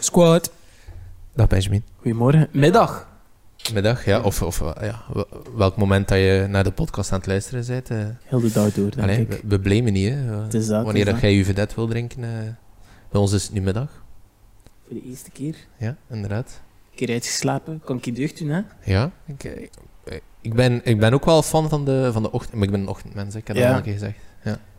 Squad. 0.00 0.50
Dag 1.34 1.46
Benjamin. 1.48 1.82
Goedemorgen. 2.00 2.48
Middag. 2.52 3.08
Middag, 3.72 4.04
ja. 4.04 4.20
Of, 4.22 4.42
of 4.42 4.58
ja, 4.80 5.02
wel- 5.12 5.28
welk 5.56 5.76
moment 5.76 6.08
dat 6.08 6.18
je 6.18 6.46
naar 6.48 6.64
de 6.64 6.70
podcast 6.70 7.12
aan 7.12 7.18
het 7.18 7.26
luisteren 7.26 7.64
bent. 7.66 7.90
eh 7.90 7.98
Heel 8.22 8.40
de 8.40 8.52
dag 8.52 8.72
door, 8.72 8.90
denk 8.90 9.02
allee, 9.02 9.20
ik. 9.20 9.28
we, 9.28 9.40
we 9.44 9.60
blamen 9.60 9.92
niet, 9.92 10.08
hè. 10.08 10.16
Het 10.16 10.54
is 10.54 10.66
dat. 10.66 10.84
Wanneer 10.84 11.04
dat 11.04 11.20
jij 11.20 11.34
je 11.34 11.44
vedette 11.44 11.74
wil 11.74 11.86
drinken, 11.86 12.24
eh, 12.24 12.30
bij 13.10 13.20
ons 13.20 13.32
is 13.32 13.42
het 13.42 13.52
nu 13.52 13.60
middag. 13.60 14.04
Voor 14.86 14.96
de 14.96 15.02
eerste 15.08 15.30
keer. 15.30 15.56
Ja, 15.78 15.96
inderdaad. 16.10 16.60
Een 16.98 17.06
keer 17.06 17.14
uitgeslapen. 17.14 17.80
Kan 17.84 17.96
ik 17.96 18.04
je 18.04 18.12
deugd 18.12 18.38
doen, 18.38 18.48
hè? 18.48 18.60
Ja, 18.84 19.10
ik, 19.26 19.44
eh, 19.44 19.68
ik, 20.40 20.54
ben, 20.54 20.80
ik 20.84 20.98
ben 21.00 21.12
ook 21.12 21.24
wel 21.24 21.42
fan 21.42 21.68
van 21.68 21.84
de, 21.84 22.10
van 22.12 22.22
de 22.22 22.32
ochtend, 22.32 22.54
maar 22.54 22.64
ik 22.64 22.70
ben 22.70 22.80
een 22.80 22.88
ochtendmens, 22.88 23.34
ik 23.34 23.46
heb 23.46 23.56
dat 23.56 23.64
Ja. 23.64 23.70
al 23.70 23.76
een 23.76 23.82
keer 23.82 23.92
gezegd. 23.92 24.18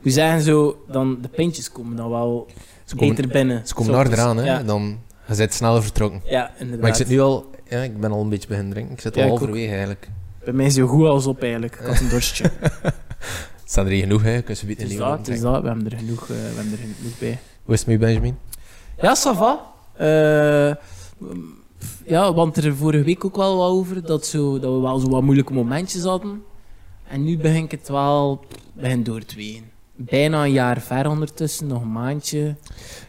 Hoe 0.02 0.12
zeggen 0.12 0.42
zo, 0.42 0.84
dan 0.88 1.18
de 1.22 1.28
pintjes 1.28 1.72
komen 1.72 1.96
dan 1.98 2.10
wel 2.10 2.48
Ze 2.86 2.96
komen, 2.96 3.16
beter 3.16 3.32
binnen. 3.32 3.68
ze 3.68 3.74
komen 3.74 3.94
harder 3.94 4.20
aan, 4.20 4.38
hè. 4.38 4.44
Ja, 4.44 4.64
Dan, 4.64 5.00
je 5.28 5.36
bent 5.36 5.54
sneller 5.54 5.84
vertrokken. 5.84 6.22
ja 6.26 6.52
inderdaad. 6.54 6.80
Maar 6.82 6.90
ik 6.90 6.96
zit 6.96 7.08
nu 7.08 7.20
al, 7.20 7.50
ja, 7.70 7.82
ik 7.82 8.00
ben 8.00 8.12
al 8.12 8.22
een 8.22 8.30
beetje 8.30 8.48
beginnen 8.48 8.74
drinken. 8.74 8.94
Ik 8.94 9.02
zit 9.02 9.16
Ja, 9.16 9.24
al 9.24 9.28
halverwege 9.30 9.70
eigenlijk. 9.70 10.10
Bij 10.44 10.54
mij 10.54 10.66
is 10.66 10.74
zo 10.74 10.88
goed 10.88 11.06
als 11.08 11.26
op, 11.28 11.42
eigenlijk. 11.42 11.76
Ik 11.76 11.86
had 11.88 12.00
een 12.00 12.10
dorstje. 12.10 12.44
Het 13.62 13.72
staan 13.76 13.86
er 13.86 13.92
hier 13.92 14.02
genoeg, 14.04 14.24
hè. 14.24 14.42
Kun 14.42 14.56
je 14.60 14.76
nieuwe 14.86 14.98
dat, 15.04 15.28
is 15.28 15.42
dat. 15.42 15.62
We 15.62 15.68
hebben 15.68 15.92
er 15.92 15.98
genoeg, 15.98 16.22
eh, 16.22 16.28
we 16.28 16.34
hebben 16.56 16.72
er 16.72 16.78
genoeg 16.98 17.20
bij. 17.20 17.40
Hoe 17.64 17.74
is 17.74 17.80
het 17.80 17.90
met 17.90 18.00
Benjamin? 18.00 18.38
Ja, 19.02 19.16
ça 19.18 19.38
va. 19.38 19.62
Eh, 19.94 20.76
ja, 22.06 22.34
want 22.34 22.58
er 22.58 22.76
vorige 22.76 23.04
week 23.04 23.26
ook 23.26 23.36
wel 23.36 23.58
wat 23.58 23.70
over 23.70 24.06
dat, 24.06 24.26
zo, 24.26 24.60
dat 24.60 24.74
we 24.74 24.80
wel 24.80 25.00
zo 25.00 25.10
wat 25.10 25.22
moeilijke 25.22 25.54
momentjes 25.54 26.04
hadden. 26.04 26.44
En 27.08 27.24
nu 27.24 27.38
begin 27.38 27.64
ik 27.64 27.72
het 27.72 27.88
wel 27.90 28.46
begin 28.74 29.04
door 29.04 29.26
te 29.26 29.36
ween. 29.36 29.64
Bijna 29.96 30.44
een 30.44 30.52
jaar 30.52 30.82
ver 30.82 31.10
ondertussen, 31.10 31.68
nog 31.68 31.82
een 31.82 31.92
maandje. 31.92 32.56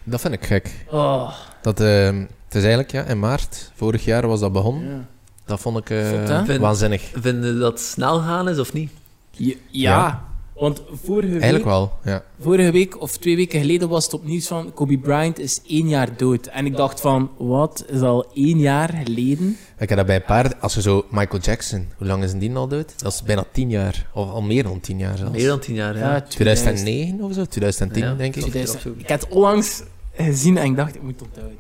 Dat 0.05 0.21
vind 0.21 0.35
ik 0.35 0.45
gek. 0.45 0.85
Oh, 0.91 1.33
Dat, 1.63 1.81
ehm, 1.81 2.17
het 2.21 2.55
is 2.55 2.63
eigenlijk, 2.63 2.91
ja, 2.93 3.05
in 3.05 3.19
maart, 3.19 3.73
vorig 3.75 4.05
jaar 4.05 4.27
was 4.27 4.41
dat 4.41 4.53
begonnen. 4.53 4.89
ja. 4.89 5.07
Dat 5.45 5.61
vond 5.61 5.77
ik 5.79 5.91
eh, 5.91 6.27
Zot, 6.27 6.57
waanzinnig. 6.57 7.11
Vinden 7.15 7.59
dat 7.59 7.73
het 7.73 7.81
snel 7.81 8.19
gaan 8.21 8.49
is 8.49 8.59
of 8.59 8.73
niet? 8.73 8.91
Ja, 9.31 9.55
Ja. 9.71 10.28
Want 10.59 10.83
vorige 11.05 11.29
week, 11.33 11.41
Eigenlijk 11.41 11.65
wel, 11.65 11.93
ja. 12.05 12.23
vorige 12.41 12.71
week 12.71 13.01
of 13.01 13.17
twee 13.17 13.37
weken 13.37 13.61
geleden 13.61 13.89
was 13.89 14.05
het 14.05 14.15
opnieuw 14.15 14.41
van 14.41 14.73
Kobe 14.75 14.99
Bryant 14.99 15.39
is 15.39 15.61
één 15.67 15.89
jaar 15.89 16.17
dood. 16.17 16.47
En 16.47 16.67
ik 16.67 16.77
dacht 16.77 17.01
van, 17.01 17.31
wat, 17.37 17.85
is 17.89 18.01
al 18.01 18.27
één 18.35 18.59
jaar 18.59 19.01
geleden? 19.05 19.57
Ik 19.79 19.89
heb 19.89 19.99
dat 19.99 20.07
bij 20.07 20.17
een 20.17 20.25
paar... 20.25 20.57
Als 20.57 20.75
je 20.75 20.81
zo... 20.81 21.05
Michael 21.11 21.43
Jackson, 21.43 21.89
hoe 21.97 22.07
lang 22.07 22.23
is 22.23 22.33
die 22.33 22.55
al 22.55 22.69
dood? 22.69 23.03
Dat 23.03 23.13
is 23.13 23.23
bijna 23.23 23.45
tien 23.53 23.71
jaar. 23.71 24.07
Of 24.15 24.31
al 24.31 24.43
meer 24.43 24.63
dan 24.63 24.81
tien 24.81 24.99
jaar 24.99 25.17
zelfs. 25.17 25.33
Meer 25.37 25.47
dan 25.49 25.59
tien 25.59 25.75
jaar, 25.75 25.97
ja. 25.97 26.21
2009 26.21 27.21
of 27.21 27.33
zo? 27.33 27.45
2010, 27.45 28.03
Ja. 28.03 28.15
denk 28.15 28.37
ik. 28.37 28.41
2000. 28.43 28.85
Ik 28.85 29.09
heb 29.09 29.21
het 29.21 29.29
onlangs 29.31 29.83
gezien 30.13 30.57
en 30.59 30.65
ik 30.65 30.77
dacht, 30.77 30.95
ik 30.95 31.03
moet 31.03 31.13
het 31.13 31.23
onthouden. 31.23 31.59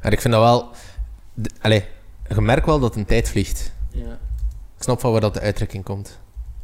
En 0.00 0.12
ik 0.12 0.20
vind 0.20 0.34
dat 0.34 0.42
wel... 0.42 0.68
allee, 1.60 1.84
je 2.34 2.40
merkt 2.40 2.66
wel 2.66 2.78
dat 2.80 2.96
een 2.96 3.04
tijd 3.06 3.28
vliegt. 3.28 3.72
Ja. 3.90 4.18
Ik 4.76 4.82
snap 4.86 5.00
van 5.00 5.12
waar 5.12 5.20
dat 5.20 5.34
de 5.34 5.40
uitdrukking 5.40 5.84
komt. 5.84 6.19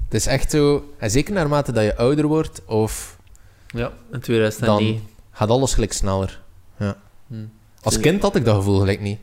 Het 0.07 0.15
is 0.15 0.27
echt 0.27 0.51
zo... 0.51 0.85
En 0.99 1.11
zeker 1.11 1.35
naarmate 1.35 1.73
dat 1.73 1.85
je 1.85 1.97
ouder 1.97 2.27
wordt, 2.27 2.65
of 2.65 3.19
Ja, 3.67 3.93
in 4.13 4.21
2009. 4.21 4.95
dan 4.95 5.03
gaat 5.31 5.49
alles 5.49 5.75
gelijk 5.75 5.93
sneller. 5.93 6.41
Ja. 6.79 6.97
Hm. 7.29 7.35
Als 7.83 8.01
kind 8.01 8.23
had 8.23 8.37
ik 8.37 8.45
dat 8.45 8.57
gevoel 8.57 8.79
gelijk 8.79 9.01
niet. 9.01 9.19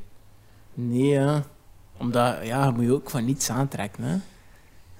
Nee, 0.74 1.08
ja. 1.08 1.44
Omdat, 1.98 2.36
ja, 2.44 2.66
je 2.66 2.72
moet 2.72 2.84
je 2.86 2.94
ook 2.94 3.10
van 3.10 3.26
niets 3.26 3.50
aantrekken, 3.50 4.04
hè. 4.04 4.16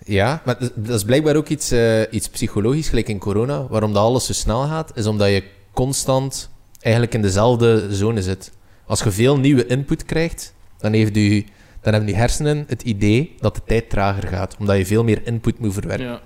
Ja, 0.06 0.42
maar 0.46 0.58
dat- 0.76 0.96
is 0.96 1.04
blijkbaar 1.04 1.36
ook 1.36 1.48
iets, 1.48 1.72
eh, 1.72 2.02
iets 2.14 2.30
psychologisch, 2.30 2.90
gelijk 2.90 3.10
in 3.10 3.20
corona. 3.20 3.68
Waarom 3.68 3.94
dat 3.94 4.04
alles 4.04 4.26
zo 4.26 4.34
snel 4.34 4.62
gaat, 4.68 4.92
is 4.98 5.06
omdat 5.06 5.30
je 5.30 5.44
constant 5.74 6.50
eigenlijk 6.80 7.14
in 7.14 7.22
dezelfde 7.22 7.96
zone 7.96 8.22
zit. 8.22 8.52
Als 8.86 9.04
je 9.04 9.12
veel 9.12 9.38
nieuwe 9.38 9.66
input 9.66 10.06
krijgt, 10.06 10.54
dan, 10.78 10.94
heeft 10.94 11.18
u, 11.18 11.46
dan 11.84 11.94
hebben 11.94 12.12
je 12.12 12.16
hersenen 12.16 12.64
het 12.68 12.82
idee 12.82 13.36
dat 13.40 13.56
de 13.56 13.62
tijd 13.66 13.90
trager 13.90 14.28
gaat. 14.28 14.56
Omdat 14.60 14.78
je 14.78 14.86
veel 14.86 15.04
meer 15.04 15.22
input 15.28 15.60
moet 15.60 15.74
verwerken. 15.74 16.06
Ja. 16.06 16.22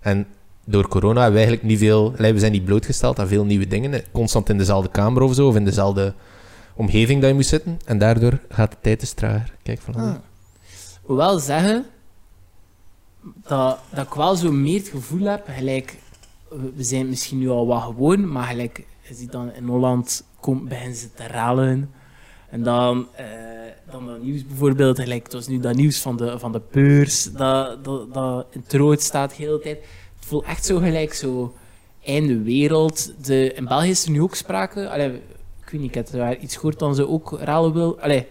En 0.00 0.26
door 0.64 0.88
corona 0.88 1.22
hebben 1.22 1.40
we 1.40 1.46
eigenlijk 1.46 1.68
niet 1.68 1.78
veel... 1.78 2.12
We 2.12 2.38
zijn 2.38 2.52
niet 2.52 2.64
blootgesteld 2.64 3.18
aan 3.18 3.28
veel 3.28 3.44
nieuwe 3.44 3.66
dingen. 3.66 4.02
Constant 4.12 4.48
in 4.48 4.58
dezelfde 4.58 4.90
kamer 4.90 5.22
of 5.22 5.34
zo, 5.34 5.48
of 5.48 5.56
in 5.56 5.64
dezelfde 5.64 6.14
omgeving 6.74 7.20
dat 7.20 7.30
je 7.30 7.34
moet 7.34 7.46
zitten. 7.46 7.78
En 7.84 7.98
daardoor 7.98 8.38
gaat 8.48 8.70
de 8.70 8.76
tijd 8.80 9.00
dus 9.00 9.12
trager. 9.12 9.54
Kijk, 9.62 9.80
van 9.80 9.94
Ah. 9.94 10.14
Hoewel 11.02 11.38
zeggen 11.38 11.86
dat, 13.22 13.78
dat 13.94 14.06
ik 14.06 14.14
wel 14.14 14.36
zo 14.36 14.52
meer 14.52 14.78
het 14.78 14.88
gevoel 14.88 15.26
heb, 15.26 15.46
gelijk, 15.48 15.96
we 16.48 16.82
zijn 16.82 17.08
misschien 17.08 17.38
nu 17.38 17.48
al 17.48 17.66
wat 17.66 17.82
gewoon, 17.82 18.32
maar 18.32 18.46
gelijk, 18.46 18.84
je 19.00 19.14
ziet 19.14 19.32
dan 19.32 19.52
in 19.52 19.66
Holland 19.66 20.24
komt, 20.40 20.68
beginnen 20.68 20.96
ze 20.96 21.14
te 21.14 21.26
rellen. 21.26 21.90
En 22.50 22.62
dan, 22.62 23.06
eh, 23.16 23.26
dan 23.90 24.06
dat 24.06 24.22
nieuws 24.22 24.46
bijvoorbeeld, 24.46 24.98
gelijk, 25.00 25.22
het 25.22 25.32
was 25.32 25.46
nu 25.46 25.58
dat 25.60 25.74
nieuws 25.74 25.98
van 25.98 26.16
de, 26.16 26.38
van 26.38 26.52
de 26.52 26.60
beurs, 26.70 27.24
dat, 27.32 27.84
dat, 27.84 28.14
dat 28.14 28.46
in 28.50 28.60
het 28.64 28.72
rood 28.72 29.02
staat 29.02 29.30
de 29.30 29.36
hele 29.42 29.60
tijd. 29.60 29.78
Het 30.18 30.28
voelt 30.28 30.44
echt 30.44 30.64
zo 30.64 30.78
gelijk, 30.78 31.14
zo 31.14 31.54
einde 32.04 32.42
wereld. 32.42 33.12
De, 33.26 33.52
in 33.52 33.64
België 33.64 33.90
is 33.90 34.04
er 34.04 34.10
nu 34.10 34.22
ook 34.22 34.34
sprake, 34.34 34.88
allee, 34.88 35.08
ik 35.64 35.70
weet 35.70 35.80
niet, 35.80 35.88
ik 35.88 35.94
heb 35.94 36.10
daar 36.10 36.36
iets 36.36 36.54
gehoord 36.54 36.78
dan 36.78 36.94
ze 36.94 37.08
ook 37.08 37.38
rellen 37.40 37.72
wil. 37.72 38.00
Allee, 38.00 38.26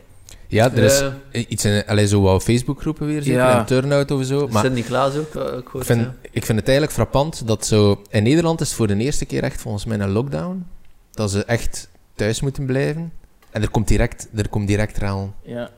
Ja, 0.48 0.72
er 0.72 0.84
is 0.84 1.02
Eh, 1.32 1.46
iets 1.50 1.66
in 1.66 1.86
allee, 1.86 2.08
zo 2.08 2.22
wat 2.22 2.44
Facebookgroepen 2.44 3.08
weer, 3.08 3.22
zeker, 3.24 3.40
Ja. 3.40 3.60
een 3.60 3.66
turnout 3.66 4.12
of 4.12 4.26
zo. 4.26 4.48
Maar 4.48 4.64
Sint-Niklaas 4.64 5.16
ook, 5.16 5.36
eh, 5.36 5.58
ik 5.58 5.70
vind, 5.86 6.02
ja. 6.02 6.16
ik 6.32 6.46
vind 6.46 6.58
het 6.60 6.68
eigenlijk 6.68 6.92
frappant 6.98 7.48
dat 7.48 7.66
zo... 7.66 8.02
In 8.10 8.24
Nederland 8.24 8.62
is 8.62 8.68
het 8.68 8.76
voor 8.78 8.88
de 8.88 8.96
eerste 8.96 9.26
keer 9.26 9.44
echt 9.44 9.62
volgens 9.62 9.86
mij 9.86 10.00
een 10.00 10.12
lockdown. 10.12 10.66
Dat 11.12 11.32
ze 11.32 11.44
echt 11.46 11.90
thuis 12.16 12.42
moeten 12.42 12.66
blijven. 12.66 13.12
En 13.52 13.62
er 13.62 13.70
komt 13.70 13.88
direct, 13.88 14.28
er 14.36 14.50
komt 14.50 14.68
direct 14.68 14.98
rellen. 14.98 15.34
ja. 15.44 15.70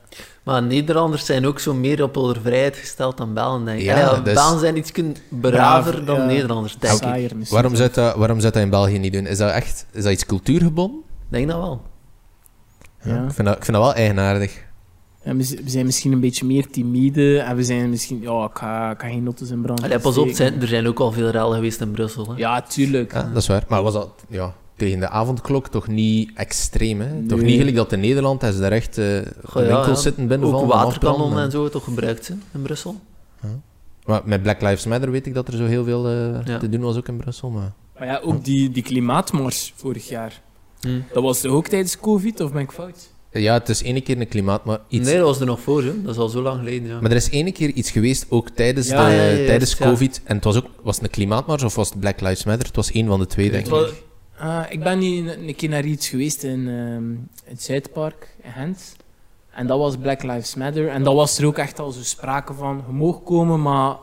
Maar 0.44 0.64
Nederlanders 0.64 1.26
zijn 1.26 1.48
ook 1.48 1.60
zo 1.60 1.74
meer 1.74 2.04
op 2.04 2.16
hun 2.16 2.36
vrijheid 2.42 2.76
gesteld 2.76 3.18
dan 3.18 3.34
Belgen, 3.34 3.66
denk 3.66 3.80
ik. 3.80 3.86
Ja, 3.86 4.00
Ja, 4.00 4.20
dus- 4.20 4.34
Belgen 4.34 4.60
zijn 4.60 4.78
iets 4.78 4.92
braver 4.92 5.16
Braver, 5.40 6.06
dan 6.06 6.20
ja. 6.20 6.26
Nederlanders, 6.26 6.78
denk 6.78 6.94
ik. 6.94 7.00
Saaier 7.00 7.38
misschien. 7.38 7.58
Waarom 7.62 7.76
zou, 7.76 7.90
dat, 7.94 8.16
waarom 8.16 8.40
zou 8.40 8.54
dat 8.54 8.62
in 8.62 8.70
België 8.70 8.98
niet 9.00 9.14
doen? 9.14 9.26
Is 9.26 9.38
dat 9.38 9.52
echt 9.52 9.86
is 9.92 10.04
dat 10.04 10.12
iets 10.12 10.26
cultuurgebonden? 10.26 11.02
denk 11.30 11.48
dat 11.48 11.58
wel. 11.58 11.82
Ja. 13.04 13.26
Ik, 13.26 13.32
vind 13.32 13.48
dat, 13.48 13.58
ik 13.58 13.64
vind 13.66 13.78
dat 13.78 13.86
wel 13.86 13.94
eigenaardig. 13.94 14.64
En 15.24 15.38
we, 15.38 15.62
zijn 15.66 15.86
misschien 15.86 16.12
een 16.12 16.20
beetje 16.20 16.46
meer 16.46 16.70
timide 16.70 17.40
en 17.40 17.56
we 17.56 17.64
zijn 17.64 17.90
misschien... 17.90 18.22
Ja, 18.22 18.46
ik 18.46 18.58
ga, 18.58 18.92
ik 18.92 19.02
ga 19.02 19.08
geen 19.08 19.24
noten 19.24 19.50
in 19.50 19.62
brand 19.62 19.84
Allee, 19.84 20.00
pas 20.00 20.18
op, 20.18 20.30
zijn, 20.30 20.62
er 20.62 20.68
zijn 20.68 20.88
ook 20.88 21.00
al 21.00 21.12
veel 21.12 21.30
rellen 21.30 21.56
geweest 21.56 21.82
in 21.82 21.92
Brussel. 21.92 22.28
Hè. 22.30 22.34
Ja, 22.38 22.62
tuurlijk. 22.62 23.14
Ja, 23.14 23.30
dat 23.34 23.42
is 23.42 23.48
waar. 23.48 23.64
Maar 23.68 23.84
was 23.84 23.94
dat 23.94 24.10
ja, 24.28 24.54
tegen 24.82 25.00
de 25.00 25.10
avondklok 25.10 25.68
toch 25.68 25.88
niet 25.88 26.32
extreem? 26.36 27.02
Hè? 27.02 27.26
Toch 27.28 27.42
niet 27.42 27.58
gelijk 27.58 27.76
dat 27.76 27.92
in 27.92 28.00
Nederland 28.00 28.42
dat 28.42 28.54
ze 28.54 28.60
daar 28.60 28.72
echt 28.72 28.98
eh 28.98 29.06
Goh, 29.44 29.64
ja, 29.64 29.68
winkels 29.68 29.88
ja. 29.88 29.96
zitten 29.96 30.28
binnenvallen. 30.28 30.66
Ook 30.66 30.72
en 30.72 30.78
waterkanonnen 30.78 31.26
afbranden. 31.28 31.44
en 31.44 31.52
zo 31.52 31.70
toch 31.70 31.84
gebruikt 31.84 32.28
hè, 32.28 32.34
in 32.54 32.62
Brussel. 32.62 32.96
Maar 34.06 34.22
met 34.26 34.42
Black 34.42 34.62
Lives 34.62 34.86
Matter 34.86 35.12
weet 35.12 35.26
ik 35.26 35.34
dat 35.34 35.48
er 35.48 35.58
zo 35.58 35.66
heel 35.66 35.84
veel 35.84 36.08
eh, 36.08 36.46
Ja. 36.46 36.58
te 36.58 36.70
doen 36.70 36.82
was 36.82 36.98
ook 36.98 37.08
in 37.08 37.18
Brussel. 37.18 37.50
Maar... 37.50 37.72
Maar 37.98 38.08
ja, 38.08 38.20
ook 38.24 38.46
die, 38.46 38.72
die 38.72 38.84
klimaatmars 38.84 39.74
vorig 39.76 40.10
jaar. 40.10 40.42
Hm. 40.80 41.00
Dat 41.14 41.24
was 41.24 41.42
toch 41.42 41.52
ook 41.52 41.68
tijdens 41.68 42.00
COVID, 42.00 42.40
of 42.40 42.52
ben 42.52 42.62
ik 42.62 42.72
fout? 42.72 43.10
Ja, 43.32 43.54
het 43.54 43.70
is 43.70 43.82
ene 43.82 44.02
keer 44.02 44.20
een 44.20 44.28
klimaat, 44.28 44.66
maar 44.66 44.80
iets... 44.88 45.08
Nee, 45.08 45.18
dat 45.18 45.26
was 45.26 45.40
er 45.40 45.46
nog 45.46 45.60
voor, 45.60 45.84
hè. 45.84 46.02
dat 46.02 46.12
is 46.12 46.18
al 46.18 46.30
zo 46.30 46.42
lang 46.42 46.58
geleden. 46.60 46.88
Ja. 46.88 47.02
Maar 47.02 47.12
er 47.12 47.18
is 47.18 47.30
ene 47.30 47.52
keer 47.52 47.70
iets 47.70 47.92
geweest, 47.92 48.26
ook 48.30 48.50
tijdens, 48.50 48.88
Ja, 48.88 49.06
de, 49.06 49.16
ja, 49.16 49.24
ja, 49.24 49.46
tijdens 49.46 49.78
ja. 49.78 49.86
COVID. 49.86 50.22
En 50.24 50.36
het 50.36 50.44
was 50.44 50.56
ook 50.56 50.66
was 50.84 50.96
het 50.96 51.06
een 51.06 51.12
klimaatmars 51.12 51.64
of 51.64 51.76
was 51.76 51.90
het 51.90 52.00
Black 52.00 52.22
Lives 52.22 52.44
Matter? 52.44 52.68
Het 52.68 52.76
was 52.76 52.92
één 52.92 53.08
van 53.08 53.20
de 53.20 53.26
twee, 53.26 53.52
denk 53.52 53.68
Het 53.68 53.90
ik. 53.90 54.04
Ah, 54.42 54.64
ik 54.70 54.84
ben 54.84 55.00
nu 55.00 55.18
een, 55.18 55.48
een 55.48 55.56
keer 55.56 55.70
naar 55.70 55.86
iets 55.86 56.10
geweest 56.10 56.44
in, 56.44 56.68
ehm, 56.68 57.04
het 57.50 57.64
Zuidpark 57.64 58.36
in 58.44 58.52
Gent. 58.52 58.96
En 59.52 59.68
dat 59.68 59.78
was 59.78 59.98
Black 59.98 60.24
Lives 60.24 60.56
Matter. 60.56 60.88
En 60.88 61.04
dat 61.04 61.14
was 61.14 61.38
er 61.38 61.46
ook 61.46 61.58
echt 61.58 61.80
al 61.80 61.92
zo 61.92 62.04
sprake 62.04 62.54
van. 62.54 62.84
Je 62.88 62.94
mag 62.94 63.24
komen, 63.24 63.62
maar 63.62 63.96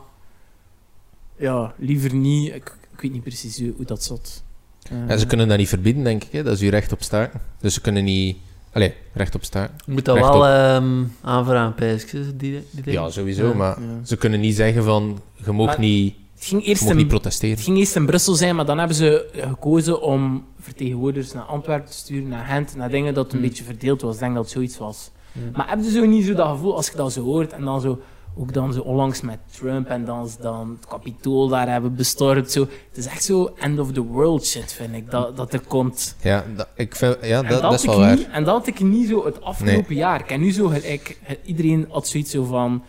ja, 1.35 1.73
liever 1.77 2.13
niet. 2.15 2.47
Ik, 2.55 2.75
ik 2.93 3.01
weet 3.01 3.11
niet 3.11 3.23
precies 3.23 3.59
hoe, 3.59 3.73
hoe 3.75 3.85
dat 3.85 4.03
zat. 4.03 4.43
Eh, 4.91 5.07
Ja, 5.07 5.17
ze 5.17 5.25
kunnen 5.25 5.47
dat 5.47 5.57
niet 5.57 5.69
verbieden, 5.69 6.03
denk 6.03 6.23
ik. 6.23 6.31
Hè? 6.31 6.43
Dat 6.43 6.53
is 6.53 6.61
uw 6.61 6.69
recht 6.69 6.91
op 6.91 7.03
staken. 7.03 7.41
Dus 7.59 7.73
ze 7.73 7.81
kunnen 7.81 8.03
niet... 8.03 8.37
Allee, 8.71 8.93
recht 9.13 9.35
op 9.35 9.43
staken. 9.43 9.75
Je 9.85 9.91
moet 9.91 10.05
dat 10.05 10.15
Recht 10.15 10.29
wel 10.29 10.45
ehm 10.47 11.03
aanvragen, 11.21 11.73
pijs 11.75 12.05
die, 12.11 12.63
die. 12.71 12.91
Ja, 12.91 13.09
sowieso. 13.09 13.47
Ja. 13.47 13.53
Maar 13.53 13.81
ja. 13.81 14.05
ze 14.05 14.17
kunnen 14.17 14.39
niet 14.39 14.55
zeggen 14.55 14.83
van... 14.83 15.21
Je 15.45 15.51
mag 15.51 15.65
Maar 15.65 15.79
niet, 15.79 16.15
Het 16.39 16.47
ging 16.47 16.65
eerst 16.65 16.89
in 16.89 16.95
niet 16.95 17.07
protesteren. 17.07 17.55
Het 17.55 17.65
ging 17.65 17.77
eerst 17.77 17.95
in 17.95 18.05
Brussel 18.05 18.33
zijn, 18.33 18.55
maar 18.55 18.65
dan 18.65 18.77
hebben 18.77 18.95
ze 18.95 19.29
gekozen 19.33 20.01
om 20.01 20.45
vertegenwoordigers 20.59 21.33
naar 21.33 21.43
Antwerpen 21.43 21.89
te 21.89 21.97
sturen, 21.97 22.27
naar 22.29 22.45
Gent, 22.45 22.75
naar 22.75 22.89
dingen 22.89 23.13
dat 23.13 23.25
een 23.25 23.39
Hmm. 23.39 23.47
beetje 23.47 23.63
verdeeld 23.63 24.01
was. 24.01 24.13
Ik 24.13 24.19
denk 24.19 24.33
dat 24.33 24.43
het 24.43 24.53
zoiets 24.53 24.77
was. 24.77 25.11
Hm. 25.31 25.39
Maar 25.53 25.69
heb 25.69 25.83
je 25.83 25.91
zo 25.91 26.05
niet 26.05 26.25
zo 26.25 26.33
dat 26.33 26.49
gevoel, 26.49 26.75
als 26.75 26.87
je 26.87 26.95
dat 26.95 27.11
zo 27.13 27.23
hoort, 27.23 27.53
en 27.53 27.63
dan 27.63 27.81
zo 27.81 27.99
ook 28.37 28.53
dan 28.53 28.73
zo 28.73 28.79
onlangs 28.81 29.21
met 29.21 29.37
Trump 29.51 29.87
en 29.87 30.05
dan 30.05 30.29
dan 30.41 30.69
het 30.79 30.87
kapitool 30.89 31.47
daar 31.47 31.69
hebben 31.71 31.95
bestormd. 31.95 32.51
Zo. 32.51 32.59
Het 32.89 32.97
is 32.97 33.05
echt 33.05 33.23
zo 33.23 33.53
end 33.59 33.79
of 33.79 33.91
the 33.91 34.01
world 34.03 34.45
shit, 34.45 34.73
vind 34.73 34.95
ik, 34.95 35.11
dat, 35.11 35.37
dat 35.37 35.53
er 35.53 35.59
komt. 35.67 36.15
Ja, 36.21 36.45
dat, 36.55 36.67
ik 36.75 36.95
vind, 36.95 37.17
ja 37.21 37.41
dat, 37.43 37.61
dat 37.61 37.73
is 37.73 37.83
ik 37.83 37.89
wel 37.89 37.99
waar. 37.99 38.15
niet, 38.15 38.27
en 38.31 38.43
dat 38.43 38.55
had 38.57 38.67
ik 38.67 38.79
niet 38.79 39.07
zo 39.09 39.25
het 39.25 39.41
afgelopen 39.41 39.95
jaar. 39.95 40.19
Ik 40.19 40.29
heb 40.29 40.39
nu 40.39 40.51
zo 40.51 40.67
gelijk, 40.67 41.17
iedereen 41.45 41.87
had 41.89 42.07
zoiets 42.07 42.31
zo 42.31 42.43
van. 42.43 42.83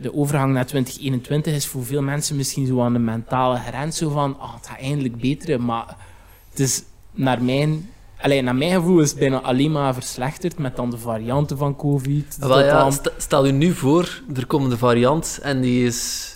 De 0.00 0.14
overgang 0.14 0.52
naar 0.52 0.66
2021 0.66 1.54
is 1.54 1.66
voor 1.66 1.84
veel 1.84 2.02
mensen 2.02 2.36
misschien 2.36 2.66
zo 2.66 2.80
aan 2.82 2.92
de 2.92 2.98
mentale 2.98 3.58
grens. 3.58 3.96
Zo 3.96 4.08
van, 4.10 4.36
ah, 4.40 4.54
het 4.54 4.66
gaat 4.66 4.78
eindelijk 4.78 5.16
beter. 5.16 5.60
Maar 5.62 5.96
het 6.50 6.60
is 6.60 6.82
naar 7.12 7.42
mijn, 7.42 7.90
allee, 8.20 8.42
naar 8.42 8.54
mijn 8.56 8.70
gevoel 8.74 9.00
is 9.00 9.10
het 9.10 9.18
bijna 9.18 9.40
alleen 9.40 9.72
maar 9.72 9.94
verslechterd 9.94 10.58
met 10.58 10.76
dan 10.76 10.90
de 10.90 10.98
varianten 10.98 11.58
van 11.58 11.76
COVID. 11.76 12.36
Wel, 12.40 12.60
ja, 12.64 12.78
dan- 12.78 12.92
st- 12.92 13.12
stel 13.16 13.46
je 13.46 13.52
nu 13.52 13.72
voor, 13.72 14.20
er 14.34 14.46
komt 14.46 14.72
een 14.72 14.78
variant 14.78 15.38
en 15.42 15.60
die 15.60 15.86
is 15.86 16.32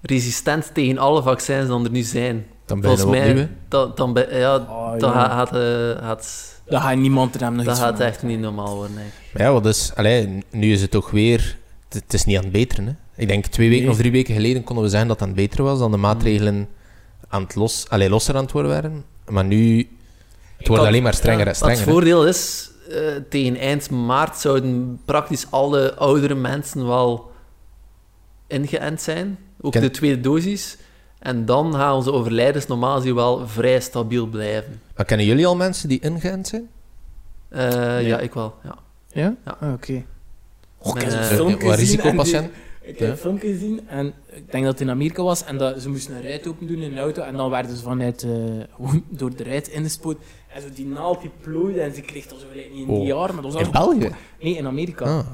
resistent 0.00 0.70
tegen 0.74 0.98
alle 0.98 1.22
vaccins 1.22 1.68
die 1.68 1.84
er 1.84 1.90
nu 1.90 2.02
zijn. 2.02 2.46
Dan 2.66 2.82
Volgens 2.82 3.02
opnieuw. 3.02 3.20
mij, 3.20 3.32
hè. 3.34 3.48
dan, 3.68 3.92
dan, 3.94 4.12
ben- 4.12 4.38
ja, 4.38 4.54
Ah, 4.54 4.98
dan 4.98 5.12
ja. 5.12 5.28
gaat, 5.28 5.52
eh, 5.54 6.06
gaat, 6.06 6.52
Dan 6.66 6.80
gaat 6.80 6.96
niemand 6.96 7.34
er 7.34 7.40
hem 7.40 7.54
nog 7.54 7.64
dat 7.64 7.78
gaat 7.78 7.96
van 7.96 8.06
echt 8.06 8.22
niet 8.22 8.40
normaal 8.40 8.74
worden. 8.76 8.96
ja, 9.34 9.52
wat 9.52 9.66
is, 9.66 9.92
allee, 9.94 10.42
nu 10.50 10.72
is 10.72 10.80
het 10.80 10.90
toch 10.90 11.10
weer... 11.10 11.56
Het, 11.94 12.14
is 12.14 12.24
niet 12.24 12.36
aan 12.36 12.42
het 12.42 12.52
beteren. 12.52 12.86
Hè. 12.86 12.92
Ik 13.22 13.28
denk 13.28 13.46
twee 13.46 13.68
weken 13.68 13.82
Nee. 13.84 13.92
of 13.92 13.98
drie 13.98 14.10
weken 14.12 14.34
geleden 14.34 14.64
konden 14.64 14.84
we 14.84 14.90
zeggen 14.90 15.08
dat 15.08 15.20
het 15.20 15.28
aan 15.28 15.34
het 15.34 15.42
beteren 15.44 15.64
was, 15.64 15.78
dan 15.78 15.90
de 15.90 15.96
maatregelen 15.96 16.68
aan 17.28 17.42
het 17.42 17.54
los, 17.54 17.88
allee, 17.88 18.08
losser 18.10 18.34
aan 18.36 18.42
het 18.42 18.52
worden 18.52 18.70
waren. 18.70 19.04
Maar 19.28 19.44
nu... 19.44 19.88
Het 20.56 20.68
wordt 20.68 20.82
alleen 20.84 21.02
maar 21.02 21.14
strenger 21.14 21.46
en 21.46 21.54
strenger. 21.54 21.76
het 21.78 21.88
voordeel 21.88 22.26
is, 22.26 22.70
eh, 22.90 22.96
tegen 23.28 23.56
eind 23.56 23.90
maart 23.90 24.36
zouden 24.38 25.00
praktisch 25.04 25.46
alle 25.50 25.94
oudere 25.94 26.34
mensen 26.34 26.86
wel 26.86 27.30
ingeënt 28.46 29.00
zijn. 29.02 29.38
Ook 29.60 29.72
Ken- 29.72 29.82
de 29.82 29.90
tweede 29.90 30.20
dosis. 30.20 30.76
En 31.18 31.44
dan 31.44 31.72
gaan 31.74 31.94
onze 31.94 32.12
overlijdens 32.12 32.66
normaal 32.66 32.96
gezien 32.96 33.14
wel 33.14 33.48
vrij 33.48 33.80
stabiel 33.80 34.26
blijven. 34.26 34.80
Maar 34.96 35.04
kennen 35.04 35.26
jullie 35.26 35.46
al 35.46 35.56
mensen 35.56 35.88
die 35.88 36.00
ingeënt 36.00 36.48
zijn? 36.48 36.68
Eh, 37.48 38.06
Ja, 38.06 38.18
ik 38.18 38.34
wel. 38.34 38.54
Ja. 38.64 38.78
Ja? 39.12 39.34
Ja. 39.44 39.56
Ah, 39.60 39.72
Oké. 39.72 40.04
Oh, 40.84 40.96
ik 40.96 41.02
heb 41.02 41.36
zo'n 41.36 41.60
eh, 41.60 41.74
risicopatiënt? 41.74 42.50
Ik 42.80 42.98
heb 42.98 43.10
een 43.10 43.16
filmpje 43.16 43.48
gezien 43.52 43.88
en 43.88 44.06
ik 44.32 44.52
denk 44.52 44.64
dat 44.64 44.72
het 44.72 44.80
in 44.80 44.90
Amerika 44.90 45.22
was 45.22 45.44
en 45.44 45.58
dat 45.58 45.82
ze 45.82 45.88
moesten 45.88 46.16
een 46.16 46.22
ruit 46.22 46.46
open 46.46 46.66
doen 46.66 46.78
in 46.82 46.92
een 46.92 46.98
auto 46.98 47.22
en 47.22 47.36
dan 47.36 47.50
werden 47.50 47.76
ze 47.76 47.82
vanuit 47.82 48.22
eh, 48.22 48.30
door 49.18 49.36
de 49.36 49.42
ruit 49.44 49.68
ingespoord 49.68 50.18
en 50.54 50.62
zo 50.62 50.68
die 50.74 50.86
naald 50.86 51.20
die 51.20 51.30
plooide 51.40 51.80
en 51.80 51.94
ze 51.94 52.00
kreeg 52.00 52.26
dat 52.26 52.40
zo 52.40 52.46
gelijk 52.50 52.72
niet 52.72 52.82
in 52.82 52.88
Oh. 52.88 52.96
die 52.98 53.06
jaar, 53.06 53.34
maar 53.34 53.42
dat 53.42 53.52
was 53.52 53.62
In 53.62 53.70
België? 53.70 54.10
Nee, 54.40 54.56
in 54.56 54.66
Amerika. 54.66 55.04
Ah, 55.04 55.26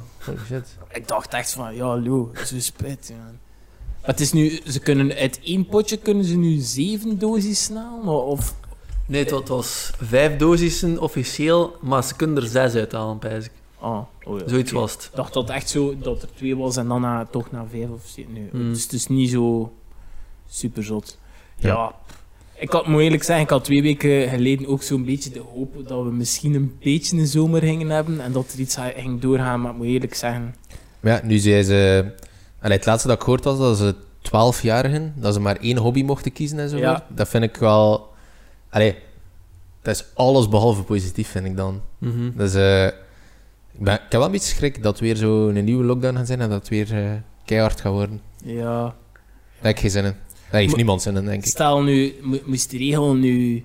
shit. 0.47 0.76
Ik 0.93 1.08
dacht 1.08 1.35
echt 1.35 1.52
van, 1.52 1.75
ja, 1.75 1.99
lo, 1.99 2.31
zo 2.44 2.58
spijt. 2.58 3.12
Maar 3.17 4.11
het 4.11 4.20
is 4.20 4.32
nu, 4.32 4.61
ze 4.67 4.81
kunnen 4.81 5.14
uit 5.14 5.41
één 5.44 5.67
potje 5.67 5.97
kunnen 5.97 6.25
ze 6.25 6.37
nu 6.37 6.58
zeven 6.58 7.19
doses 7.19 7.64
snel, 7.64 8.00
of... 8.05 8.55
Nee, 9.06 9.25
het 9.25 9.49
was 9.49 9.91
vijf 10.02 10.37
dosissen 10.37 11.00
officieel, 11.00 11.76
maar 11.81 12.05
ze 12.05 12.17
kunnen 12.17 12.37
er 12.43 12.49
zes 12.49 12.75
uithalen, 12.75 13.19
pijs 13.19 13.44
ik. 13.44 13.50
Ah, 13.81 14.00
oh 14.25 14.38
ja, 14.38 14.49
Zoiets 14.49 14.73
was 14.73 14.93
het. 14.93 15.05
Ik 15.05 15.17
dacht 15.17 15.32
dat 15.35 15.49
het 15.49 15.56
echt 15.56 15.69
zo, 15.69 15.94
dat 15.99 16.23
er 16.23 16.29
twee 16.35 16.56
was 16.56 16.77
en 16.77 16.88
dan 16.88 17.00
na, 17.00 17.27
toch 17.31 17.50
naar 17.50 17.67
vijf 17.71 17.88
of 17.91 18.03
zeven. 18.05 18.32
Nee, 18.32 18.49
Hmm. 18.50 18.73
dus 18.73 18.82
het 18.82 18.93
is 18.93 19.06
niet 19.06 19.31
zo 19.31 19.73
super 20.49 20.85
zot. 20.85 21.19
Ja. 21.56 21.69
Ja. 21.69 21.94
Ik 22.55 22.71
had, 22.71 22.87
moet 22.87 23.00
eerlijk 23.00 23.23
zeggen, 23.23 23.44
ik 23.44 23.50
had 23.50 23.65
twee 23.65 23.82
weken 23.82 24.29
geleden 24.29 24.67
ook 24.67 24.82
zo'n 24.82 25.05
beetje 25.05 25.31
de 25.31 25.43
hoop 25.55 25.88
dat 25.88 26.05
we 26.05 26.11
misschien 26.11 26.55
een 26.55 26.77
beetje 26.82 27.17
een 27.17 27.27
zomer 27.27 27.62
gingen 27.62 27.91
hebben 27.91 28.21
en 28.21 28.32
dat 28.32 28.53
er 28.53 28.59
iets 28.59 28.77
ging 28.97 29.21
doorgaan, 29.21 29.61
maar 29.61 29.71
ik 29.71 29.77
moet 29.77 29.87
eerlijk 29.87 30.15
zeggen... 30.15 30.55
Maar 31.00 31.12
ja, 31.12 31.26
nu 31.26 31.38
zei 31.38 31.62
ze... 31.62 32.05
Allee, 32.61 32.76
het 32.76 32.87
laatste 32.87 33.09
dat 33.09 33.17
ik 33.17 33.23
gehoord 33.23 33.44
was, 33.44 33.59
dat 33.59 33.76
ze 33.76 33.94
12-jarigen, 34.23 35.12
dat 35.15 35.35
ze 35.35 35.41
maar 35.41 35.56
één 35.56 35.76
hobby 35.76 36.03
mochten 36.03 36.33
kiezen 36.33 36.59
en 36.59 36.69
zo. 36.69 36.76
Ja. 36.76 37.06
Dat 37.09 37.29
vind 37.29 37.44
ik 37.44 37.56
wel... 37.56 38.09
Allee, 38.71 38.97
dat 39.83 39.94
is 39.94 40.05
alles 40.15 40.49
behalve 40.49 40.83
positief, 40.83 41.29
vind 41.29 41.47
ik 41.47 41.56
dan. 41.56 41.81
Dus 42.35 42.55
eh, 42.55 42.85
ik, 42.87 42.94
ben, 43.85 43.94
ik 43.94 44.00
heb 44.00 44.11
wel 44.12 44.25
een 44.25 44.31
beetje 44.31 44.55
schrik 44.55 44.82
dat 44.82 44.99
weer 45.00 45.17
zo 45.17 45.49
een 45.49 45.65
nieuwe 45.65 45.85
lockdown 45.85 46.17
gaat 46.17 46.27
zijn 46.27 46.41
en 46.41 46.49
dat 46.49 46.59
het 46.59 46.69
weer 46.69 47.05
eh, 47.05 47.11
keihard 47.44 47.81
gaat 47.81 47.93
worden. 47.93 48.21
Ja, 48.44 48.82
Daar 48.82 48.94
heb 49.61 49.75
ik 49.75 49.81
geen 49.81 49.91
zin 49.91 50.05
in. 50.05 50.15
Daar 50.50 50.61
heeft 50.61 50.77
niemand 50.77 51.03
zin 51.03 51.17
in, 51.17 51.25
denk 51.25 51.43
ik. 51.44 51.49
Stel 51.50 51.82
nu, 51.82 52.15
mo- 52.23 52.38
moest 52.44 52.71
de 52.71 52.77
regel 52.79 53.15
nu 53.15 53.65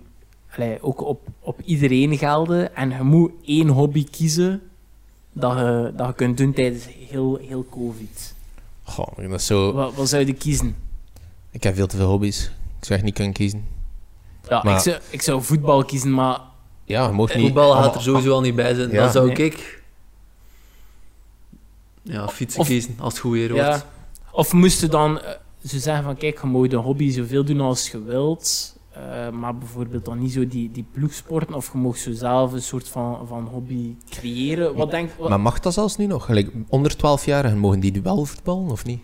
allee, 0.55 0.81
ook 0.83 1.01
op, 1.01 1.27
op 1.39 1.61
iedereen 1.65 2.17
gelden 2.17 2.75
en 2.75 2.89
je 2.89 3.03
moet 3.03 3.31
één 3.45 3.67
hobby 3.67 4.05
kiezen 4.11 4.61
dat 5.33 5.57
je, 5.57 5.93
dat 5.95 6.07
je 6.07 6.13
kunt 6.13 6.37
doen 6.37 6.53
tijdens 6.53 6.83
heel, 7.09 7.39
heel 7.47 7.65
COVID. 7.71 8.33
Goh, 8.83 9.07
dat 9.17 9.39
is 9.39 9.45
zo... 9.45 9.73
Wat, 9.73 9.95
wat 9.95 10.09
zou 10.09 10.25
je 10.25 10.33
kiezen? 10.33 10.75
Ik 11.51 11.63
heb 11.63 11.75
veel 11.75 11.87
te 11.87 11.97
veel 11.97 12.07
hobby's. 12.07 12.43
Ik 12.79 12.85
zou 12.85 12.93
echt 12.93 13.03
niet 13.03 13.13
kunnen 13.15 13.33
kiezen. 13.33 13.65
Ja, 14.49 14.61
Maar- 14.63 14.75
ik, 14.75 14.81
zou, 14.81 14.97
ik 15.09 15.21
zou 15.21 15.41
voetbal 15.43 15.85
kiezen, 15.85 16.13
maar 16.13 16.39
Ja, 16.83 17.05
je 17.07 17.11
mocht 17.11 17.35
niet... 17.35 17.43
Voetbal 17.45 17.71
gaat 17.71 17.95
er 17.95 18.01
sowieso 18.01 18.31
al 18.31 18.41
niet 18.41 18.55
bij 18.55 18.73
zijn. 18.73 18.91
Ja. 18.91 19.01
Dan 19.03 19.11
zou 19.11 19.27
Nee. 19.27 19.35
ik... 19.45 19.83
Ja, 22.07 22.27
fietsen 22.27 22.61
Of- 22.61 22.67
kiezen, 22.67 22.95
als 22.99 23.13
het 23.13 23.21
goed 23.21 23.31
weer 23.31 23.49
wordt. 23.51 23.65
ja. 23.65 23.83
Of 24.31 24.53
moest 24.53 24.81
je 24.81 24.87
dan 24.87 25.19
eh, 25.21 25.29
zo 25.65 25.77
zeggen 25.77 26.03
van 26.03 26.15
kijk, 26.17 26.41
je 26.41 26.47
mag 26.47 26.67
de 26.67 26.75
hobby 26.75 27.11
zoveel 27.11 27.45
doen 27.45 27.61
als 27.61 27.89
je 27.89 28.03
wilt, 28.03 28.75
eh, 28.91 29.29
maar 29.29 29.57
bijvoorbeeld 29.57 30.05
dan 30.05 30.19
niet 30.19 30.31
zo 30.33 30.47
die, 30.47 30.71
die 30.71 30.85
ploegsporten, 30.91 31.53
of 31.55 31.71
je 31.71 31.77
mag 31.77 31.97
zo 31.97 32.11
zelf 32.13 32.51
een 32.53 32.61
soort 32.61 32.87
van, 32.89 33.27
van 33.27 33.47
hobby 33.51 33.95
creëren. 34.09 34.75
Wat 34.75 34.91
denk 34.91 35.09
wat, 35.17 35.29
Maar 35.29 35.39
mag 35.39 35.59
dat 35.59 35.73
zelfs 35.73 35.97
nu 35.97 36.05
nog? 36.05 36.25
Gelijk, 36.25 36.51
onder 36.67 36.95
12-jarigen 36.97 37.57
mogen 37.57 37.79
die 37.79 38.01
wel 38.01 38.25
voetballen, 38.25 38.71
of 38.71 38.85
niet? 38.85 38.99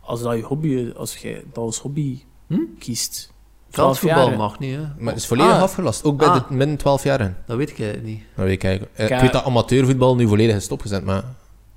Als 0.00 0.22
dat 0.22 0.36
je 0.36 0.42
hobby, 0.42 0.90
als 0.96 1.16
je 1.16 1.44
dat 1.52 1.64
als 1.64 1.78
hobby 1.78 2.22
Hm? 2.46 2.58
kiest. 2.78 3.32
Veldvoetbal 3.70 4.28
jaar, 4.28 4.36
mag 4.36 4.58
niet, 4.58 4.74
hè. 4.74 4.80
Maar 4.98 5.12
het 5.12 5.22
is 5.22 5.26
volledig 5.26 5.52
Ah. 5.52 5.62
afgelast, 5.62 6.04
ook 6.04 6.16
bij 6.18 6.26
Ah. 6.28 6.48
de 6.48 6.54
min 6.54 6.76
12-jarigen. 6.76 7.36
Dat 7.46 7.56
weet 7.56 7.78
ik 7.78 8.02
niet. 8.02 8.22
Dat 8.36 8.44
weet 8.44 8.54
ik 8.54 8.64
eigenlijk. 8.64 8.96
Eh, 8.98 9.04
Ik, 9.06 9.10
Ik 9.12 9.20
weet 9.20 9.32
dat 9.32 9.44
amateurvoetbal 9.44 10.16
nu 10.16 10.28
volledig 10.28 10.56
is 10.56 10.64
stopgezet, 10.64 11.04
maar 11.04 11.24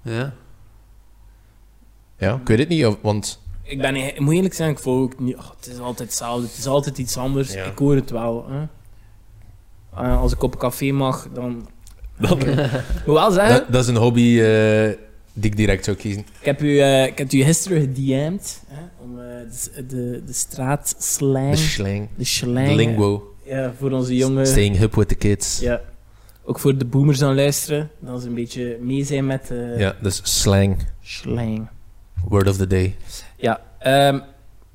Ja. 0.01 0.33
Ja, 2.17 2.33
ik 2.41 2.47
weet 2.47 2.59
het 2.59 2.67
niet, 2.69 2.97
want 3.01 3.41
Ik, 3.63 3.81
ben, 3.81 3.95
ik 3.95 4.19
moet 4.19 4.33
eerlijk 4.33 4.53
zijn, 4.53 4.69
ik 4.69 4.79
voel 4.79 5.01
ook 5.01 5.19
niet, 5.19 5.37
ach, 5.37 5.55
het 5.57 5.67
is 5.73 5.79
altijd 5.79 6.09
hetzelfde, 6.09 6.47
het 6.47 6.57
is 6.57 6.67
altijd 6.67 6.97
iets 6.97 7.17
anders. 7.17 7.53
Ja. 7.53 7.63
Ik 7.63 7.77
hoor 7.77 7.95
het 7.95 8.09
wel. 8.09 8.45
Hè. 8.49 8.63
Eh, 10.03 10.21
als 10.21 10.33
ik 10.33 10.43
op 10.43 10.53
een 10.53 10.59
café 10.59 10.91
mag, 10.91 11.27
dan... 11.33 11.67
ik 12.19 13.05
moet 13.05 13.15
wel 13.15 13.31
zeggen, 13.31 13.55
dat, 13.55 13.71
dat 13.71 13.81
is 13.83 13.87
een 13.87 13.95
hobby 13.95 14.39
eh, 14.39 14.89
die 15.33 15.51
ik 15.51 15.55
direct 15.57 15.85
zou 15.85 15.97
kiezen. 15.97 16.21
ik 16.39 16.45
heb 16.45 16.61
u, 16.61 16.79
eh, 16.79 17.05
ik 17.05 17.17
heb 17.17 17.31
u 17.31 17.43
gisteren 17.43 17.81
gedM'd 17.81 18.61
hè, 18.67 18.81
om 19.03 19.19
eh, 19.19 19.25
de, 19.75 19.85
de, 19.85 20.21
de 20.25 20.33
straatslang, 20.33 21.49
De 21.49 21.55
de, 21.55 21.67
slang, 21.67 22.09
slang, 22.19 22.67
de 22.67 22.75
lingo, 22.75 23.35
ja, 23.43 23.73
voor 23.79 23.91
onze 23.91 24.15
jongen. 24.15 24.47
staying 24.47 24.77
hip 24.77 24.95
with 24.95 25.07
the 25.07 25.15
kids. 25.15 25.59
Ja, 25.59 25.71
Ja. 25.71 25.81
Ook 26.45 26.59
voor 26.59 26.77
de 26.77 26.85
boomers 26.85 27.21
aan 27.21 27.35
luisteren, 27.35 27.89
dat 27.99 28.21
ze 28.21 28.27
een 28.27 28.33
beetje 28.33 28.77
mee 28.81 29.03
zijn 29.03 29.25
met 29.25 29.47
de 29.47 29.95
dus 30.01 30.21
slang, 30.23 30.77
slang. 31.01 31.67
Word 32.27 32.47
of 32.47 32.57
the 32.57 32.67
day. 32.67 32.95
Ja, 33.37 33.61
ehm, 33.79 34.19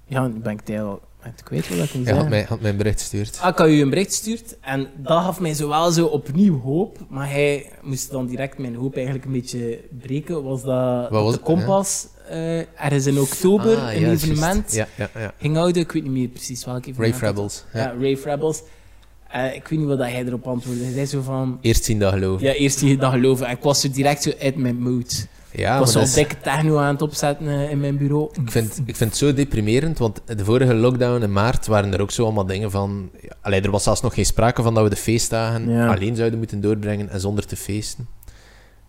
ja, 0.07 0.27
nu 0.27 0.39
ben 0.41 0.53
ik 0.53 0.61
het 0.65 0.81
al 0.81 1.01
het 1.19 1.43
kwijt 1.43 1.69
wat 1.69 1.79
ik 1.89 1.95
moet 1.95 2.07
Hij 2.07 2.15
had 2.17 2.29
mij, 2.29 2.43
had 2.43 2.61
mij 2.61 2.71
een 2.71 2.77
bericht 2.77 3.01
gestuurd. 3.01 3.39
Ah, 3.43 3.49
ik 3.49 3.59
had 3.59 3.69
u 3.69 3.81
een 3.81 3.91
bericht 3.91 4.09
gestuurd 4.09 4.57
en 4.61 4.89
dat 4.97 5.23
gaf 5.23 5.41
mij 5.41 5.55
zo 5.55 5.69
wel 5.69 5.91
zo 5.91 6.07
opnieuw 6.07 6.61
hoop, 6.61 6.99
maar 7.09 7.31
hij 7.31 7.71
moest 7.83 8.11
dan 8.11 8.27
direct 8.27 8.59
mijn 8.59 8.75
hoop 8.75 8.95
eigenlijk 8.95 9.25
een 9.25 9.33
beetje 9.33 9.81
breken. 10.01 10.43
Was 10.43 10.63
dat, 10.63 11.11
was 11.11 11.25
dat 11.25 11.35
de 11.35 11.41
Kompas 11.41 12.07
eh, 12.29 12.59
ergens 12.59 13.07
in 13.07 13.19
oktober 13.19 13.77
Ah, 13.77 13.93
een 13.93 14.01
ja, 14.01 14.07
juist. 14.07 14.25
evenement 14.25 14.73
Ja, 14.73 14.89
ging 15.39 15.57
houden? 15.57 15.83
Ik 15.83 15.93
weet 15.93 16.03
niet 16.03 16.13
meer 16.13 16.29
precies 16.29 16.65
welk 16.65 16.87
evenement. 16.87 17.13
Rave 17.15 17.25
dat 17.25 17.35
Rebels. 17.35 17.65
Ja. 17.73 17.95
Rave 18.01 18.31
Rebels. 18.31 18.63
Eh, 19.29 19.55
ik 19.55 19.69
weet 19.69 19.79
niet 19.79 19.89
wat 19.89 19.99
hij 19.99 20.25
erop 20.25 20.47
antwoordde. 20.47 20.85
Hij 20.85 20.93
zei 20.93 21.07
zo 21.07 21.21
van... 21.23 21.59
Eerst 21.61 21.85
zien 21.85 21.99
dat 21.99 22.13
geloof. 22.13 22.41
Ja, 22.41 22.53
eerst 22.53 22.81
die 22.81 22.97
dag 22.97 23.13
geloven. 23.13 23.47
En 23.47 23.57
ik 23.57 23.63
was 23.63 23.81
zo 23.81 23.91
direct 23.91 24.23
zo 24.23 24.31
uit 24.41 24.57
mijn 24.57 24.77
mood. 24.83 25.27
Ja, 25.59 25.79
was 25.79 25.93
zo 25.93 25.99
dat 25.99 26.09
is- 26.09 26.15
dikke 26.15 26.41
techno 26.41 26.77
aan 26.79 26.93
het 26.93 27.03
opzetten 27.03 27.49
eh, 27.49 27.71
in 27.71 27.81
mijn 27.81 27.97
bureau. 27.97 28.31
ik, 28.45 28.51
vind, 28.51 28.81
ik 28.87 28.97
vind 28.97 29.11
het 29.11 29.19
zo 29.19 29.35
deprimerend, 29.35 29.99
want 29.99 30.21
de 30.25 30.45
vorige 30.45 30.75
lockdown 30.75 31.23
in 31.23 31.33
maart 31.33 31.67
waren 31.67 31.93
er 31.93 32.01
ook 32.01 32.11
zo 32.11 32.25
allemaal 32.25 32.47
dingen 32.47 32.71
van... 32.71 33.11
Ja, 33.21 33.33
allee, 33.41 33.61
er 33.61 33.71
was 33.71 33.83
zelfs 33.83 34.01
nog 34.01 34.15
geen 34.15 34.27
sprake 34.27 34.63
van 34.63 34.75
dat 34.75 34.83
we 34.83 34.91
de 34.91 34.97
feestdagen 34.97 35.71
Ja. 35.71 35.95
alleen 35.95 36.17
zouden 36.17 36.39
moeten 36.39 36.61
doorbrengen 36.61 37.09
en 37.11 37.21
zonder 37.21 37.47
te 37.47 37.57
feesten. 37.57 38.09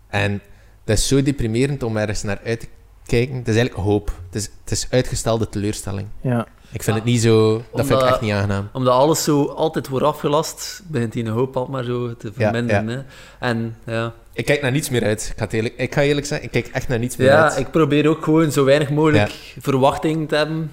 En 0.08 0.40
dat 0.84 0.98
is 0.98 1.08
zo 1.08 1.22
deprimerend 1.22 1.82
om 1.82 1.96
ergens 1.96 2.22
naar 2.22 2.40
uit 2.44 2.60
te 2.60 2.68
kijken. 3.06 3.36
Het 3.36 3.48
is 3.48 3.56
eigenlijk 3.56 3.86
hoop. 3.86 4.12
Het 4.26 4.34
is, 4.34 4.50
het 4.62 4.70
is 4.72 4.86
uitgestelde 4.90 5.48
teleurstelling. 5.48 6.06
Ja. 6.20 6.46
Ik 6.72 6.82
vind 6.82 6.96
het 6.96 7.04
niet 7.04 7.20
zo... 7.20 7.62
Dat 7.74 7.86
vind 7.86 8.00
ik 8.00 8.06
echt 8.06 8.20
niet 8.20 8.32
aangenaam. 8.32 8.68
Omdat 8.72 8.94
alles 8.94 9.24
zo 9.24 9.44
altijd 9.46 9.88
wordt 9.88 10.04
afgelast, 10.06 10.82
begint 10.86 11.12
die 11.12 11.28
hoop 11.28 11.56
al 11.56 11.66
maar 11.66 11.84
zo 11.84 12.16
te 12.16 12.26
Ja, 12.36 12.50
verminderen. 12.50 12.88
Hè? 12.88 12.98
En 13.38 13.76
ja, 13.86 14.12
Ik 14.32 14.44
kijk 14.44 14.62
naar 14.62 14.70
niets 14.70 14.90
meer 14.90 15.04
uit. 15.04 15.28
Ik 15.36 15.38
ga, 15.38 15.48
eerlijk, 15.56 15.74
ik 15.76 15.94
ga 15.94 16.02
eerlijk 16.02 16.26
zeggen, 16.26 16.46
ik 16.46 16.52
kijk 16.52 16.66
echt 16.74 16.88
naar 16.88 16.98
niets 16.98 17.16
meer 17.16 17.26
ja 17.28 17.42
uit. 17.48 17.58
ik 17.58 17.70
probeer 17.70 18.08
ook 18.08 18.24
gewoon 18.24 18.52
zo 18.52 18.64
weinig 18.64 18.90
mogelijk 18.90 19.32
verwachting 19.60 20.28
te 20.28 20.36
hebben. 20.36 20.72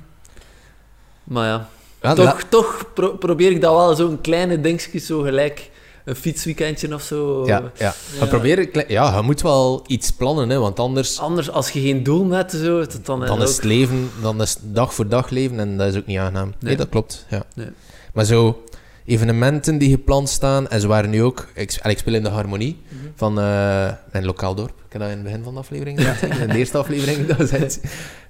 Maar 1.24 1.48
ja, 1.48 1.70
Ja, 2.02 2.14
toch, 2.14 2.42
toch 2.50 2.86
pro- 2.94 3.16
probeer 3.16 3.52
ik 3.52 3.62
dat 3.62 3.74
wel 3.76 3.96
zo'n 3.96 4.22
kleine 4.22 4.62
dingetjes 4.62 5.06
zo 5.06 5.20
gelijk 5.22 5.70
een 6.08 6.16
fietsweekendje 6.16 6.94
of 6.94 7.02
zo. 7.02 7.46
Ja, 7.46 7.72
ja. 7.78 7.94
Ja. 8.20 8.26
Probeer, 8.26 8.68
klein- 8.68 8.88
ja, 8.90 9.16
je 9.16 9.22
moet 9.22 9.42
wel 9.42 9.84
iets 9.88 10.12
plannen, 10.12 10.50
hè, 10.50 10.60
want 10.60 10.80
anders 10.80 11.20
Anders, 11.20 11.52
als 11.52 11.70
je 11.70 11.82
geen 11.82 12.04
doel 12.04 12.30
hebt, 12.30 12.52
zo, 12.52 12.80
dat 12.80 13.00
dan, 13.04 13.20
dan 13.20 13.30
ook- 13.30 13.40
is 13.48 13.56
het 13.56 13.64
leven, 13.64 14.10
dan 14.22 14.42
is 14.42 14.58
dag 14.62 14.94
voor 14.94 15.08
dag 15.08 15.30
leven 15.30 15.60
en 15.60 15.78
dat 15.78 15.88
is 15.94 15.96
ook 16.00 16.06
niet 16.06 16.18
aangenaam. 16.18 16.48
Nee, 16.48 16.56
Nee. 16.60 16.76
dat 16.76 16.90
klopt. 16.90 17.26
Ja. 17.30 17.44
Nee. 17.56 17.68
Maar 18.14 18.26
zo, 18.26 18.64
evenementen 19.06 19.78
die 19.78 19.90
gepland 19.90 20.30
staan, 20.30 20.68
en 20.70 20.82
ze 20.82 20.88
waren 20.88 21.10
nu 21.10 21.24
ook, 21.24 21.48
ik, 21.54 21.74
ik 21.84 21.98
speel 21.98 22.14
in 22.14 22.24
de 22.24 22.30
harmonie 22.30 22.78
Mhm. 22.90 23.02
van 23.16 23.40
eh 23.40 23.92
mijn 24.12 24.26
lokaal 24.26 24.56
dorp. 24.56 24.70
Ik 24.86 24.92
heb 24.94 25.02
dat 25.02 25.10
in 25.10 25.16
het 25.18 25.24
begin 25.26 25.44
van 25.44 25.54
de 25.54 25.60
aflevering 25.60 26.00
in 26.42 26.48
de 26.48 26.58
eerste 26.58 26.78
aflevering 26.78 27.26
dat 27.28 27.36
gezegd. 27.36 27.80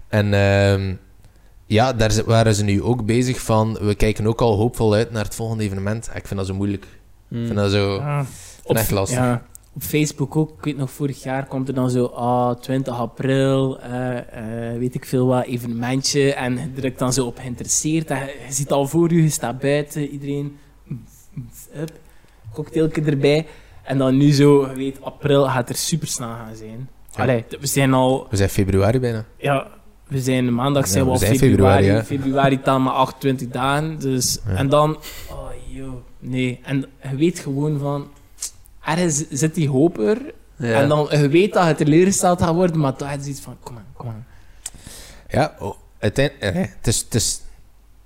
En 0.08 0.34
ehm, 0.34 0.94
ja, 1.66 1.94
daar 1.94 2.12
waren 2.26 2.56
ze 2.56 2.64
nu 2.64 2.82
ook 2.84 3.06
bezig 3.06 3.42
van, 3.42 3.78
we 3.82 3.96
kijken 3.96 4.28
ook 4.28 4.42
al 4.42 4.56
hoopvol 4.58 4.94
uit 4.94 5.12
naar 5.12 5.24
het 5.24 5.36
volgende 5.36 5.64
evenement. 5.64 6.10
Ik 6.16 6.28
vind 6.28 6.40
dat 6.40 6.48
zo 6.48 6.54
moeilijk. 6.54 6.86
Ik 7.30 7.38
Hmm. 7.38 7.46
vind 7.46 7.58
dat 7.58 7.72
zo... 7.72 7.94
Ja. 7.96 8.26
echt 8.68 8.92
lastig. 8.92 9.18
Ja, 9.18 9.42
op 9.74 9.82
Facebook 9.82 10.36
ook. 10.36 10.50
Ik 10.58 10.64
weet 10.64 10.78
nog, 10.78 10.92
vorig 10.92 11.24
jaar 11.24 11.46
komt 11.46 11.68
er 11.68 11.74
dan 11.74 11.90
zo, 11.90 12.06
ah, 12.06 12.60
20 12.60 13.00
april, 13.00 13.80
eh, 13.80 14.18
eh, 14.72 14.78
weet 14.80 14.96
ik 14.96 15.06
veel 15.06 15.28
wat, 15.28 15.46
evenementje. 15.46 16.34
En 16.34 16.54
je 16.58 16.74
drukt 16.74 17.00
dan 17.00 17.14
zo 17.14 17.26
op 17.26 17.38
geïnteresseerd. 17.40 18.10
En 18.10 18.18
je, 18.18 18.26
je 18.48 18.54
ziet 18.54 18.72
al 18.72 18.88
voor 18.88 19.14
je, 19.14 19.22
je 19.24 19.30
staat 19.30 19.60
buiten, 19.60 20.08
iedereen, 20.10 20.58
up, 21.76 21.92
cocktailje 22.54 23.02
erbij. 23.02 23.46
En 23.84 23.98
dan 23.98 24.18
nu 24.18 24.32
zo, 24.32 24.68
je 24.70 24.76
weet, 24.76 25.02
april 25.02 25.46
gaat 25.46 25.70
er 25.70 25.76
super 25.76 26.08
snel 26.08 26.28
gaan 26.30 26.56
zijn. 26.56 26.90
Ja. 27.16 27.24
Allee, 27.24 27.46
we 27.60 27.68
zijn 27.68 27.94
al, 27.94 28.28
We 28.30 28.36
zijn 28.36 28.50
februari 28.50 29.00
bijna. 29.00 29.26
ja, 29.38 29.68
we 30.08 30.20
zijn 30.22 30.54
maandag 30.54 30.88
zijn 30.88 31.00
we 31.04 31.06
we 31.06 31.12
al 31.12 31.18
zijn 31.18 31.38
februari. 31.38 32.02
februari, 32.04 32.56
ja. 32.56 32.62
taal 32.62 32.80
maar 32.80 32.94
28 32.94 33.48
dagen. 33.48 34.00
Dus, 34.00 34.40
Ja. 34.48 34.54
En 34.56 34.70
dan, 34.70 34.98
nee. 36.20 36.60
En 36.64 36.86
je 37.10 37.16
weet 37.16 37.40
gewoon 37.40 37.80
van, 37.80 38.08
ergens 38.86 39.24
zit 39.30 39.56
die 39.56 39.70
hoop 39.70 40.00
er. 40.00 40.18
Ja. 40.56 40.82
En 40.82 40.90
dan, 40.90 41.08
je 41.12 41.28
weet 41.30 41.54
dat 41.54 41.68
je 41.68 41.76
teleurgesteld 41.76 42.42
gaat 42.42 42.54
worden, 42.54 42.80
maar 42.80 42.96
toch 42.96 43.12
je 43.14 43.22
zoiets 43.22 43.40
van, 43.42 43.58
kom 43.64 43.78
aan, 43.78 43.86
kom 43.94 44.08
aan. 44.08 44.26
Ja, 45.30 45.56
oh, 45.60 45.76
uiteindelijk, 46.00 46.56
eh, 46.56 46.62
het, 46.78 46.88
is, 46.88 47.00
het 47.00 47.16
is 47.16 47.42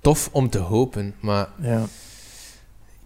tof 0.00 0.28
om 0.32 0.50
te 0.50 0.58
hopen, 0.58 1.14
maar 1.20 1.48
Ja. 1.60 1.82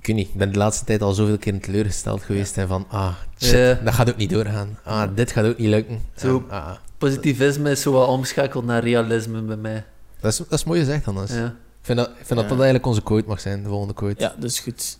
ik 0.01 0.07
weet 0.07 0.17
niet, 0.17 0.29
ik 0.29 0.35
ben 0.35 0.53
de 0.53 0.59
laatste 0.59 0.85
tijd 0.85 1.03
al 1.03 1.13
zoveel 1.13 1.39
keer 1.39 1.61
teleurgesteld 1.61 2.23
geweest 2.23 2.57
en 2.57 2.69
van, 2.69 2.87
ah, 2.89 3.15
shit, 3.39 3.51
Ja. 3.53 3.75
dat 3.85 3.95
gaat 3.95 4.09
ook 4.11 4.17
niet 4.17 4.31
doorgaan. 4.31 4.79
Ah, 4.85 5.09
dit 5.15 5.33
gaat 5.33 5.45
ook 5.45 5.59
niet 5.59 5.69
lukken. 5.69 6.01
Zo. 6.17 6.45
Ah, 6.49 6.67
ah. 6.67 6.77
Positivisme 6.99 7.71
is 7.71 7.81
zo 7.81 7.93
wat 7.93 8.09
omschakeld 8.09 8.65
naar 8.65 8.83
realisme 8.83 9.41
bij 9.43 9.57
mij. 9.57 9.85
Dat, 10.21 10.33
is, 10.33 10.39
dat 10.39 10.53
is 10.53 10.65
mooi 10.65 10.81
gezegd, 10.81 11.05
Hannes. 11.05 11.31
Ja. 11.33 11.55
Ik 11.87 11.93
vind 11.95 11.99
dat, 12.07 12.09
ik 12.09 12.27
vind 12.27 12.29
dat 12.29 12.39
Ja. 12.39 12.49
dat 12.49 12.57
eigenlijk 12.59 12.87
onze 12.87 13.03
quote 13.03 13.29
mag 13.29 13.41
zijn, 13.41 13.63
de 13.63 13.69
volgende 13.69 13.95
quote. 13.95 14.23
ja, 14.23 14.35
dat 14.39 14.51
is 14.51 14.61
goed. 14.61 14.99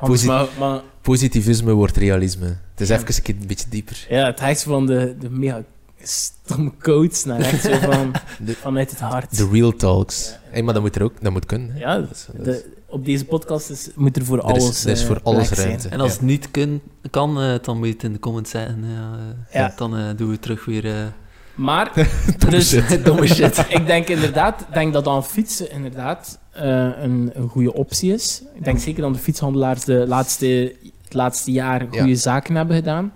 Maar, 0.26 0.46
maar 0.58 0.80
Positivisme 1.02 1.72
wordt 1.72 1.96
realisme. 1.96 2.46
Het 2.46 2.80
is 2.80 2.88
Ja. 2.88 2.94
even 2.96 3.14
een, 3.14 3.22
keer 3.22 3.34
een 3.40 3.46
beetje 3.46 3.68
dieper. 3.68 4.06
ja, 4.08 4.26
het 4.26 4.40
gaat 4.40 4.62
van 4.62 4.86
de, 4.86 5.16
de 5.20 5.30
mega 5.30 5.62
stomme 6.02 6.72
coach 6.82 7.24
naar 7.24 7.40
echt 7.40 7.62
zo 7.62 7.74
van, 7.78 8.12
De- 8.46 8.54
vanuit 8.54 8.90
het 8.90 9.00
hart. 9.00 9.36
The 9.36 9.48
real 9.52 9.72
talks. 9.76 10.28
Ja. 10.30 10.38
Hey, 10.50 10.62
maar 10.62 10.74
dat 10.74 10.82
moet 10.82 10.96
er 10.96 11.02
ook, 11.02 11.12
dat 11.22 11.32
moet 11.32 11.46
kunnen. 11.46 11.70
hè. 11.72 11.78
Ja, 11.78 11.98
Dat 11.98 12.10
is- 12.10 12.26
dat 12.36 12.46
is- 12.46 12.62
de, 12.62 12.76
op 12.86 13.04
deze 13.04 13.24
podcast 13.24 13.70
is, 13.70 13.88
moet 13.94 14.16
er 14.16 14.24
voor 14.24 14.38
er 14.38 14.56
is, 14.56 14.62
alles 14.62 14.84
er 14.84 14.90
is 14.90 15.00
eh, 15.00 15.06
voor 15.06 15.20
alles 15.22 15.46
plek 15.46 15.58
zijn. 15.58 15.68
ruimte. 15.68 15.88
En 15.88 16.00
als 16.00 16.10
Ja. 16.12 16.16
het 16.16 16.26
niet 16.26 16.50
kun, 16.50 16.80
kan, 17.10 17.40
eh, 17.40 17.54
dan 17.62 17.76
moet 17.78 17.86
je 17.86 17.92
het 17.92 18.02
in 18.02 18.12
de 18.12 18.18
comments 18.18 18.50
zeggen. 18.50 18.84
Ja, 18.86 19.12
eh, 19.48 19.60
Ja. 19.60 19.72
Dan 19.76 19.96
eh, 19.96 20.04
doen 20.16 20.30
we 20.30 20.38
terug 20.38 20.64
weer... 20.64 21.12
Maar, 21.60 21.92
Domme 22.38 22.56
dus, 22.56 22.68
shit. 22.68 23.04
domme 23.04 23.26
shit. 23.26 23.64
ik 23.78 23.86
denk 23.86 24.08
inderdaad 24.08 24.66
denk 24.72 24.92
dat 24.92 25.04
dan 25.04 25.24
fietsen 25.24 25.70
inderdaad 25.70 26.38
eh, 26.50 26.62
een, 27.02 27.30
een 27.34 27.48
goede 27.48 27.72
optie 27.74 28.12
is. 28.12 28.42
Ik 28.54 28.64
denk 28.64 28.78
zeker 28.78 29.02
dat 29.02 29.12
de 29.14 29.18
fietshandelaars 29.20 29.84
de 29.84 30.04
laatste, 30.08 30.74
het 31.04 31.14
laatste 31.14 31.52
jaar 31.52 31.80
goede 31.90 32.08
Ja. 32.08 32.14
zaken 32.14 32.54
hebben 32.54 32.76
gedaan. 32.76 33.12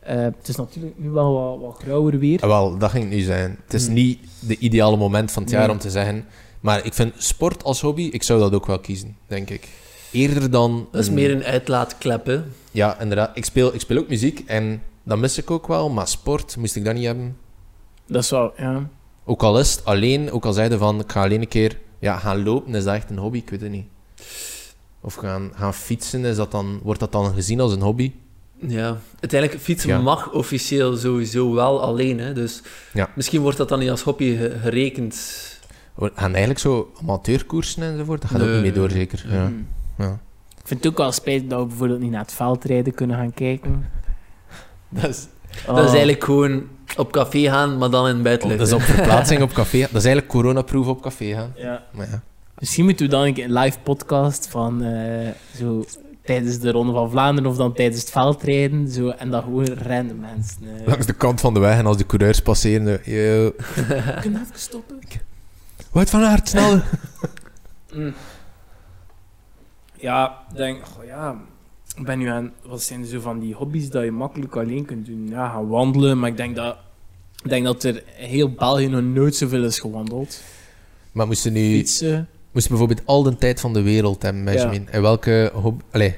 Eh, 0.00 0.16
het 0.16 0.48
is 0.48 0.56
natuurlijk 0.56 0.94
nu 0.98 1.08
wel 1.10 1.32
wat, 1.32 1.60
wat 1.60 1.82
grauwer 1.82 2.18
weer. 2.18 2.40
Ah, 2.40 2.48
wel, 2.48 2.78
dat 2.78 2.90
ging 2.90 3.04
het 3.04 3.12
nu 3.12 3.20
zijn. 3.20 3.56
Het 3.64 3.74
is 3.74 3.84
Hmm. 3.84 3.94
niet 3.94 4.18
de 4.40 4.58
ideale 4.58 4.96
moment 4.96 5.32
van 5.32 5.42
het 5.42 5.50
jaar 5.52 5.62
Nee. 5.62 5.70
om 5.70 5.78
te 5.78 5.90
zeggen. 5.90 6.24
Maar 6.60 6.84
ik 6.84 6.94
vind 6.94 7.12
sport 7.16 7.64
als 7.64 7.80
hobby, 7.80 8.02
ik 8.12 8.22
zou 8.22 8.40
dat 8.40 8.52
ook 8.54 8.66
wel 8.66 8.78
kiezen, 8.78 9.16
denk 9.26 9.50
ik. 9.50 9.68
Eerder 10.12 10.50
dan... 10.50 10.88
Dat 10.92 11.00
is 11.00 11.06
een- 11.08 11.14
meer 11.14 11.30
een 11.30 11.44
uitlaatklep, 11.44 12.26
hè. 12.26 12.40
Ja, 12.70 13.00
inderdaad. 13.00 13.30
Ik 13.34 13.44
speel, 13.44 13.74
ik 13.74 13.80
speel 13.80 13.98
ook 13.98 14.08
muziek 14.08 14.42
en 14.46 14.82
dat 15.02 15.18
mis 15.18 15.38
ik 15.38 15.50
ook 15.50 15.66
wel. 15.66 15.88
Maar 15.90 16.08
sport 16.08 16.56
moest 16.58 16.76
ik 16.76 16.84
dat 16.84 16.94
niet 16.94 17.04
hebben. 17.04 17.36
Dat 18.06 18.22
is 18.22 18.30
wel, 18.30 18.52
ja. 18.56 18.88
Ook 19.24 19.42
al 19.42 19.58
is 19.58 19.72
het 19.72 19.84
alleen, 19.84 20.30
ook 20.32 20.44
al 20.44 20.52
zeiden 20.52 20.78
van 20.78 21.00
ik 21.00 21.12
ga 21.12 21.22
alleen 21.22 21.40
een 21.40 21.48
keer 21.48 21.78
ja, 21.98 22.18
gaan 22.18 22.42
lopen, 22.42 22.74
is 22.74 22.84
dat 22.84 22.94
echt 22.94 23.10
een 23.10 23.18
hobby? 23.18 23.38
Ik 23.38 23.50
weet 23.50 23.60
het 23.60 23.70
niet. 23.70 23.86
Of 25.00 25.14
gaan, 25.14 25.50
gaan 25.54 25.74
fietsen, 25.74 26.24
is 26.24 26.36
dat 26.36 26.50
dan, 26.50 26.80
wordt 26.82 27.00
dat 27.00 27.12
dan 27.12 27.34
gezien 27.34 27.60
als 27.60 27.72
een 27.72 27.80
hobby? 27.82 28.12
Ja, 28.58 28.96
uiteindelijk 29.20 29.60
fietsen 29.62 29.88
Ja. 29.88 29.98
mag 30.00 30.32
officieel 30.32 30.96
sowieso 30.96 31.52
wel 31.54 31.82
alleen. 31.82 32.18
Hè? 32.20 32.32
Dus 32.32 32.62
Ja. 32.92 33.08
misschien 33.14 33.40
wordt 33.40 33.56
dat 33.56 33.68
dan 33.68 33.78
niet 33.78 33.90
als 33.90 34.02
hobby 34.02 34.36
ge- 34.36 34.56
gerekend. 34.62 35.14
We 35.94 36.10
gaan 36.14 36.30
eigenlijk 36.30 36.58
zo 36.58 36.92
amateurkoersen 37.00 37.82
enzovoort, 37.82 38.20
dat 38.20 38.30
gaat 38.30 38.40
ook 38.42 38.48
niet 38.48 38.60
meer 38.60 38.74
door, 38.74 38.90
zeker. 38.90 39.26
Ja. 39.30 39.48
Mm. 39.48 39.66
Ja. 39.98 40.18
Ik 40.60 40.66
vind 40.72 40.84
het 40.84 40.92
ook 40.92 40.98
wel 40.98 41.12
spijtig 41.12 41.48
dat 41.48 41.60
we 41.60 41.66
bijvoorbeeld 41.66 42.00
niet 42.00 42.10
naar 42.10 42.20
het 42.22 42.32
veldrijden 42.32 42.94
kunnen 42.94 43.16
gaan 43.16 43.34
kijken. 43.34 43.86
Dat, 44.88 45.08
is, 45.10 45.26
Oh. 45.68 45.74
Dat 45.74 45.84
is 45.84 45.88
eigenlijk 45.90 46.24
gewoon 46.24 46.62
op 46.96 47.12
café 47.12 47.38
gaan, 47.50 47.78
maar 47.78 47.90
dan 47.90 48.08
in 48.08 48.14
het 48.14 48.22
buitenlucht. 48.22 48.58
dat 48.58 48.68
is 48.68 48.74
op 48.74 48.80
verplaatsing 48.82 49.42
op 49.42 49.52
café. 49.62 49.78
Dat 49.80 49.88
is 49.88 50.04
eigenlijk 50.04 50.26
coronaproof 50.28 50.86
op 50.86 51.02
café 51.02 51.32
gaan. 51.34 51.52
Ja. 51.56 51.82
Maar 51.92 52.08
ja. 52.10 52.22
Misschien 52.58 52.84
moeten 52.84 53.06
we 53.06 53.12
dan 53.12 53.26
een 53.26 53.52
live 53.52 53.78
podcast 53.82 54.48
van 54.48 54.82
eh, 54.82 55.28
zo 55.58 55.84
tijdens 56.24 56.58
de 56.58 56.70
Ronde 56.70 56.92
van 56.92 57.10
Vlaanderen 57.10 57.50
of 57.50 57.56
dan 57.56 57.72
tijdens 57.72 58.00
het 58.00 58.10
veldrijden. 58.10 58.88
Zo, 58.88 59.08
en 59.08 59.30
dan 59.30 59.42
gewoon 59.42 59.66
random 59.66 60.18
mensen. 60.20 60.58
eh. 60.80 60.86
Langs 60.86 61.06
de 61.06 61.12
kant 61.12 61.40
van 61.40 61.54
de 61.54 61.60
weg 61.60 61.78
en 61.78 61.86
als 61.86 61.96
de 61.96 62.06
coureurs 62.06 62.40
passeren, 62.42 62.86
zo, 63.04 63.10
yo, 63.10 63.50
Kun 64.20 64.32
je 64.32 64.38
even 64.42 64.46
stoppen? 64.52 64.98
Wout 65.92 66.10
van 66.10 66.22
Aert, 66.22 66.48
snel! 66.48 66.80
Mm. 67.94 68.12
Ja, 69.94 70.38
ik 70.50 70.56
denk, 70.56 70.82
ja, 71.06 71.36
ik 71.96 72.04
ben 72.04 72.18
nu 72.18 72.26
aan, 72.28 72.52
wat 72.66 72.82
zijn 72.82 73.04
zo 73.04 73.20
van 73.20 73.38
die 73.38 73.54
hobby's 73.54 73.90
dat 73.90 74.04
je 74.04 74.10
makkelijk 74.10 74.56
alleen 74.56 74.84
kunt 74.84 75.06
doen? 75.06 75.28
Ja, 75.28 75.48
gaan 75.48 75.68
wandelen, 75.68 76.18
maar 76.18 76.28
ik 76.30 76.36
denk 76.36 76.56
dat, 76.56 76.76
ik 77.46 77.52
denk 77.52 77.64
dat 77.64 77.82
er 77.82 78.02
heel 78.06 78.50
België 78.50 78.88
nog 78.88 79.02
nooit 79.02 79.36
zoveel 79.36 79.64
is 79.64 79.78
gewandeld. 79.78 80.42
Maar 81.12 81.26
moesten 81.26 81.52
nu... 81.52 81.76
Fietsen. 81.76 82.28
Moest 82.52 82.68
bijvoorbeeld 82.68 83.00
al 83.04 83.22
de 83.22 83.36
tijd 83.36 83.60
van 83.60 83.72
de 83.72 83.82
wereld 83.82 84.22
hebben, 84.22 84.44
Benjamin. 84.44 84.88
En 84.88 85.02
welke 85.02 85.50
hobby... 85.54 85.84
Allee, 85.90 86.08
je 86.08 86.14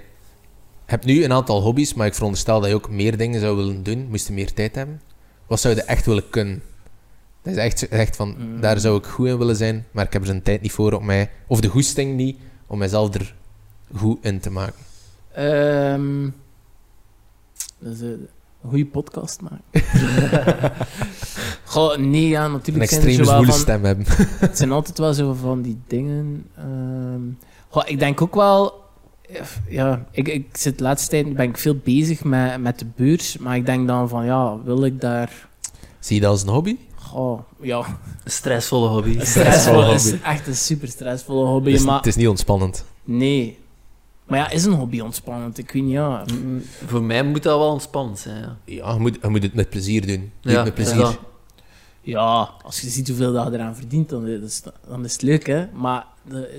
hebt 0.86 1.04
nu 1.04 1.24
een 1.24 1.32
aantal 1.32 1.62
hobby's, 1.62 1.94
maar 1.94 2.06
ik 2.06 2.14
veronderstel 2.14 2.60
dat 2.60 2.68
je 2.68 2.74
ook 2.74 2.90
meer 2.90 3.16
dingen 3.16 3.40
zou 3.40 3.56
willen 3.56 3.82
doen. 3.82 4.06
Moest 4.10 4.26
je 4.26 4.32
meer 4.32 4.52
tijd 4.52 4.74
hebben. 4.74 5.00
Wat 5.46 5.60
zou 5.60 5.74
je 5.74 5.82
echt 5.82 6.06
willen 6.06 6.30
kunnen? 6.30 6.62
Dat 7.42 7.52
is 7.52 7.58
echt, 7.58 7.88
echt 7.88 8.16
van, 8.16 8.34
Mm. 8.38 8.60
daar 8.60 8.80
zou 8.80 8.98
ik 8.98 9.04
goed 9.04 9.26
in 9.26 9.38
willen 9.38 9.56
zijn, 9.56 9.86
maar 9.90 10.04
ik 10.06 10.12
heb 10.12 10.22
er 10.22 10.30
een 10.30 10.42
tijd 10.42 10.62
niet 10.62 10.72
voor 10.72 10.92
om 10.92 11.04
mij... 11.04 11.30
Of 11.46 11.60
de 11.60 11.68
goesting 11.68 12.16
niet, 12.16 12.38
om 12.66 12.78
mijzelf 12.78 13.14
er 13.14 13.34
goed 13.94 14.18
in 14.24 14.40
te 14.40 14.50
maken. 14.50 14.82
Ehm 15.32 16.28
dat 17.78 17.92
is 17.92 18.00
goede 18.68 18.86
podcast 18.86 19.40
maken. 19.40 19.62
Goh, 21.64 21.96
nee, 21.96 22.28
ja, 22.28 22.44
Een 22.44 22.52
natuurlijk 22.52 22.90
zo 22.90 23.00
wel 23.00 23.24
zwoele 23.24 23.52
stem 23.52 23.84
hebben. 23.84 24.06
Het 24.40 24.56
zijn 24.58 24.72
altijd 24.72 24.98
wel 24.98 25.12
zo 25.14 25.32
van 25.32 25.62
die 25.62 25.78
dingen. 25.86 26.46
ehm. 26.56 27.20
Goh, 27.68 27.82
ik 27.86 27.98
denk 27.98 28.20
ook 28.22 28.34
wel. 28.34 28.84
eh, 29.30 29.40
Ja, 29.68 30.04
ik, 30.10 30.28
ik 30.28 30.46
zit 30.52 30.78
de 30.78 30.84
laatste 30.84 31.08
tijd 31.10 31.34
ben 31.34 31.48
ik 31.48 31.58
veel 31.58 31.76
bezig 31.84 32.24
met, 32.24 32.60
met 32.60 32.78
de 32.78 32.86
beurs. 32.96 33.38
Maar 33.38 33.56
ik 33.56 33.66
denk 33.66 33.86
dan 33.86 34.08
van 34.08 34.24
ja, 34.24 34.62
wil 34.64 34.84
ik 34.84 35.00
daar. 35.00 35.48
Zie 35.98 36.16
je 36.16 36.22
dat 36.22 36.30
als 36.30 36.42
een 36.42 36.48
hobby? 36.48 36.76
Goh, 36.94 37.40
ja, 37.60 37.78
Een 38.24 38.30
stressvolle 38.30 38.88
hobby. 38.88 39.18
stressvol 39.24 39.74
hobby. 39.74 39.94
is 39.94 40.20
echt 40.20 40.46
een 40.46 40.56
super 40.56 40.88
stressvolle 40.88 41.46
hobby. 41.46 41.70
Het 41.70 41.80
is, 41.80 41.86
maar 41.86 41.96
het 41.96 42.06
is 42.06 42.16
niet 42.16 42.28
ontspannend. 42.28 42.84
nee. 43.04 43.58
Maar 44.28 44.38
ja, 44.38 44.50
is 44.50 44.64
een 44.64 44.72
hobby 44.72 45.00
ontspannend? 45.00 45.58
Ik 45.58 45.70
weet 45.70 45.82
niet, 45.82 45.92
ja. 45.92 46.24
Voor 46.86 47.02
mij 47.02 47.22
moet 47.22 47.42
dat 47.42 47.58
wel 47.58 47.70
ontspannend 47.70 48.18
zijn. 48.18 48.42
Ja, 48.42 48.56
Ja, 48.64 48.92
je 48.92 48.98
moet, 49.00 49.18
je 49.22 49.28
moet 49.28 49.42
het 49.42 49.54
met 49.54 49.70
plezier 49.70 50.06
doen. 50.06 50.32
Doe 50.40 50.52
Ja, 50.52 50.56
het 50.56 50.64
met 50.64 50.74
plezier. 50.74 50.96
dat. 50.96 51.18
Ja, 52.00 52.50
als 52.64 52.80
je 52.80 52.88
ziet 52.88 53.08
hoeveel 53.08 53.32
dat 53.32 53.46
je 53.46 53.52
eraan 53.52 53.76
verdient, 53.76 54.08
dan 54.08 54.26
is, 54.26 54.62
dan 54.88 55.04
is 55.04 55.12
het 55.12 55.22
leuk, 55.22 55.46
hè. 55.46 55.66
Maar 55.72 56.06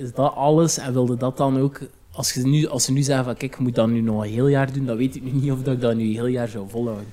is 0.00 0.12
dat 0.14 0.34
alles? 0.34 0.78
En 0.78 0.92
wilde 0.92 1.16
dat 1.16 1.36
dan 1.36 1.58
ook... 1.60 1.80
Als, 2.12 2.32
je 2.32 2.42
nu, 2.46 2.66
als 2.68 2.84
ze 2.84 2.92
nu 2.92 3.02
zeggen 3.02 3.24
van, 3.24 3.34
kijk, 3.36 3.56
je 3.56 3.62
moet 3.62 3.74
dat 3.74 3.88
nu 3.88 4.00
nog 4.00 4.22
een 4.24 4.30
heel 4.30 4.46
jaar 4.48 4.72
doen, 4.72 4.86
dan 4.86 4.96
weet 4.96 5.16
ik 5.16 5.22
nu 5.22 5.30
niet 5.30 5.52
of 5.52 5.62
dat 5.62 5.74
ik 5.74 5.80
dat 5.80 5.94
nu 5.94 6.04
een 6.04 6.12
heel 6.12 6.26
jaar 6.26 6.48
zou 6.48 6.68
volhouden. 6.68 7.06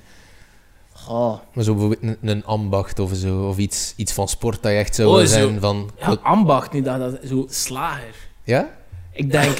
Goh. 0.92 1.38
Maar 1.52 1.64
zo 1.64 1.72
bijvoorbeeld 1.74 2.02
een, 2.02 2.28
een 2.30 2.44
ambacht 2.44 2.98
of 2.98 3.14
zo, 3.14 3.48
of 3.48 3.58
iets, 3.58 3.92
iets 3.96 4.12
van 4.12 4.28
sport 4.28 4.62
dat 4.62 4.72
je 4.72 4.78
echt 4.78 4.94
zou 4.94 5.08
Oh, 5.08 5.14
willen 5.14 5.28
zo. 5.30 5.34
zijn 5.38 5.60
van... 5.60 5.90
Ja, 6.00 6.16
ambacht, 6.22 6.72
nu 6.72 6.82
dat, 6.82 6.98
dat 6.98 7.18
zo 7.28 7.46
slager. 7.48 8.14
Ja? 8.44 8.76
Ik 9.18 9.30
denk... 9.30 9.58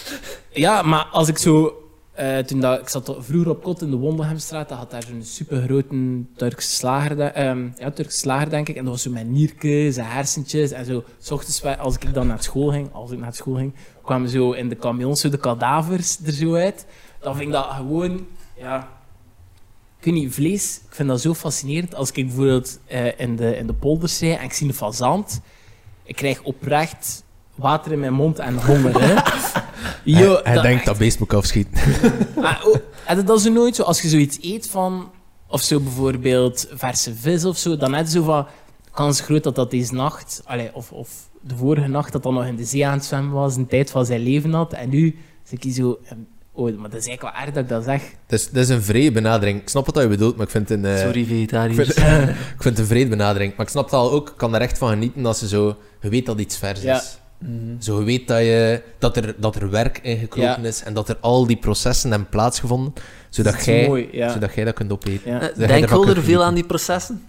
ja, 0.66 0.82
maar 0.82 1.04
als 1.04 1.28
ik 1.28 1.38
zo 1.38 1.82
eh, 2.12 2.38
toen 2.38 2.60
dat, 2.60 2.80
ik 2.80 2.88
zat 2.88 3.16
vroeger 3.18 3.50
op 3.50 3.62
kot 3.62 3.82
in 3.82 3.90
de 3.90 3.96
Wondelhemstraat, 3.96 4.68
dat 4.68 4.78
had 4.78 4.90
daar 4.90 5.02
zo'n 5.02 5.22
supergrote 5.22 6.22
Turkse 6.36 6.70
slager, 6.70 7.20
ehm, 7.20 7.68
ja, 7.78 7.90
Turkse 7.90 8.18
slager, 8.18 8.50
denk 8.50 8.68
ik. 8.68 8.76
En 8.76 8.84
dat 8.84 8.92
was 8.92 9.02
zo 9.02 9.10
met 9.10 9.28
niertjes 9.28 9.96
en 9.96 10.06
hersentjes. 10.06 10.70
En 10.70 10.84
zo, 10.84 11.04
s 11.18 11.30
ochtends, 11.30 11.64
als 11.64 11.94
ik 11.94 12.14
dan 12.14 12.26
naar 12.26 12.42
school 12.42 12.70
ging, 12.70 12.92
als 12.92 13.10
ik 13.10 13.18
naar 13.18 13.34
school 13.34 13.54
ging, 13.54 13.74
kwamen 14.02 14.28
zo 14.28 14.52
in 14.52 14.68
de 14.68 14.76
camions 14.76 15.20
zo 15.20 15.28
de 15.28 15.38
kadavers 15.38 16.18
er 16.24 16.32
zo 16.32 16.54
uit. 16.54 16.86
Dan 17.20 17.36
vind 17.36 17.46
ik 17.46 17.52
dat 17.52 17.70
gewoon, 17.70 18.26
ja... 18.58 18.94
Ik 19.98 20.04
weet 20.04 20.14
niet, 20.22 20.34
vlees, 20.34 20.80
ik 20.88 20.94
vind 20.94 21.08
dat 21.08 21.20
zo 21.20 21.34
fascinerend. 21.34 21.94
Als 21.94 22.10
ik 22.10 22.26
bijvoorbeeld 22.26 22.78
eh, 22.86 23.20
in, 23.20 23.36
de, 23.36 23.56
in 23.56 23.66
de 23.66 23.72
polder 23.72 24.08
sta 24.08 24.26
en 24.26 24.44
ik 24.44 24.52
zie 24.52 24.68
een 24.68 24.74
fazant, 24.74 25.40
ik 26.02 26.16
krijg 26.16 26.42
oprecht 26.42 27.24
water 27.56 27.92
in 27.92 28.00
mijn 28.00 28.12
mond 28.12 28.38
en 28.38 28.54
honger, 28.64 29.00
hè. 29.00 29.14
Yo, 30.04 30.32
hij 30.32 30.40
hij 30.44 30.54
dat- 30.54 30.62
denkt 30.62 30.84
dat 30.84 30.98
beest 30.98 31.18
moet 31.18 31.32
ik 31.32 31.38
afschieten. 31.38 31.80
maar 32.42 32.62
oh, 32.66 32.74
heb 33.04 33.16
je 33.18 33.24
dat 33.24 33.40
zo 33.40 33.52
nooit 33.52 33.76
zo, 33.76 33.82
als 33.82 34.02
je 34.02 34.08
zoiets 34.08 34.38
eet 34.42 34.68
van, 34.70 35.10
of 35.48 35.60
zo 35.62 35.80
bijvoorbeeld 35.80 36.66
verse 36.74 37.14
vis 37.14 37.44
of 37.44 37.56
zo, 37.56 37.76
dan 37.76 37.94
heb 37.94 38.04
je 38.04 38.10
zo 38.10 38.22
van, 38.22 38.46
kans 38.92 39.20
groot 39.20 39.42
dat 39.44 39.54
dat 39.54 39.70
deze 39.70 39.94
nacht, 39.94 40.42
allee, 40.44 40.70
of, 40.74 40.92
of 40.92 41.08
de 41.40 41.56
vorige 41.56 41.88
nacht, 41.88 42.12
dat 42.12 42.22
dat 42.22 42.32
nog 42.32 42.46
in 42.46 42.56
de 42.56 42.64
zee 42.64 42.86
aan 42.86 42.92
het 42.92 43.04
zwemmen 43.04 43.32
was, 43.32 43.56
een 43.56 43.66
tijd 43.66 43.90
van 43.90 44.06
zijn 44.06 44.20
leven 44.20 44.52
had, 44.52 44.72
en 44.72 44.88
nu 44.88 45.18
zit 45.42 45.64
ik 45.64 45.72
zo, 45.72 45.98
ehm, 46.04 46.18
oh, 46.52 46.64
maar 46.78 46.90
dat 46.90 47.00
is 47.00 47.06
eigenlijk 47.06 47.22
wel 47.36 47.44
erg 47.44 47.54
dat 47.54 47.62
ik 47.62 47.68
dat 47.68 47.84
zeg. 47.84 48.02
Het 48.02 48.40
is, 48.40 48.44
het 48.44 48.56
is 48.56 48.68
een 48.68 48.82
vrije 48.82 49.12
benadering. 49.12 49.60
Ik 49.60 49.68
snap 49.68 49.86
wat 49.86 50.02
je 50.02 50.08
bedoelt, 50.08 50.36
maar 50.36 50.44
ik 50.46 50.50
vind 50.52 50.68
het 50.68 50.78
een, 50.78 50.84
eh, 50.84 50.98
Sorry, 51.00 51.20
ik 51.20 51.26
vegetariërs. 51.26 51.76
vind, 51.76 51.98
ik 52.56 52.62
vind 52.62 52.64
het 52.64 52.78
een 52.78 52.86
vrede 52.86 53.08
benadering. 53.10 53.56
Maar 53.56 53.66
ik 53.66 53.72
snap 53.72 53.84
het 53.84 53.92
al 53.92 54.10
ook, 54.12 54.28
ik 54.28 54.36
kan 54.36 54.54
er 54.54 54.60
echt 54.60 54.78
van 54.78 54.88
genieten 54.88 55.26
als 55.26 55.40
je 55.40 55.48
zo... 55.48 55.76
Je 56.00 56.08
weet 56.08 56.26
dat 56.26 56.38
iets 56.40 56.56
vers 56.58 56.82
Ja. 56.82 56.96
is. 56.96 57.18
Mhm. 57.38 57.80
Zo, 57.80 57.98
je 57.98 58.04
weet 58.04 58.28
dat, 58.28 58.38
je, 58.38 58.82
dat, 58.98 59.16
er, 59.16 59.34
dat 59.38 59.56
er 59.56 59.70
werk 59.70 59.98
in 60.02 60.18
gekropen 60.18 60.62
Ja. 60.62 60.68
is 60.68 60.82
en 60.82 60.94
dat 60.94 61.08
er 61.08 61.16
al 61.20 61.46
die 61.46 61.56
processen 61.56 62.10
hebben 62.10 62.28
plaatsgevonden, 62.28 62.92
zodat, 63.30 63.64
jij, 63.64 63.86
mooi, 63.86 64.08
ja. 64.12 64.32
zodat 64.32 64.54
jij 64.54 64.64
dat 64.64 64.74
kunt 64.74 64.92
opeten. 64.92 65.30
Ja. 65.32 65.40
Eh, 65.50 65.56
Denk 65.68 65.88
je 65.88 66.04
er 66.14 66.22
veel 66.22 66.44
aan 66.44 66.54
die 66.54 66.64
processen? 66.66 67.22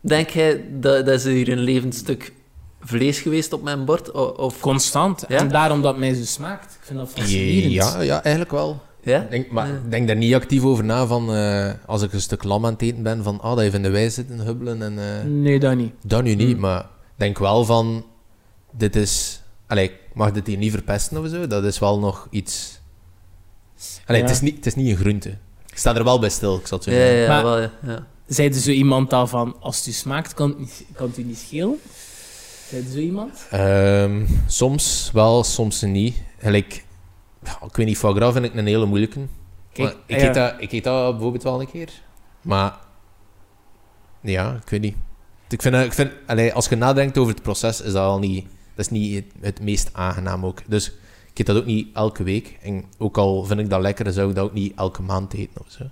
Denk 0.00 0.28
jij 0.28 0.64
dat, 0.80 1.06
dat 1.06 1.14
is 1.14 1.24
hier 1.24 1.48
een 1.48 1.58
levend 1.58 1.94
stuk 1.94 2.32
vlees 2.80 3.20
geweest 3.20 3.52
op 3.52 3.62
mijn 3.62 3.84
bord? 3.84 4.10
Of, 4.36 4.60
Constant. 4.60 5.24
Ja? 5.28 5.38
En 5.38 5.48
daarom 5.48 5.82
dat 5.82 5.90
het 5.90 6.00
mij 6.00 6.14
zo 6.14 6.24
smaakt. 6.24 6.72
Ik 6.80 6.80
vind 6.86 6.98
dat 6.98 7.10
fascinerend. 7.14 7.72
Ja, 7.72 8.00
ja, 8.00 8.22
eigenlijk 8.22 8.50
wel. 8.54 8.80
ja? 9.02 9.20
Ik 9.22 9.30
Denk, 9.30 9.50
maar 9.50 9.66
Ja. 9.68 9.72
ik 9.74 9.90
denk 9.90 10.06
daar 10.06 10.16
niet 10.16 10.34
actief 10.34 10.62
over 10.64 10.84
na 10.84 11.06
van, 11.06 11.34
eh, 11.34 11.70
als 11.86 12.02
ik 12.02 12.12
een 12.12 12.20
stuk 12.20 12.44
lam 12.44 12.66
aan 12.66 12.72
het 12.72 12.82
eten 12.82 13.02
ben, 13.02 13.22
van 13.22 13.40
ah, 13.40 13.56
dat 13.56 13.64
je 13.64 13.70
in 13.70 13.82
de 13.82 13.90
wei 13.90 14.10
zit 14.10 14.30
en 14.30 14.40
hubbelen 14.40 14.82
en... 14.82 14.98
eh, 14.98 15.24
Nee, 15.30 15.58
dat 15.60 15.74
niet. 15.76 15.92
Dat 16.06 16.22
nu 16.22 16.34
niet, 16.34 16.50
Hmm. 16.50 16.60
maar 16.60 16.86
denk 17.16 17.38
wel 17.38 17.64
van... 17.64 18.04
Dit 18.72 18.96
is... 18.96 19.40
Allee, 19.66 19.84
ik 19.84 19.98
mag 20.14 20.32
dit 20.32 20.46
hier 20.46 20.56
niet 20.56 20.70
verpesten 20.72 21.18
of 21.18 21.28
zo. 21.28 21.46
Dat 21.46 21.64
is 21.64 21.78
wel 21.78 21.98
nog 21.98 22.26
iets... 22.30 22.80
Allee, 24.06 24.20
Ja. 24.20 24.26
het, 24.26 24.36
is 24.36 24.40
niet, 24.42 24.56
het 24.56 24.66
is 24.66 24.74
niet 24.74 24.88
een 24.90 24.96
groente. 24.96 25.28
Ik 25.66 25.78
sta 25.78 25.94
er 25.94 26.04
wel 26.04 26.18
bij 26.18 26.28
stil, 26.28 26.56
ik 26.56 26.66
zal 26.66 26.78
het 26.78 26.86
zo 26.86 26.92
Ja, 26.94 26.98
ja, 26.98 27.04
zeggen. 27.06 27.22
ja, 27.22 27.28
Maar- 27.28 27.44
wel, 27.44 27.60
ja. 27.60 27.70
ja. 27.82 28.06
Zeide 28.26 28.60
zo 28.60 28.70
iemand 28.70 29.10
dan 29.10 29.28
van, 29.28 29.56
als 29.60 29.76
het 29.76 29.86
u 29.86 29.90
smaakt, 29.92 30.34
kan 30.34 30.48
het, 30.48 30.58
niet, 30.58 30.84
kan 30.92 31.06
het 31.08 31.18
u 31.18 31.22
niet 31.22 31.38
schelen? 31.38 31.80
Zeide 32.68 32.90
zo 32.90 32.98
iemand? 32.98 33.46
Ehm, 33.50 34.26
soms 34.46 35.10
wel, 35.12 35.44
soms 35.44 35.80
niet. 35.80 36.16
Gelijk... 36.38 36.84
ja, 37.44 37.58
ik 37.66 37.76
weet 37.76 37.86
niet, 37.86 37.98
foie 37.98 38.14
gras 38.14 38.32
vind 38.32 38.44
ik 38.44 38.54
een 38.54 38.66
hele 38.66 38.86
moeilijke. 38.86 39.20
Kijk, 39.72 39.88
Maar 39.94 40.02
ik, 40.06 40.20
ja. 40.20 40.28
eet 40.28 40.34
dat, 40.34 40.54
ik 40.58 40.72
eet 40.72 40.84
dat 40.84 41.10
bijvoorbeeld 41.12 41.42
wel 41.42 41.60
een 41.60 41.70
keer. 41.70 41.90
Maar... 42.40 42.76
Ja, 44.20 44.54
ik 44.64 44.68
weet 44.70 44.80
niet. 44.80 44.96
Ik 45.48 45.62
vind, 45.62 45.74
ik 45.74 45.92
vind, 45.92 46.12
allee, 46.26 46.52
als 46.52 46.68
je 46.68 46.76
nadenkt 46.76 47.18
over 47.18 47.32
het 47.34 47.42
proces, 47.42 47.80
is 47.80 47.92
dat 47.92 48.02
al 48.04 48.18
niet... 48.18 48.46
Dat 48.74 48.84
is 48.84 48.90
niet 48.90 49.14
het, 49.14 49.24
het 49.40 49.60
meest 49.60 49.90
aangenaam 49.92 50.46
ook. 50.46 50.62
Dus 50.66 50.92
ik 51.32 51.38
eet 51.38 51.46
dat 51.46 51.56
ook 51.56 51.66
niet 51.66 51.88
elke 51.94 52.22
week. 52.22 52.58
En 52.62 52.84
ook 52.98 53.18
al 53.18 53.44
vind 53.44 53.60
ik 53.60 53.70
dat 53.70 53.80
lekker, 53.80 54.12
zou 54.12 54.28
ik 54.28 54.34
dat 54.34 54.44
ook 54.44 54.52
niet 54.52 54.72
elke 54.76 55.02
maand 55.02 55.34
eten 55.34 55.60
of 55.60 55.70
zo. 55.70 55.84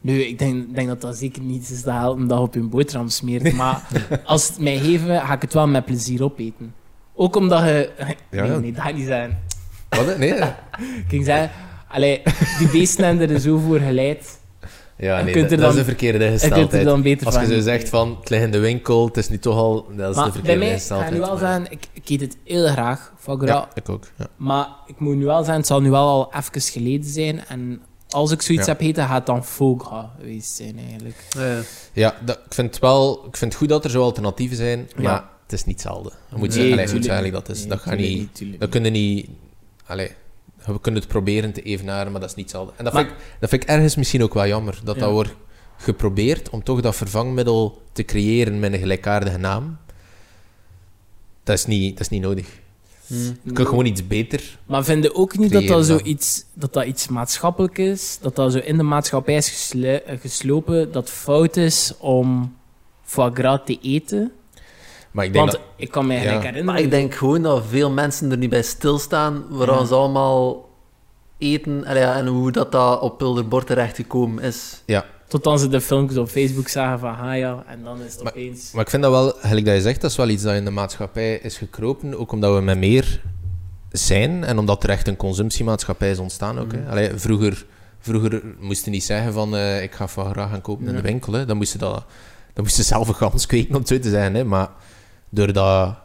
Nu, 0.00 0.22
ik 0.22 0.38
denk, 0.38 0.74
denk 0.74 0.88
dat 0.88 1.00
dat 1.00 1.16
zeker 1.16 1.42
niet 1.42 1.70
is 1.70 1.82
dat 1.82 1.94
je 1.94 2.00
elke 2.00 2.26
dag 2.26 2.40
op 2.40 2.54
je 2.54 2.60
boterham 2.60 3.08
smeert. 3.08 3.52
Maar 3.62 3.88
als 4.24 4.48
het 4.48 4.58
mij 4.58 4.78
geven, 4.78 5.20
ga 5.20 5.34
ik 5.34 5.42
het 5.42 5.52
wel 5.54 5.66
met 5.66 5.84
plezier 5.84 6.22
opeten. 6.22 6.74
Ook 7.14 7.36
omdat 7.36 7.62
je... 7.62 7.90
Ja, 8.30 8.46
nee, 8.46 8.58
nee, 8.58 8.72
dat 8.72 8.94
niet 8.94 9.06
zijn. 9.06 9.38
Wat? 9.88 10.18
Nee? 10.18 10.34
Ik 11.02 11.04
ging 11.08 11.24
zeggen, 11.24 11.50
allee, 11.88 12.22
die 12.58 12.68
beesten 12.68 13.04
hebben 13.04 13.30
er 13.30 13.40
zo 13.40 13.58
voor 13.58 13.78
geleid. 13.78 14.38
Ja, 14.98 15.18
Je 15.18 15.24
nee, 15.24 15.32
kunt 15.32 15.48
dat, 15.50 15.52
er 15.52 15.64
dat 15.64 15.68
is 15.68 15.74
dan- 15.76 15.84
de 15.84 15.90
verkeerde 15.90 16.18
er 16.24 16.30
ingesteldheid. 16.32 16.84
dan 16.84 17.24
Als 17.24 17.34
je 17.34 17.46
zo 17.54 17.60
zegt 17.60 17.88
van, 17.88 18.16
het 18.20 18.30
ligt 18.30 18.42
in 18.44 18.50
de 18.50 18.58
winkel, 18.58 19.06
het 19.06 19.16
is 19.16 19.28
nu 19.28 19.38
toch 19.38 19.56
al... 19.56 19.74
Dat 19.96 20.08
is 20.08 20.14
de 20.14 20.20
Maar 20.20 20.24
bij 20.24 20.32
verkeerde 20.32 20.58
mij, 20.58 20.74
ik 20.74 20.80
ga 20.82 21.10
nu 21.10 21.18
wel 21.18 21.36
zeggen, 21.36 21.66
ik, 21.70 21.86
ik 21.92 22.08
eet 22.08 22.20
het 22.20 22.36
heel 22.44 22.66
graag, 22.66 23.12
foie 23.18 23.38
gras. 23.38 23.48
Ja, 23.50 23.68
ik 23.74 23.88
ook. 23.88 24.04
Ja. 24.18 24.26
Maar 24.36 24.68
ik 24.86 24.98
moet 25.00 25.16
nu 25.16 25.24
wel 25.24 25.36
zeggen, 25.38 25.54
het 25.56 25.66
zal 25.66 25.80
nu 25.80 25.90
wel 25.90 26.06
al 26.08 26.32
even 26.34 26.60
geleden 26.60 27.10
zijn. 27.10 27.44
En 27.46 27.82
als 28.08 28.30
ik 28.32 28.42
zoiets 28.42 28.64
Ja. 28.66 28.70
heb 28.72 28.80
gegeten, 28.80 29.04
gaat 29.04 29.16
het 29.16 29.26
dan 29.26 29.44
foie 29.44 29.78
gras 29.78 30.04
geweest 30.18 30.56
zijn 30.56 30.78
eigenlijk. 30.88 31.16
Ja, 31.92 32.14
dat, 32.24 32.36
ik 32.46 32.54
vind 32.54 32.70
het 32.70 32.78
wel... 32.82 33.24
Ik 33.26 33.36
vind 33.36 33.50
het 33.52 33.60
goed 33.60 33.68
dat 33.68 33.84
er 33.84 33.90
zo 33.90 34.02
alternatieven 34.02 34.56
zijn, 34.56 34.88
Ja. 34.96 35.02
maar 35.02 35.24
het 35.42 35.52
is 35.52 35.64
niet 35.64 35.82
hetzelfde. 35.82 36.10
Dat 36.30 36.38
moet 36.38 36.48
Nee, 36.48 36.66
je 36.66 36.72
allee, 36.72 36.76
moet 36.76 36.86
tuurlijk 36.86 37.04
je 37.04 37.10
eigenlijk 37.10 37.46
dat 37.46 37.56
is. 37.56 37.60
Nee, 37.60 37.68
dat 37.70 37.78
gaat 37.80 37.98
tuurlijk 37.98 38.30
niet... 38.40 38.60
Dat 38.60 38.68
kunnen 38.68 38.92
niet... 38.92 39.28
Allee, 39.86 40.10
we 40.66 40.80
kunnen 40.80 41.00
het 41.00 41.10
proberen 41.10 41.52
te 41.52 41.62
evenaren, 41.62 42.12
maar 42.12 42.20
dat 42.20 42.30
is 42.30 42.36
niet 42.36 42.44
hetzelfde. 42.44 42.72
En 42.76 42.84
dat, 42.84 42.92
Maar- 42.92 43.04
vind, 43.04 43.14
ik, 43.16 43.24
dat 43.40 43.48
vind 43.50 43.62
ik 43.62 43.68
ergens 43.68 43.96
misschien 43.96 44.22
ook 44.22 44.34
wel 44.34 44.46
jammer, 44.46 44.80
dat 44.84 44.94
Ja. 44.94 45.00
dat 45.00 45.10
wordt 45.10 45.34
geprobeerd 45.76 46.50
om 46.50 46.62
toch 46.62 46.80
dat 46.80 46.96
vervangmiddel 46.96 47.82
te 47.92 48.04
creëren 48.04 48.58
met 48.60 48.72
een 48.72 48.78
gelijkaardige 48.78 49.38
naam. 49.38 49.76
Dat 51.42 51.56
is 51.56 51.66
niet, 51.66 51.90
dat 51.92 52.00
is 52.00 52.08
niet 52.08 52.22
nodig. 52.22 52.46
Hm. 53.06 53.14
Je 53.42 53.52
kunt 53.52 53.68
gewoon 53.68 53.86
iets 53.86 54.06
beter... 54.06 54.58
Maar 54.66 54.84
vind 54.84 55.02
je 55.04 55.14
ook 55.14 55.36
niet 55.38 55.52
dat 55.52 55.62
dat, 55.62 55.70
dan. 55.70 55.84
zoiets, 55.84 56.44
dat 56.54 56.72
dat 56.72 56.84
iets 56.84 57.08
maatschappelijk 57.08 57.78
is? 57.78 58.18
Dat 58.20 58.36
dat 58.36 58.52
zo 58.52 58.58
in 58.58 58.76
de 58.76 58.82
maatschappij 58.82 59.36
is 59.36 59.72
eh, 59.82 60.20
geslopen, 60.20 60.92
dat 60.92 61.10
fout 61.10 61.56
is 61.56 61.92
om 61.98 62.56
foie 63.02 63.30
gras 63.34 63.60
te 63.64 63.78
eten? 63.82 64.32
Maar 65.16 65.24
ik 65.24 65.32
denk 65.32 65.44
Want 65.50 65.56
dat... 65.58 65.66
ik 65.76 65.90
kan 65.90 66.06
me 66.06 66.12
Ja. 66.14 66.18
gelijk 66.20 66.36
herinneren... 66.38 66.64
Maar 66.66 66.80
ik 66.80 66.90
denk 66.90 67.14
gewoon 67.14 67.42
dat 67.42 67.62
veel 67.68 67.90
mensen 67.90 68.30
er 68.30 68.36
niet 68.36 68.50
bij 68.50 68.62
stilstaan 68.62 69.44
waarom 69.48 69.78
Ja. 69.78 69.84
ze 69.84 69.94
allemaal 69.94 70.68
eten 71.38 71.84
ja, 71.94 72.14
en 72.16 72.26
hoe 72.26 72.52
dat, 72.52 72.72
dat 72.72 73.00
op 73.00 73.20
hun 73.20 73.48
bord 73.48 73.66
terechtgekomen 73.66 74.42
is. 74.44 74.82
Ja, 74.86 75.04
Tot 75.28 75.44
dan 75.44 75.58
ze 75.58 75.68
de 75.68 75.80
filmpjes 75.80 76.18
op 76.18 76.28
Facebook 76.28 76.68
zagen 76.68 76.98
van, 76.98 77.38
ja, 77.38 77.64
en 77.66 77.82
dan 77.84 78.00
is 78.02 78.12
het 78.12 78.22
Maar- 78.22 78.32
opeens... 78.32 78.72
Maar 78.72 78.82
ik 78.82 78.90
vind 78.90 79.02
dat 79.02 79.10
wel, 79.12 79.32
gelijk 79.40 79.64
dat 79.66 79.74
je 79.74 79.80
zegt, 79.80 80.00
dat 80.00 80.10
is 80.10 80.16
wel 80.16 80.28
iets 80.28 80.42
dat 80.42 80.54
in 80.54 80.64
de 80.64 80.70
maatschappij 80.70 81.34
is 81.36 81.56
gekropen. 81.56 82.18
Ook 82.18 82.32
omdat 82.32 82.54
we 82.54 82.60
met 82.60 82.78
meer 82.78 83.22
zijn 83.90 84.44
en 84.44 84.58
omdat 84.58 84.82
er 84.82 84.90
echt 84.90 85.08
een 85.08 85.16
consumptiemaatschappij 85.16 86.10
is 86.10 86.18
ontstaan 86.18 86.58
ook. 86.58 86.72
Hè. 86.72 86.90
Allee, 86.90 87.10
vroeger, 87.14 87.66
vroeger 87.98 88.42
moest 88.60 88.84
je 88.84 88.90
niet 88.90 89.04
zeggen 89.04 89.32
van 89.32 89.56
eh, 89.56 89.82
ik 89.82 89.94
ga 89.94 90.08
van 90.08 90.30
graag 90.30 90.50
gaan 90.50 90.60
kopen 90.60 90.86
in 90.86 90.94
de 90.94 91.00
winkel. 91.00 91.32
Hè. 91.32 91.44
Dan 91.44 91.56
moest 91.56 91.72
je, 91.72 91.78
dat, 91.78 92.04
dan 92.54 92.64
moest 92.64 92.76
je 92.76 92.82
zelf 92.82 93.08
een 93.08 93.14
gans 93.14 93.46
kweken 93.52 93.74
om 93.74 93.80
het 93.80 93.88
zo 93.88 93.98
te 93.98 94.10
zijn. 94.10 94.34
Hè. 94.34 94.44
Maar 94.44 94.68
doordat 95.36 95.96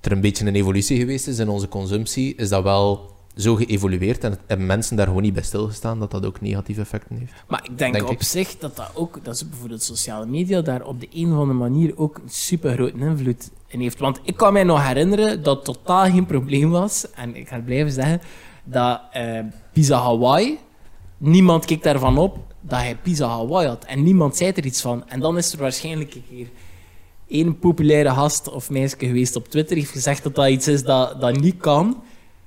er 0.00 0.12
een 0.12 0.20
beetje 0.20 0.46
een 0.46 0.54
evolutie 0.54 0.98
geweest 0.98 1.26
is 1.26 1.38
in 1.38 1.48
onze 1.48 1.68
consumptie, 1.68 2.34
is 2.34 2.48
dat 2.48 2.62
wel 2.62 3.10
zo 3.36 3.54
geëvolueerd 3.54 4.24
en 4.24 4.38
hebben 4.46 4.66
mensen 4.66 4.96
daar 4.96 5.06
gewoon 5.06 5.22
niet 5.22 5.34
bij 5.34 5.42
stilgestaan 5.42 5.98
dat 5.98 6.10
dat 6.10 6.26
ook 6.26 6.40
negatieve 6.40 6.80
effecten 6.80 7.16
heeft. 7.16 7.32
Maar 7.48 7.64
ik 7.70 7.78
denk, 7.78 7.92
Denk 7.92 8.08
op 8.08 8.12
ik. 8.12 8.22
zich 8.22 8.58
dat 8.58 8.76
dat 8.76 8.90
ook, 8.94 9.24
dat 9.24 9.34
is 9.34 9.48
bijvoorbeeld 9.48 9.82
sociale 9.82 10.26
media, 10.26 10.60
daar 10.60 10.84
op 10.84 11.00
de 11.00 11.08
een 11.12 11.32
of 11.32 11.38
andere 11.38 11.58
manier 11.58 11.98
ook 11.98 12.16
een 12.16 12.30
super 12.30 12.72
grote 12.72 12.98
invloed 12.98 13.50
in 13.66 13.80
heeft. 13.80 13.98
Want 13.98 14.20
ik 14.24 14.36
kan 14.36 14.52
mij 14.52 14.64
nog 14.64 14.86
herinneren 14.86 15.42
dat 15.42 15.64
totaal 15.64 16.04
geen 16.04 16.26
probleem 16.26 16.70
was, 16.70 17.10
en 17.10 17.36
ik 17.36 17.48
ga 17.48 17.54
het 17.54 17.64
blijven 17.64 17.92
zeggen, 17.92 18.20
dat 18.64 19.00
eh, 19.12 19.38
Pizza 19.72 19.98
Hawaii, 20.02 20.58
niemand 21.18 21.64
keek 21.64 21.82
daarvan 21.82 22.18
op 22.18 22.38
dat 22.60 22.78
hij 22.78 22.96
Pizza 22.96 23.28
Hawaii 23.28 23.68
had. 23.68 23.84
En 23.84 24.02
niemand 24.02 24.36
zei 24.36 24.52
er 24.52 24.64
iets 24.64 24.80
van. 24.80 25.08
En 25.08 25.20
dan 25.20 25.36
is 25.36 25.52
er 25.52 25.58
waarschijnlijk 25.58 26.14
een 26.14 26.24
keer 26.28 26.46
één 27.32 27.58
populaire 27.58 28.10
gast 28.10 28.48
of 28.50 28.70
meisje 28.70 28.96
geweest 28.98 29.36
op 29.36 29.48
Twitter, 29.48 29.76
heeft 29.76 29.90
gezegd 29.90 30.22
dat 30.22 30.34
dat 30.34 30.48
iets 30.48 30.68
is 30.68 30.82
dat, 30.82 31.20
dat 31.20 31.40
niet 31.40 31.56
kan. 31.56 31.86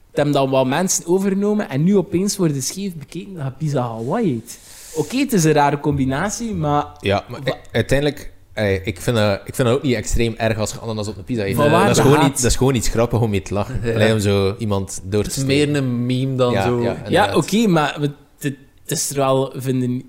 Het 0.07 0.15
hebben 0.23 0.33
dan 0.33 0.51
wel 0.51 0.65
mensen 0.65 1.07
overgenomen 1.07 1.69
en 1.69 1.83
nu 1.83 1.97
opeens 1.97 2.37
worden 2.37 2.61
scheef 2.61 2.95
bekeken 2.95 3.33
dat 3.33 3.43
je 3.45 3.51
Pizza 3.57 3.81
Hawaii 3.81 4.33
eet. 4.33 4.59
Oké, 4.95 5.17
het 5.17 5.33
is 5.33 5.43
een 5.43 5.51
rare 5.51 5.79
combinatie, 5.79 6.53
maar 6.53 6.85
Ja, 6.99 7.23
maar 7.29 7.39
uiteindelijk, 7.71 8.31
ey, 8.53 8.81
ik, 8.83 9.01
vind 9.01 9.17
dat, 9.17 9.41
ik 9.45 9.55
vind 9.55 9.67
dat 9.67 9.77
ook 9.77 9.83
niet 9.83 9.95
extreem 9.95 10.33
erg 10.37 10.57
als 10.57 10.71
je 10.71 10.79
ananas 10.79 11.07
op 11.07 11.17
een 11.17 11.23
pizza 11.23 11.45
eet. 11.45 11.55
Dat, 11.55 11.89
is 11.89 11.95
de 11.95 12.01
gewoon 12.01 12.19
dat 12.19 12.43
is 12.43 12.55
gewoon 12.55 12.75
iets 12.75 12.87
grappig 12.87 13.21
om 13.21 13.29
mee 13.29 13.41
te 13.41 13.53
lachen. 13.53 13.79
Ja. 13.83 13.93
Alleen 13.93 14.13
om 14.13 14.19
zo 14.19 14.55
iemand 14.57 15.01
door 15.03 15.23
te 15.23 15.27
Het 15.29 15.37
is 15.37 15.45
meer 15.45 15.75
een 15.75 16.05
meme 16.05 16.35
dan 16.35 16.51
Ja, 16.51 16.63
zo. 16.63 16.81
ja. 16.81 16.97
ja, 17.07 17.35
oké, 17.35 17.67
maar 17.67 17.97
het, 17.99 18.11
het 18.39 18.57
is 18.85 19.09
er 19.09 19.15
wel, 19.15 19.53
vinden 19.55 20.03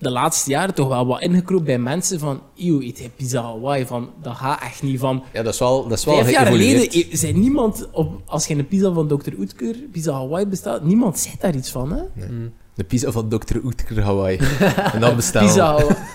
de 0.00 0.10
laatste 0.10 0.50
jaren 0.50 0.74
toch 0.74 0.88
wel 0.88 1.06
wat 1.06 1.20
ingekropen 1.20 1.64
bij 1.64 1.78
mensen 1.78 2.18
van, 2.18 2.42
eeuw, 2.56 2.80
eet 2.80 2.98
hij 2.98 3.10
Pizza 3.16 3.42
Hawaii? 3.42 3.86
Van, 3.86 4.10
dat 4.22 4.36
gaat 4.36 4.62
echt 4.62 4.82
niet 4.82 4.98
van... 4.98 5.24
Ja, 5.32 5.42
dat 5.42 5.52
is 5.52 5.58
wel, 5.58 5.88
dat 5.88 5.98
is 5.98 6.04
wel 6.04 6.14
Vijf 6.14 6.30
jaar 6.30 6.46
geleden 6.46 7.18
zei 7.18 7.32
niemand, 7.32 7.88
op, 7.92 8.22
als 8.26 8.46
je 8.46 8.54
een 8.54 8.68
pizza 8.68 8.92
van 8.92 9.08
Dr. 9.08 9.32
Oetker, 9.38 9.76
Pizza 9.92 10.12
Hawaii 10.12 10.46
bestelt, 10.46 10.84
niemand 10.84 11.18
zei 11.18 11.34
daar 11.38 11.54
iets 11.54 11.70
van, 11.70 11.92
hè? 11.92 12.02
Hm. 12.14 12.48
De 12.74 12.84
pizza 12.84 13.10
van 13.10 13.28
Dr. 13.28 13.56
Oetker 13.64 14.02
Hawaii. 14.02 14.38
en 14.94 15.00
dan 15.00 15.16
bestellen. 15.16 15.48
Pizza 15.48 15.64
Hawaii. 15.66 15.96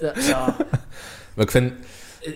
Ja, 0.00 0.12
ja. 0.20 0.56
Maar 1.34 1.44
ik 1.44 1.50
vind... 1.50 1.72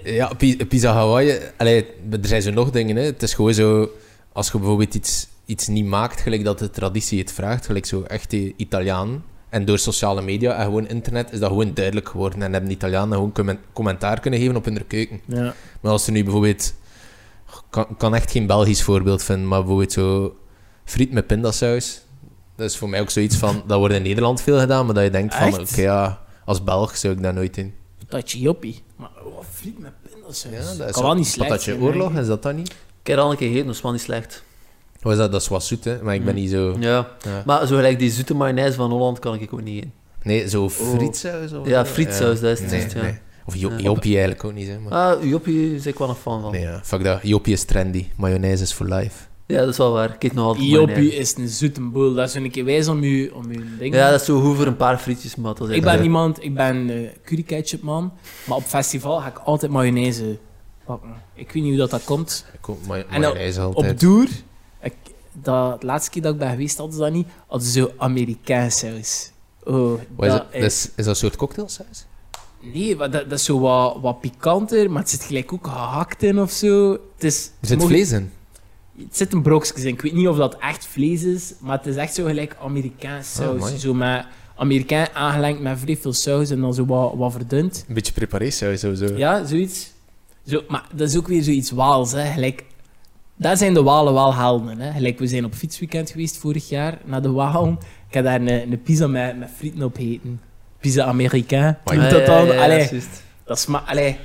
Ja, 0.04 0.34
pi- 0.34 0.66
pizza 0.66 0.92
Hawaii... 0.92 1.38
Allee, 1.56 1.86
er 2.10 2.18
zijn 2.22 2.42
zo 2.42 2.50
nog 2.50 2.70
dingen, 2.70 2.96
hè. 2.96 3.02
Het 3.02 3.22
is 3.22 3.34
gewoon 3.34 3.54
zo... 3.54 3.90
Als 4.32 4.50
je 4.50 4.58
bijvoorbeeld 4.58 4.94
iets 4.94 5.28
iets 5.46 5.68
niet 5.68 5.84
maakt 5.84 6.20
gelijk 6.20 6.44
dat 6.44 6.58
de 6.58 6.70
traditie 6.70 7.18
het 7.18 7.32
vraagt, 7.32 7.66
gelijk 7.66 7.86
zo 7.86 8.02
echt 8.02 8.32
Italiaan. 8.32 9.24
En 9.54 9.64
door 9.64 9.78
sociale 9.78 10.22
media 10.22 10.56
en 10.56 10.64
gewoon 10.64 10.88
internet 10.88 11.32
is 11.32 11.38
dat 11.38 11.48
gewoon 11.48 11.74
duidelijk 11.74 12.08
geworden. 12.08 12.42
En 12.42 12.52
hebben 12.52 12.70
de 12.70 12.76
Italianen 12.76 13.14
gewoon 13.14 13.32
commen- 13.32 13.60
commentaar 13.72 14.20
kunnen 14.20 14.40
geven 14.40 14.56
op 14.56 14.64
hun 14.64 14.86
keuken. 14.86 15.20
Ja. 15.26 15.54
Maar 15.80 15.92
als 15.92 16.06
er 16.06 16.12
nu 16.12 16.22
bijvoorbeeld... 16.22 16.74
Ik 17.72 17.86
kan, 17.98 18.14
echt 18.14 18.30
geen 18.30 18.46
Belgisch 18.46 18.82
voorbeeld 18.82 19.22
vinden, 19.22 19.48
maar 19.48 19.58
bijvoorbeeld 19.58 19.92
zo... 19.92 20.36
Friet 20.84 21.12
met 21.12 21.26
pindasaus. 21.26 22.00
Dat 22.56 22.70
is 22.70 22.76
voor 22.76 22.88
mij 22.88 23.00
ook 23.00 23.10
zoiets 23.10 23.36
van... 23.36 23.62
Dat 23.66 23.78
wordt 23.78 23.94
in 23.94 24.02
Nederland 24.02 24.40
veel 24.40 24.58
gedaan, 24.58 24.84
maar 24.84 24.94
dat 24.94 25.04
je 25.04 25.10
denkt 25.10 25.34
van... 25.34 25.60
Oké, 25.60 25.80
ja, 25.80 26.24
als 26.44 26.64
Belg 26.64 26.96
zou 26.96 27.14
ik 27.14 27.22
dat 27.22 27.34
nooit 27.34 27.54
doen. 27.54 27.74
Patatje 27.98 28.38
joppie. 28.38 28.82
Maar 28.96 29.10
wat 29.34 29.44
friet 29.50 29.78
met 29.78 29.92
pindasaus. 30.02 30.52
Ja, 30.52 30.74
dat 30.78 30.88
is 30.88 30.94
kan 30.94 31.02
wel 31.02 31.14
niet 31.14 31.26
slecht 31.26 31.48
Patatje 31.48 31.80
oorlog, 31.80 32.12
is 32.12 32.26
dat 32.26 32.42
dan 32.42 32.56
niet? 32.56 32.74
Ik 33.00 33.06
heb 33.06 33.18
al 33.18 33.30
een 33.30 33.36
keer 33.36 33.46
gegeten, 33.46 33.66
dat 33.66 33.76
is 33.76 33.82
wel 33.82 33.92
niet 33.92 34.00
slecht. 34.00 34.43
Wat 35.04 35.12
is 35.12 35.18
dat? 35.18 35.32
Dat 35.32 35.40
is 35.40 35.48
wat 35.48 35.64
zoet, 35.64 35.84
hè? 35.84 36.02
Maar 36.02 36.14
ik 36.14 36.24
ben 36.24 36.34
Mm. 36.34 36.40
niet 36.40 36.50
zo... 36.50 36.76
Ja. 36.80 37.08
Ja. 37.24 37.42
Maar 37.46 37.66
zo 37.66 37.76
gelijk 37.76 37.98
die 37.98 38.10
zoete 38.10 38.34
mayonaise 38.34 38.76
van 38.76 38.90
Holland 38.90 39.18
kan 39.18 39.34
ik 39.34 39.52
ook 39.52 39.62
niet 39.62 39.76
eten. 39.76 39.92
Nee, 40.22 40.48
zo 40.48 40.68
frietsaus 40.70 41.52
of 41.52 41.66
Ja, 41.68 41.86
frietsaus, 41.86 42.40
dat 42.40 42.50
is 42.50 42.60
het 42.60 42.70
nee, 42.70 42.80
echt, 42.82 42.92
ja. 42.92 43.02
nee. 43.02 43.18
Of 43.46 43.56
jo 43.56 43.70
Ja. 43.70 43.76
Joppie 43.78 44.10
eigenlijk 44.12 44.44
ook 44.44 44.52
niet, 44.52 44.68
hè. 44.68 44.78
Maar... 44.78 44.92
Ah, 44.92 45.24
Joppie 45.24 45.74
is 45.74 45.86
ik 45.86 45.98
wel 45.98 46.08
een 46.08 46.14
fan 46.14 46.40
van. 46.42 46.52
Nee, 46.52 46.60
ja, 46.60 46.80
fuck 46.84 47.04
dat. 47.04 47.18
Joppie 47.22 47.52
is 47.52 47.64
trendy. 47.64 48.06
Mayonaise 48.16 48.62
is 48.62 48.72
for 48.72 48.86
life. 48.94 49.24
Ja, 49.46 49.58
dat 49.58 49.68
is 49.68 49.76
wel 49.76 49.92
waar. 49.92 50.14
Ik 50.14 50.22
eet 50.24 50.34
nog 50.34 50.44
altijd 50.46 50.66
Joppie 50.66 50.94
mayonaise. 50.94 51.18
is 51.18 51.36
een 51.36 51.48
zoete 51.48 51.80
boel. 51.80 52.14
Dat 52.14 52.28
is 52.28 52.34
een 52.34 52.50
keer 52.50 52.64
wijs 52.64 52.88
om 52.88 53.04
je, 53.04 53.34
om 53.34 53.52
je 53.52 53.76
ding. 53.78 53.94
Ja, 53.94 54.10
dat 54.10 54.20
is 54.20 54.26
zo 54.26 54.40
goed 54.40 54.56
voor 54.56 54.66
een 54.66 54.76
paar 54.76 54.98
frietjes, 54.98 55.36
maar 55.36 55.54
dat 55.54 55.68
is 55.68 55.76
ik 55.76 55.82
ben 55.82 56.02
iemand, 56.02 56.42
ik 56.44 56.54
ben 56.54 56.90
eh 56.90 57.10
curry 57.24 57.42
ketchup 57.42 57.82
man, 57.82 58.12
maar 58.44 58.56
op 58.56 58.62
festival 58.64 59.20
ga 59.20 59.26
ik 59.28 59.38
altijd 59.38 59.72
mayonaise 59.72 60.38
pakken. 60.84 61.08
Ik 61.34 61.50
weet 61.52 61.62
niet 61.62 61.72
hoe 61.72 61.80
dat, 61.80 61.90
dat 61.90 62.04
komt. 62.04 62.46
Ik 62.54 62.68
ook 62.68 62.78
ma 62.86 62.96
En 62.96 63.04
mayonaise 63.20 63.66
Op 63.66 63.74
altijd. 63.74 64.00
Ik, 64.84 64.94
dat, 65.32 65.80
de 65.80 65.86
laatste 65.86 66.10
keer 66.10 66.22
dat 66.22 66.32
ik 66.32 66.38
ben 66.38 66.50
geweest 66.50 66.76
hadden 66.76 66.96
ze 66.96 67.00
dat 67.02 67.12
niet, 67.12 67.26
hadden 67.46 67.68
ze 67.68 67.80
zo 67.80 67.90
Amerikaans 67.96 68.78
saus. 68.78 69.30
Oh, 69.64 69.90
Wat 70.16 70.26
is, 70.26 70.32
dat 70.32 70.38
dat? 70.38 70.52
Dat 70.52 70.62
is, 70.62 70.84
is 70.84 70.90
dat 70.96 71.06
een 71.06 71.16
soort 71.16 71.36
cocktailsaus? 71.36 72.06
Nee, 72.72 72.96
dat, 72.96 73.12
dat 73.12 73.32
is 73.32 73.44
zo 73.44 73.58
wat, 73.60 73.96
wat 74.00 74.20
pikanter, 74.20 74.90
maar 74.90 75.00
het 75.00 75.10
zit 75.10 75.22
gelijk 75.24 75.52
ook 75.52 75.66
gehakt 75.66 76.22
in 76.22 76.40
of 76.40 76.50
zo. 76.50 76.90
Het, 76.92 77.24
is, 77.24 77.50
Er 77.60 77.66
zit 77.66 77.82
vlees 77.84 78.10
in. 78.12 78.30
Het 78.98 79.16
zit 79.16 79.32
een 79.32 79.42
brokjes 79.42 79.82
in. 79.82 79.92
Ik 79.92 80.00
weet 80.02 80.12
niet 80.12 80.28
of 80.28 80.36
dat 80.36 80.56
echt 80.58 80.86
vlees 80.86 81.22
is, 81.22 81.54
maar 81.60 81.76
het 81.78 81.86
is 81.86 81.96
echt 81.96 82.14
zo 82.14 82.24
gelijk 82.24 82.56
Amerikaans 82.62 83.38
Ah, 83.40 83.60
saus. 83.60 83.80
zo 83.80 83.94
met 83.94 84.26
Amerikaan 84.56 85.06
aangelengd 85.14 85.60
met 85.60 85.78
vrij 85.78 85.96
veel 85.96 86.12
saus 86.12 86.50
en 86.50 86.60
dan 86.60 86.74
zo 86.74 86.86
wat, 86.86 87.12
wat 87.16 87.32
verdund. 87.32 87.84
Een 87.88 87.94
beetje 87.94 88.12
preparé-saus 88.12 88.80
sowieso. 88.80 89.16
Ja, 89.16 89.44
zoiets. 89.44 89.90
Zo, 90.46 90.62
maar 90.68 90.86
dat 90.94 91.08
is 91.08 91.16
ook 91.16 91.28
weer 91.28 91.42
zoiets 91.42 91.70
Waals, 91.70 92.12
hè. 92.12 92.32
Gelijk, 92.32 92.64
daar 93.36 93.56
zijn 93.56 93.74
de 93.74 93.82
Walen 93.82 94.14
wel 94.14 94.34
helden, 94.34 94.80
hè. 94.80 94.92
Gelijk, 94.92 95.18
we 95.18 95.26
zijn 95.26 95.44
op 95.44 95.54
fietsweekend 95.54 96.10
geweest 96.10 96.38
vorig 96.38 96.68
jaar, 96.68 96.98
naar 97.04 97.22
de 97.22 97.30
Waal. 97.30 97.78
Ik 98.08 98.14
heb 98.14 98.24
daar 98.24 98.40
een, 98.40 98.48
een 98.72 98.82
pizza 98.82 99.06
met, 99.06 99.38
met 99.38 99.48
frieten 99.56 99.82
op 99.82 99.96
gegeten. 99.96 100.40
Pizza 100.80 101.04
Amerikaan. 101.04 101.78
Ja, 101.84 102.08
dat 102.08 102.20
ja, 102.20 102.26
dan? 102.26 102.46
ja, 102.46 102.52
ja, 102.52 102.62
Allee, 102.62 102.78
dat 102.78 102.84
is 102.84 102.90
juist. 102.90 103.22
dat 103.44 103.58
smaakt... 103.58 103.88
Allee, 103.88 104.16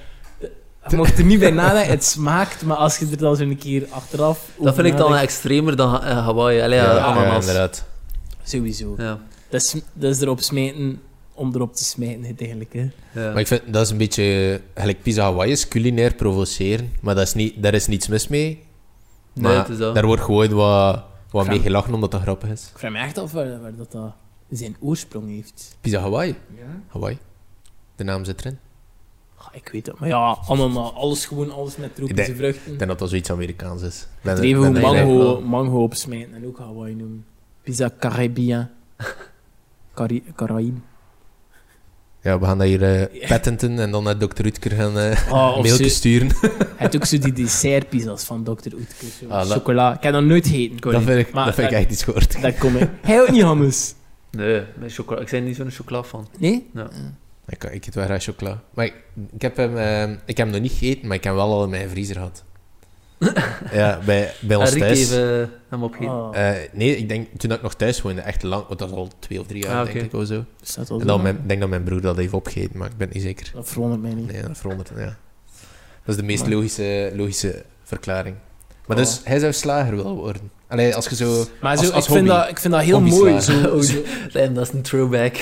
je 0.88 0.96
mocht 0.96 1.18
er 1.18 1.24
niet 1.24 1.40
bij 1.40 1.52
nadenken, 1.52 1.92
het 1.92 2.06
smaakt, 2.06 2.64
maar 2.64 2.78
als 2.78 2.98
je 2.98 3.08
er 3.12 3.18
dan 3.18 3.36
zo 3.36 3.44
een 3.44 3.58
keer 3.58 3.88
achteraf 3.90 4.50
Dat 4.60 4.76
vind 4.76 4.88
ik 4.88 4.98
dan 4.98 5.16
extremer 5.16 5.76
dan 5.76 6.04
eh, 6.04 6.26
Hawaii. 6.26 6.62
Allee, 6.62 6.80
ja, 6.80 6.96
ja, 6.96 7.00
ananas. 7.00 7.40
inderdaad. 7.46 7.86
Sowieso. 8.44 8.96
Ja, 8.98 9.20
Dat, 9.50 9.62
is, 9.62 9.76
dat 9.94 10.16
is 10.16 10.22
erop 10.22 10.42
smijten 10.42 11.02
om 11.34 11.56
erop 11.56 11.76
te 11.76 11.84
smijten, 11.84 12.26
uiteindelijk. 12.26 12.74
Hè. 12.74 12.80
ja. 13.22 13.32
Maar 13.32 13.40
ik 13.40 13.48
vind 13.48 13.62
dat 13.66 13.86
is 13.86 13.90
een 13.90 13.98
beetje... 13.98 14.62
Gelijk 14.76 15.02
pizza 15.02 15.22
Hawaii 15.24 15.52
is 15.52 15.68
culinair 15.68 16.14
provoceren, 16.14 16.92
maar 17.02 17.16
dat 17.16 17.28
is 17.28 17.34
niet, 17.34 17.64
daar 17.64 17.74
is 17.74 17.88
niets 17.88 18.08
mis 18.08 18.28
mee. 18.28 18.68
Nee, 19.34 19.44
Maar 19.44 19.56
het 19.62 19.70
is 19.70 19.78
dat. 19.78 19.96
daar 19.96 20.06
wordt 20.06 20.22
gewoon 20.22 20.50
wat, 20.50 21.04
wat 21.32 21.48
mee 21.48 21.60
gelachen 21.60 21.94
omdat 21.94 22.12
dat 22.12 22.22
grappig 22.22 22.50
is. 22.50 22.70
Ik 22.74 22.78
vraag 22.80 22.92
me 22.92 22.98
echt 22.98 23.18
af 23.18 23.32
waar, 23.32 23.62
waar 23.62 23.76
dat, 23.76 23.92
dat 23.92 24.14
zijn 24.50 24.76
oorsprong 24.80 25.30
heeft. 25.30 25.78
Pizza 25.82 26.00
Hawaii? 26.00 26.36
Ja? 26.58 26.66
Hawaii. 26.88 27.18
De 27.96 28.04
naam 28.04 28.26
zit 28.26 28.40
erin. 28.40 28.60
ik 29.52 29.70
weet 29.72 29.86
het. 29.86 30.00
Maar 30.00 30.10
ja, 30.10 30.38
ananas, 30.48 30.94
alles 30.94 31.26
gewoon, 31.26 31.52
alles 31.52 31.78
met 31.78 31.96
tropische 31.96 32.32
Ik 32.32 32.38
vruchten. 32.38 32.72
Ik 32.72 32.78
denk 32.78 32.90
dat 32.90 33.00
dat 33.00 33.10
zoiets 33.10 33.32
Amerikaans 33.32 33.82
is. 33.82 34.02
Ik 34.02 34.08
ben- 34.22 34.36
Het 34.36 34.44
even 34.44 34.74
ben 34.74 34.82
mango, 34.82 35.42
mango 35.42 35.84
opsmijten 35.84 36.34
en 36.34 36.46
ook 36.48 36.58
Hawaii 36.58 36.96
noemen. 36.96 37.26
Pizza 37.62 37.90
Caribbean. 38.00 38.70
Cari 39.94 40.24
Caraïbe. 40.36 40.80
Ja, 42.30 42.40
we 42.40 42.46
gaan 42.46 42.58
dat 42.58 42.68
hier 42.68 42.84
eh, 42.84 43.28
patenten 43.28 43.80
en 43.80 43.92
dan 43.92 44.04
naar 44.04 44.18
Dr. 44.18 44.42
Rutger 44.42 44.72
gaan 44.72 44.96
Oh, 45.32 45.54
mailtjes 45.62 45.78
zo, 45.78 45.84
sturen. 45.88 46.28
hij 46.42 46.50
heeft 46.76 46.96
ook 46.96 47.06
zo 47.06 47.18
die 47.18 47.34
dessertpizza's 47.34 48.24
van. 48.24 48.48
Ah, 49.28 49.40
dat- 49.40 49.52
Chocola. 49.52 49.94
Ik 49.96 50.04
heb 50.04 50.14
dat 50.14 50.24
nooit 50.24 50.48
gegeten. 50.48 50.92
Dat 50.92 51.04
vind 51.04 51.20
ik, 51.28 51.34
Maar 51.34 51.46
dat 51.46 51.56
vind 51.56 51.72
ik 51.72 51.78
echt 51.78 51.92
iets 51.92 52.04
gehoord. 52.04 52.42
Dat 52.42 52.58
kom 52.58 52.76
ik. 52.76 52.90
Hij 53.02 53.22
ook 53.22 53.32
niet 53.32 53.44
anders. 53.44 53.94
Nee, 54.32 54.62
met 54.80 54.94
chocola. 54.94 55.20
ik 55.22 55.30
ben 55.30 55.44
niet 55.44 55.56
zo'n 55.56 55.72
chocola 55.72 56.04
van. 56.04 56.28
Nee? 56.40 56.70
Ik, 57.48 57.64
ik 57.64 57.86
eet 57.86 57.96
wel 57.96 58.06
graag 58.06 58.24
chocola. 58.24 58.62
Maar 58.74 58.86
ik, 58.86 58.94
ik, 59.34 59.42
heb 59.42 59.58
hem, 59.58 59.78
eh, 59.78 60.02
ik 60.26 60.38
heb 60.38 60.38
hem 60.38 60.50
nog 60.50 60.62
niet 60.62 60.72
gegeten, 60.72 61.08
maar 61.08 61.18
ik 61.18 61.24
heb 61.24 61.34
hem 61.34 61.42
wel 61.44 61.54
al 61.54 61.64
in 61.64 61.70
mijn 61.70 61.90
vriezer 61.90 62.16
gehad. 62.16 62.44
ja, 63.72 64.00
bij, 64.06 64.32
bij 64.40 64.56
ons 64.58 64.70
Rick 64.72 64.82
thuis. 64.82 65.00
even 65.12 65.52
hem 65.70 65.84
opgegeten. 65.84 66.14
Oh, 66.14 66.38
Eh, 66.38 66.56
nee, 66.74 66.98
ik 66.98 67.10
denk 67.10 67.28
toen 67.38 67.52
ik 67.52 67.62
nog 67.62 67.74
thuis 67.76 68.02
woonde, 68.02 68.22
echt 68.22 68.44
lang, 68.44 68.68
want 68.68 68.80
dat 68.80 68.90
is 68.90 68.96
al 68.96 69.08
twee 69.20 69.40
of 69.40 69.48
drie 69.48 69.64
jaar, 69.64 69.76
Ah, 69.88 69.94
denk 69.94 70.06
ik, 70.06 70.14
of 70.14 70.26
zo. 70.28 70.46
dat 70.76 70.90
al 70.90 70.96
En 70.96 71.02
zo? 71.02 71.08
dan 71.08 71.22
mijn, 71.22 71.40
denk 71.48 71.60
dat 71.60 71.70
mijn 71.70 71.84
broer 71.84 72.02
dat 72.02 72.18
heeft 72.18 72.34
opgegeten, 72.34 72.78
maar 72.78 72.90
ik 72.90 72.98
ben 72.98 73.10
niet 73.14 73.22
zeker. 73.22 73.52
Dat 73.54 73.70
verwondert 73.70 74.02
mij 74.02 74.14
niet. 74.14 74.32
Nee, 74.32 74.42
dat 74.42 74.58
verandert, 74.58 74.92
ja. 74.98 75.18
Dat 76.06 76.16
is 76.16 76.16
de 76.16 76.24
meest 76.24 76.42
Maar- 76.44 76.52
logische, 76.52 77.12
logische 77.16 77.64
verklaring. 77.84 78.36
Maar 78.86 78.98
Oh. 78.98 79.04
dus, 79.04 79.22
hij 79.24 79.40
zou 79.40 79.54
slager 79.54 79.96
willen 79.96 80.14
worden. 80.16 80.52
Allee, 80.68 80.96
als 80.96 81.08
je 81.08 81.16
zo... 81.16 81.46
Maar 81.62 81.78
zo, 81.78 81.84
Als- 81.84 81.92
als 81.92 82.08
ik, 82.08 82.14
vind 82.14 82.28
dat, 82.28 82.50
ik 82.50 82.60
vind 82.60 82.74
dat 82.74 82.84
heel 82.84 83.02
mooi. 83.02 83.42
Zo, 83.42 83.52
zo, 83.82 83.94
dat 84.54 84.58
is 84.68 84.72
een 84.74 84.82
throwback. 84.82 85.36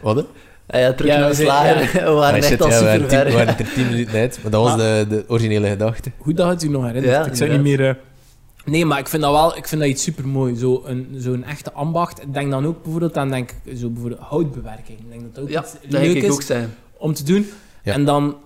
Wat? 0.00 0.26
Ah 0.70 0.80
ja, 0.80 0.92
terug 0.92 1.12
Ja, 1.12 1.18
naar 1.18 1.30
we 1.30 1.36
de 1.36 1.42
slager. 1.42 1.92
We 2.04 2.10
waren 2.10 2.30
Ah, 2.30 2.36
echt 2.36 2.46
shit, 2.46 2.60
al 2.60 2.68
ja, 2.70 2.82
we 2.82 2.90
super 2.90 2.98
waren 3.00 3.08
tien- 3.08 3.18
we 3.18 3.24
ver. 3.24 3.32
waren 3.46 3.58
er 3.66 3.72
tien 3.72 3.86
minuten 3.90 4.14
uit, 4.14 4.38
maar 4.42 4.50
dat 4.50 4.62
was 4.62 4.76
de, 4.76 5.06
de 5.08 5.24
originele 5.28 5.68
gedachte. 5.68 6.10
Hoe 6.18 6.34
dat 6.34 6.48
het 6.48 6.62
u 6.62 6.68
nog 6.68 6.84
herinnert. 6.84 7.14
Ja, 7.14 7.26
ik 7.26 7.34
zou 7.34 7.50
niet 7.50 7.60
meer... 7.60 7.88
eh, 7.88 7.94
Nee, 8.64 8.84
maar 8.84 8.98
ik 8.98 9.08
vind 9.08 9.22
dat 9.22 9.32
wel 9.32 9.56
ik 9.56 9.68
vind 9.68 9.80
dat 9.80 9.90
iets 9.90 10.02
supermooi. 10.02 10.56
Zo'n 10.56 10.80
een, 10.90 11.08
zo'n 11.16 11.44
echte 11.44 11.72
ambacht. 11.72 12.22
Ik 12.22 12.34
denk 12.34 12.50
dan 12.50 12.66
ook 12.66 12.82
bijvoorbeeld 12.82 13.16
aan 13.16 13.28
denk, 13.30 13.54
ik, 13.64 13.76
zo 13.78 13.88
bijvoorbeeld 13.90 14.20
houtbewerking. 14.20 14.98
Ik 14.98 15.04
denk 15.10 15.20
dat 15.22 15.34
dat 15.34 15.44
ook 15.44 15.50
Ja, 15.50 15.60
iets 15.62 15.72
dat 15.72 15.80
leuk 15.90 16.02
denk 16.02 16.16
ik 16.16 16.22
is 16.22 16.30
ook 16.30 16.42
zijn. 16.42 16.74
om 16.96 17.14
te 17.14 17.24
doen. 17.24 17.50
Ja. 17.82 17.92
En 17.92 18.04
dan 18.04 18.36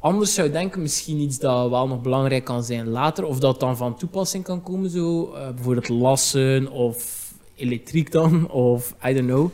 anders 0.00 0.34
zou 0.34 0.46
ik 0.46 0.52
denken, 0.52 0.82
misschien 0.82 1.18
iets 1.18 1.38
dat 1.38 1.70
wel 1.70 1.88
nog 1.88 2.00
belangrijk 2.02 2.44
kan 2.44 2.64
zijn 2.64 2.88
later. 2.88 3.24
Of 3.24 3.38
dat 3.38 3.60
dan 3.60 3.76
van 3.76 3.96
toepassing 3.96 4.44
kan 4.44 4.62
komen. 4.62 4.90
Zo, 4.90 5.32
eh, 5.34 5.48
bijvoorbeeld 5.54 5.88
lassen 5.88 6.70
of 6.70 7.22
elektriek 7.56 8.12
dan. 8.12 8.50
Of 8.50 8.94
I 9.06 9.14
don't 9.14 9.26
know. 9.28 9.50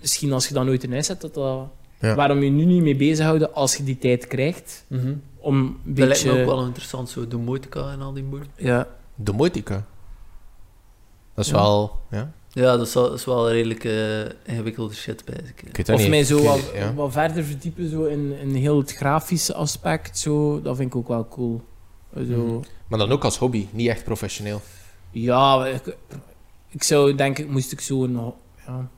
Misschien 0.00 0.32
als 0.32 0.48
je 0.48 0.54
dat 0.54 0.64
nooit 0.64 0.84
in 0.84 0.92
huis 0.92 1.08
hebt, 1.08 1.20
dat 1.20 1.34
dat... 1.34 1.68
Ja. 2.00 2.14
Waarom 2.14 2.42
je 2.42 2.50
nu 2.50 2.64
niet 2.64 2.82
mee 2.82 2.96
bezighouden 2.96 3.54
als 3.54 3.76
je 3.76 3.84
die 3.84 3.98
tijd 3.98 4.26
krijgt. 4.26 4.84
Mhm. 4.88 5.14
Om 5.36 5.56
een 5.56 5.76
Dat 5.84 6.06
lijkt 6.06 6.24
me 6.24 6.30
beetje... 6.30 6.40
ook 6.40 6.46
wel 6.56 6.64
interessant, 6.64 7.08
zo 7.08 7.28
de 7.28 7.36
moeite 7.36 7.80
en 7.80 8.00
al 8.00 8.12
die 8.12 8.22
boel. 8.22 8.40
Ja. 8.56 8.88
Domotica. 9.14 9.84
Dat 11.34 11.44
is 11.44 11.50
Ja. 11.50 11.56
wel... 11.56 12.00
Ja, 12.10 12.32
Ja, 12.50 12.76
dat 12.76 12.86
is 12.86 12.94
wel, 12.94 13.02
dat 13.08 13.18
is 13.18 13.24
wel 13.24 13.46
een 13.46 13.52
redelijk 13.52 13.84
eh, 13.84 14.20
ingewikkelde 14.54 14.94
shit 14.94 15.24
bij. 15.24 15.34
Ik. 15.34 15.62
ik 15.62 15.76
weet 15.76 15.86
dat 15.86 15.94
Of 15.94 16.00
niet. 16.00 16.10
mij 16.10 16.24
zo 16.24 16.42
wat, 16.42 16.70
ja. 16.74 16.94
wat 16.94 17.12
verder 17.12 17.44
verdiepen 17.44 17.90
zo 17.90 18.04
in, 18.04 18.32
in 18.40 18.54
heel 18.54 18.78
het 18.78 18.92
grafische 18.92 19.54
aspect. 19.54 20.18
Zo, 20.18 20.62
dat 20.62 20.76
vind 20.76 20.88
ik 20.88 20.96
ook 20.96 21.08
wel 21.08 21.28
cool. 21.28 21.62
Zo, 22.14 22.22
Mhm. 22.22 22.58
Maar 22.88 22.98
dan 22.98 23.10
ook 23.10 23.24
als 23.24 23.38
hobby, 23.38 23.66
niet 23.70 23.88
echt 23.88 24.04
professioneel. 24.04 24.60
Ja, 25.10 25.66
ik, 25.66 25.96
ik 26.70 26.82
zou 26.82 27.14
denk 27.14 27.38
ik, 27.38 27.48
moest 27.48 27.72
ik 27.72 27.80
zo 27.80 28.04
een... 28.04 28.32
Ja. 28.66 28.88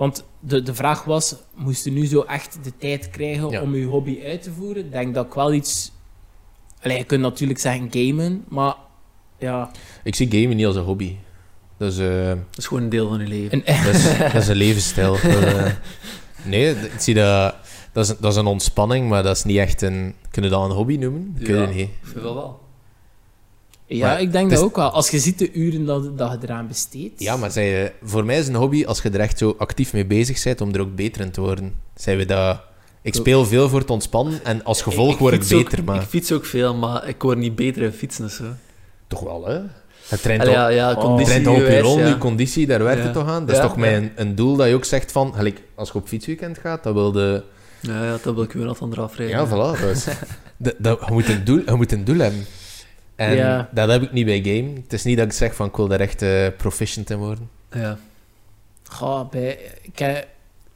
Want 0.00 0.24
de, 0.40 0.62
de 0.62 0.74
vraag 0.74 1.04
was, 1.04 1.34
moest 1.54 1.84
je 1.84 1.90
nu 1.90 2.06
zo 2.06 2.20
echt 2.20 2.58
de 2.62 2.72
tijd 2.76 3.10
krijgen 3.10 3.50
Ja. 3.50 3.62
om 3.62 3.74
je 3.74 3.84
hobby 3.84 4.20
uit 4.24 4.42
te 4.42 4.52
voeren? 4.52 4.84
Ik 4.84 4.92
denk 4.92 5.14
dat 5.14 5.26
ik 5.26 5.32
wel 5.34 5.52
iets... 5.52 5.92
Allee, 6.82 6.98
je 6.98 7.04
kunt 7.04 7.20
natuurlijk 7.20 7.58
zeggen 7.58 7.88
gamen, 7.90 8.44
maar 8.48 8.74
ja... 9.38 9.70
Ik 10.04 10.14
zie 10.14 10.30
gamen 10.30 10.56
niet 10.56 10.66
als 10.66 10.76
een 10.76 10.82
hobby. 10.82 11.16
Dat 11.76 11.92
is, 11.92 11.98
eh, 11.98 12.28
Dat 12.28 12.38
is 12.56 12.66
gewoon 12.66 12.82
een 12.82 12.88
deel 12.88 13.08
van 13.08 13.20
je 13.20 13.26
leven. 13.26 13.62
Een, 13.66 13.84
dat 13.84 13.94
is, 13.94 14.18
dat 14.32 14.42
is 14.42 14.48
een 14.48 14.56
levensstijl. 14.56 15.12
Dat, 15.12 15.22
eh, 15.22 15.72
nee, 16.44 16.70
ik 16.70 17.00
zie 17.00 17.14
dat... 17.14 17.54
Dat 17.92 18.08
is, 18.08 18.16
dat 18.18 18.32
is 18.32 18.36
een 18.38 18.46
ontspanning, 18.46 19.08
maar 19.08 19.22
dat 19.22 19.36
is 19.36 19.44
niet 19.44 19.56
echt 19.58 19.82
een... 19.82 20.14
Kunnen 20.30 20.50
we 20.50 20.56
dat 20.56 20.64
een 20.70 20.76
hobby 20.76 20.96
noemen? 20.96 21.34
Ja. 21.38 21.54
het 21.54 21.74
niet. 21.74 21.88
Ik 21.88 21.98
vind 22.02 22.22
wel 22.22 22.34
wel. 22.34 22.60
Ja, 23.96 24.06
Maar 24.06 24.20
ik 24.20 24.32
denk 24.32 24.44
het 24.44 24.54
dat 24.54 24.58
is- 24.60 24.64
ook 24.64 24.76
wel. 24.76 24.90
Als 24.90 25.10
je 25.10 25.18
ziet 25.18 25.38
de 25.38 25.52
uren 25.52 25.84
dat, 25.84 26.18
dat 26.18 26.30
je 26.30 26.38
eraan 26.42 26.66
besteedt... 26.68 27.20
Ja, 27.20 27.36
maar 27.36 27.50
zij, 27.50 27.84
eh, 27.84 27.90
voor 28.02 28.24
mij 28.24 28.38
is 28.38 28.48
een 28.48 28.54
hobby 28.54 28.84
als 28.84 29.02
je 29.02 29.10
er 29.10 29.20
echt 29.20 29.38
zo 29.38 29.54
actief 29.58 29.92
mee 29.92 30.06
bezig 30.06 30.42
bent 30.44 30.60
om 30.60 30.72
er 30.74 30.80
ook 30.80 30.94
beter 30.94 31.20
in 31.20 31.30
te 31.30 31.40
worden. 31.40 31.74
Zijn 31.94 32.16
we 32.16 32.24
dat... 32.24 32.60
Ik 33.02 33.14
speel 33.14 33.44
veel 33.46 33.68
voor 33.68 33.84
te 33.84 33.92
ontspannen 33.92 34.44
en 34.44 34.64
als 34.64 34.82
gevolg 34.82 35.18
word 35.18 35.34
ik 35.34 35.42
ook- 35.42 35.48
beter, 35.48 35.84
maar... 35.84 36.02
Ik 36.02 36.08
fiets 36.08 36.32
ook 36.32 36.44
veel, 36.44 36.74
maar 36.74 37.08
ik 37.08 37.22
word 37.22 37.38
niet 37.38 37.54
beter 37.54 37.82
in 37.82 37.92
fietsen. 37.92 38.24
of 38.24 38.30
Zo. 38.30 38.44
Toch 39.06 39.20
wel, 39.20 39.46
hè? 39.46 39.58
Het 40.08 40.22
traint 40.22 40.42
Allee, 40.42 40.58
al- 40.58 40.70
ja, 40.70 40.90
ja, 40.90 40.92
Oh. 40.92 40.98
conditie 41.00 41.50
op 41.50 41.56
je 41.56 41.80
rol, 41.80 41.98
ja. 41.98 42.06
je 42.06 42.18
conditie, 42.18 42.66
daar 42.66 42.82
werkt 42.82 42.98
Ja. 42.98 43.04
het 43.04 43.12
toch 43.14 43.28
aan? 43.28 43.40
Dat 43.46 43.50
is 43.56 43.56
Ja, 43.62 43.68
toch 43.68 43.76
mijn, 43.76 44.12
een 44.16 44.34
doel 44.34 44.56
dat 44.56 44.68
je 44.68 44.74
ook 44.74 44.84
zegt 44.84 45.12
van... 45.12 45.34
Gelijk, 45.34 45.62
als 45.74 45.88
je 45.88 45.94
op 45.94 46.08
fietsweekend 46.08 46.58
gaat, 46.58 46.82
dan 46.82 46.94
wil 46.94 47.12
de... 47.12 47.42
Ja, 47.80 48.04
ja, 48.04 48.18
dat 48.22 48.34
wil 48.34 48.42
ik 48.42 48.52
weer 48.52 48.76
aan 48.80 48.92
eraf 48.92 49.16
rijden. 49.16 49.36
Ja, 49.36 49.46
voilà. 49.48 49.80
Dat 49.80 50.08
de, 50.56 50.74
dat- 50.78 51.00
je, 51.06 51.12
moet 51.12 51.28
een 51.28 51.44
doel, 51.44 51.62
je 51.66 51.74
moet 51.74 51.92
een 51.92 52.04
doel 52.04 52.18
hebben. 52.18 52.46
En 53.20 53.36
Ja. 53.36 53.68
dat 53.72 53.88
heb 53.90 54.02
ik 54.02 54.12
niet 54.12 54.24
bij 54.24 54.42
game. 54.42 54.72
Het 54.82 54.92
is 54.92 55.04
niet 55.04 55.16
dat 55.16 55.26
ik 55.26 55.32
zeg 55.32 55.54
van 55.54 55.66
ik 55.66 55.76
wil 55.76 55.88
daar 55.88 56.00
echt 56.00 56.22
eh, 56.22 56.46
proficient 56.56 57.10
in 57.10 57.18
worden. 57.18 57.48
Ja. 57.72 57.98
Ga 58.82 59.24
bij... 59.24 59.58
Ik 59.82 59.98
heb, 59.98 60.26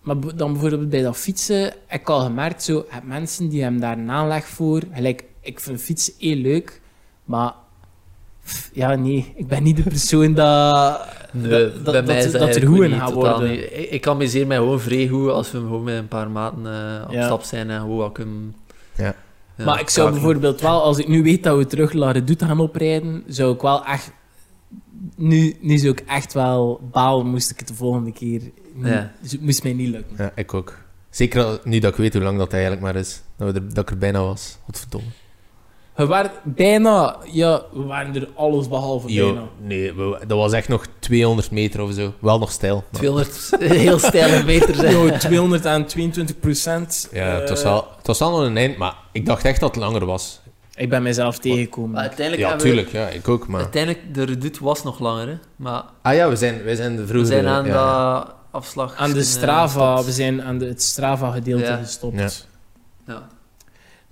maar 0.00 0.16
dan 0.36 0.52
bijvoorbeeld 0.52 0.88
bij 0.88 1.02
dat 1.02 1.16
fietsen 1.16 1.62
heb 1.86 2.00
ik 2.00 2.08
al 2.10 2.20
gemerkt, 2.20 2.62
zo, 2.62 2.74
je 2.74 2.84
hebt 2.88 3.06
mensen 3.06 3.48
die 3.48 3.62
hebben 3.62 3.80
daar 3.80 3.98
een 3.98 4.10
aanleg 4.10 4.46
voor. 4.46 4.82
Gelijk, 4.92 5.24
ik 5.40 5.60
vind 5.60 5.80
fietsen 5.82 6.12
heel 6.18 6.36
leuk, 6.36 6.80
maar... 7.24 7.52
pff, 8.44 8.70
Ja, 8.72 8.94
nee, 8.94 9.32
ik 9.36 9.46
ben 9.48 9.62
niet 9.62 9.76
de 9.76 9.82
persoon 9.82 10.34
dat... 10.42 11.06
Nee, 11.32 11.50
dat, 11.50 11.82
bij 11.84 11.92
dat, 11.92 12.04
mij 12.06 12.18
is 12.24 12.32
dat, 12.32 12.40
dat 12.40 12.56
er 12.56 12.66
goed 12.66 12.82
in 12.84 12.90
niet, 12.90 12.98
gaat 13.00 13.12
worden. 13.12 13.50
niet. 13.50 13.60
Ik, 13.60 13.90
ik 13.90 14.06
amuseer 14.06 14.46
mij 14.46 14.56
gewoon 14.56 14.80
vrij 14.80 15.08
goed 15.08 15.30
als 15.30 15.50
we 15.50 15.58
gewoon 15.58 15.84
met 15.84 15.96
een 15.96 16.08
paar 16.08 16.30
maten 16.30 16.66
eh, 16.66 17.04
op 17.06 17.12
Ja. 17.12 17.24
stap 17.24 17.42
zijn 17.42 17.70
en 17.70 17.80
gewoon 17.80 17.96
wat 17.96 18.12
kunnen... 18.12 18.54
Ja. 18.96 19.14
Ja, 19.56 19.64
maar 19.64 19.80
ik 19.80 19.88
zou 19.88 20.10
bijvoorbeeld 20.10 20.60
wel, 20.60 20.82
als 20.82 20.98
ik 20.98 21.08
nu 21.08 21.22
weet 21.22 21.42
dat 21.42 21.56
we 21.56 21.66
terug 21.66 21.92
naar 21.92 22.12
Redoute 22.12 22.44
gaan 22.44 22.60
oprijden, 22.60 23.22
zou 23.26 23.54
ik 23.54 23.60
wel 23.60 23.84
echt... 23.84 24.12
Nu, 25.16 25.56
nu 25.60 25.76
zou 25.76 25.92
ik 25.92 26.00
echt 26.00 26.32
wel 26.32 26.80
balen, 26.90 27.26
moest 27.26 27.50
ik 27.50 27.58
het 27.58 27.68
de 27.68 27.74
volgende 27.74 28.12
keer... 28.12 28.42
Ja. 28.82 29.12
Dus 29.20 29.32
het 29.32 29.40
moest 29.40 29.62
mij 29.62 29.72
niet 29.72 29.88
lukken. 29.88 30.16
Ja, 30.18 30.32
ik 30.34 30.54
ook. 30.54 30.78
Zeker 31.10 31.60
nu 31.64 31.78
dat 31.78 31.90
ik 31.90 31.96
weet 31.96 32.12
hoe 32.12 32.22
lang 32.22 32.38
dat 32.38 32.52
eigenlijk 32.52 32.82
maar 32.82 32.96
is. 32.96 33.22
Dat, 33.36 33.52
we 33.52 33.58
er, 33.58 33.74
dat 33.74 33.82
ik 33.84 33.90
er 33.90 33.98
bijna 33.98 34.22
was. 34.22 34.58
Godverdomme. 34.64 35.08
We 35.94 36.06
waren 36.06 36.30
bijna... 36.44 37.16
Ja, 37.32 37.62
we 37.72 37.82
waren 37.82 38.14
er 38.14 38.28
alles 38.34 38.68
behalve 38.68 39.06
bijna. 39.06 39.20
Yo, 39.22 39.48
nee, 39.60 39.92
we- 39.92 40.18
dat 40.26 40.38
was 40.38 40.52
echt 40.52 40.68
nog 40.68 40.86
200 40.98 41.50
meter 41.50 41.80
of 41.82 41.92
zo. 41.92 42.12
Wel 42.18 42.38
nog 42.38 42.50
stijl. 42.50 42.74
maar- 42.90 43.00
200 43.00 43.50
heel 43.58 43.98
steile 43.98 44.44
meters. 44.44 44.78
hè. 44.78 44.88
Yo, 44.88 45.10
222 45.16 46.38
procent. 46.38 47.08
Ja, 47.12 47.24
het 47.26 47.48
was, 47.48 47.62
wel, 47.62 47.88
het 47.96 48.06
was 48.06 48.18
wel 48.18 48.30
nog 48.30 48.40
een 48.40 48.56
eind, 48.56 48.76
maar 48.76 48.94
ik 49.12 49.26
dacht 49.26 49.44
echt 49.44 49.60
dat 49.60 49.74
het 49.74 49.84
langer 49.84 50.04
was. 50.06 50.40
Ik 50.76 50.88
ben 50.88 51.02
mezelf 51.02 51.38
tegengekomen. 51.38 51.90
Maar 51.90 52.00
uiteindelijk 52.00 52.42
Ja, 52.42 52.48
hebben 52.48 52.66
we- 52.66 52.72
tuurlijk. 52.72 52.92
Ja, 52.92 53.08
ik 53.08 53.28
ook, 53.28 53.46
maar... 53.48 53.60
Uiteindelijk, 53.60 54.14
de 54.14 54.22
redoute 54.24 54.64
was 54.64 54.82
nog 54.82 54.98
langer, 54.98 55.28
hè. 55.28 55.34
Maar 55.56 55.82
Ah 56.02 56.14
ja, 56.14 56.28
we 56.28 56.36
zijn, 56.36 56.62
we 56.62 56.76
zijn 56.76 56.96
de 56.96 57.00
we 57.02 57.06
vroeger... 57.08 57.26
zijn 57.32 57.46
aan 57.46 57.64
ja, 57.66 58.34
afslag... 58.50 58.94
aan 58.96 59.12
de 59.12 59.18
eh, 59.18 59.24
Strava, 59.24 59.86
gestopt. 59.90 60.04
we 60.06 60.12
zijn 60.12 60.42
aan 60.42 60.58
de, 60.58 60.66
het 60.66 60.82
Strava-gedeelte 60.82 61.64
Ja. 61.64 61.76
gestopt. 61.76 62.18
Ja. 62.18 62.28
Ja. 63.14 63.28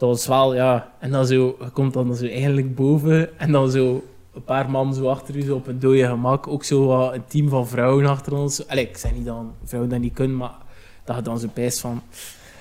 Dat 0.02 0.10
was 0.10 0.26
wel, 0.26 0.54
ja... 0.54 0.92
En 0.98 1.10
dan 1.10 1.26
zo, 1.26 1.56
je 1.60 1.70
komt 1.70 1.92
dan 1.92 2.16
zo 2.16 2.26
eigenlijk 2.26 2.74
boven 2.74 3.38
en 3.38 3.52
dan 3.52 3.70
zo 3.70 4.04
een 4.34 4.44
paar 4.44 4.70
man 4.70 4.94
zo 4.94 5.08
achter 5.08 5.36
u, 5.36 5.42
zo 5.42 5.54
op 5.54 5.66
een 5.66 5.78
dode 5.78 6.06
gemak. 6.06 6.46
Ook 6.46 6.64
zo 6.64 6.86
wat 6.86 7.14
een 7.14 7.26
team 7.26 7.48
van 7.48 7.68
vrouwen 7.68 8.06
achter 8.06 8.34
ons. 8.34 8.66
Allee, 8.66 8.88
ik 8.88 8.96
zeg 8.96 9.14
niet 9.14 9.24
dat 9.24 9.36
vrouwen 9.64 9.90
dat 9.90 10.00
niet 10.00 10.12
kunnen, 10.12 10.36
maar 10.36 10.54
dat 11.04 11.16
je 11.16 11.22
dan 11.22 11.38
zo 11.38 11.48
pijst 11.52 11.80
van... 11.80 12.02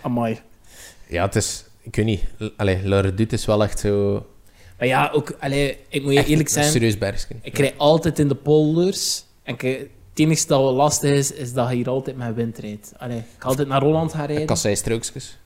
Amai. 0.01 0.39
Ja, 1.07 1.25
het 1.25 1.35
is... 1.35 1.65
Ik 1.81 1.95
weet 1.95 2.05
niet. 2.05 2.23
Allee, 2.57 2.87
La 2.87 2.99
Redoute 2.99 3.35
is 3.35 3.45
wel 3.45 3.63
echt 3.63 3.79
zo... 3.79 4.25
Maar 4.77 4.87
ja, 4.87 5.09
ook... 5.13 5.35
Allee, 5.39 5.77
ik 5.89 6.03
moet 6.03 6.13
je 6.13 6.19
echt 6.19 6.27
eerlijk 6.27 6.49
zijn... 6.49 6.71
serieus 6.71 6.97
bergje. 6.97 7.35
Ik 7.41 7.57
rij 7.57 7.73
altijd 7.77 8.19
in 8.19 8.27
de 8.27 8.35
polders. 8.35 9.25
En 9.43 9.53
ik, 9.53 9.61
het 9.61 9.89
enige 10.13 10.47
dat 10.47 10.61
wel 10.61 10.73
lastig 10.73 11.11
is, 11.11 11.31
is 11.31 11.53
dat 11.53 11.69
je 11.69 11.75
hier 11.75 11.89
altijd 11.89 12.17
met 12.17 12.35
wind 12.35 12.57
rijdt. 12.57 12.93
Allee, 12.97 13.17
ik 13.17 13.23
ga 13.37 13.47
altijd 13.47 13.67
naar 13.67 13.81
Holland 13.81 14.13
gaan 14.13 14.25
rijden. 14.25 14.45
Kasseistrookjes. 14.45 15.39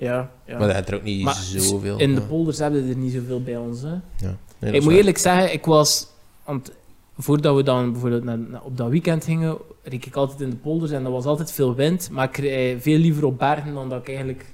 Ja, 0.00 0.30
ja. 0.46 0.58
Maar 0.58 0.66
dat 0.66 0.76
heeft 0.76 0.88
er 0.88 0.94
ook 0.94 1.02
niet 1.02 1.22
Maar 1.24 1.34
zoveel. 1.34 1.98
in 1.98 2.14
de 2.14 2.20
polders 2.20 2.58
hebben 2.58 2.84
we 2.84 2.90
er 2.90 2.96
niet 2.96 3.12
zoveel 3.12 3.42
bij 3.42 3.56
ons. 3.56 3.82
Hè. 3.82 3.88
Ja. 3.88 4.36
Nee, 4.58 4.72
ik 4.72 4.80
moet 4.80 4.84
waar. 4.84 4.94
eerlijk 4.94 5.18
zeggen, 5.18 5.52
ik 5.52 5.64
was... 5.64 6.06
Want 6.44 6.72
voordat 7.18 7.56
we 7.56 7.62
dan 7.62 7.92
bijvoorbeeld 7.92 8.24
naar, 8.24 8.38
naar- 8.38 8.62
op 8.62 8.76
dat 8.76 8.88
weekend 8.88 9.24
gingen, 9.24 9.56
reed 9.82 10.06
ik 10.06 10.14
altijd 10.16 10.40
in 10.40 10.50
de 10.50 10.56
polders 10.56 10.90
en 10.92 11.04
er 11.04 11.10
was 11.10 11.24
altijd 11.24 11.52
veel 11.52 11.74
wind. 11.74 12.08
Maar 12.10 12.28
ik 12.28 12.36
rij 12.36 12.80
veel 12.80 12.98
liever 12.98 13.24
op 13.24 13.38
bergen 13.38 13.74
dan 13.74 13.88
dat 13.88 14.00
ik 14.00 14.06
eigenlijk 14.08 14.46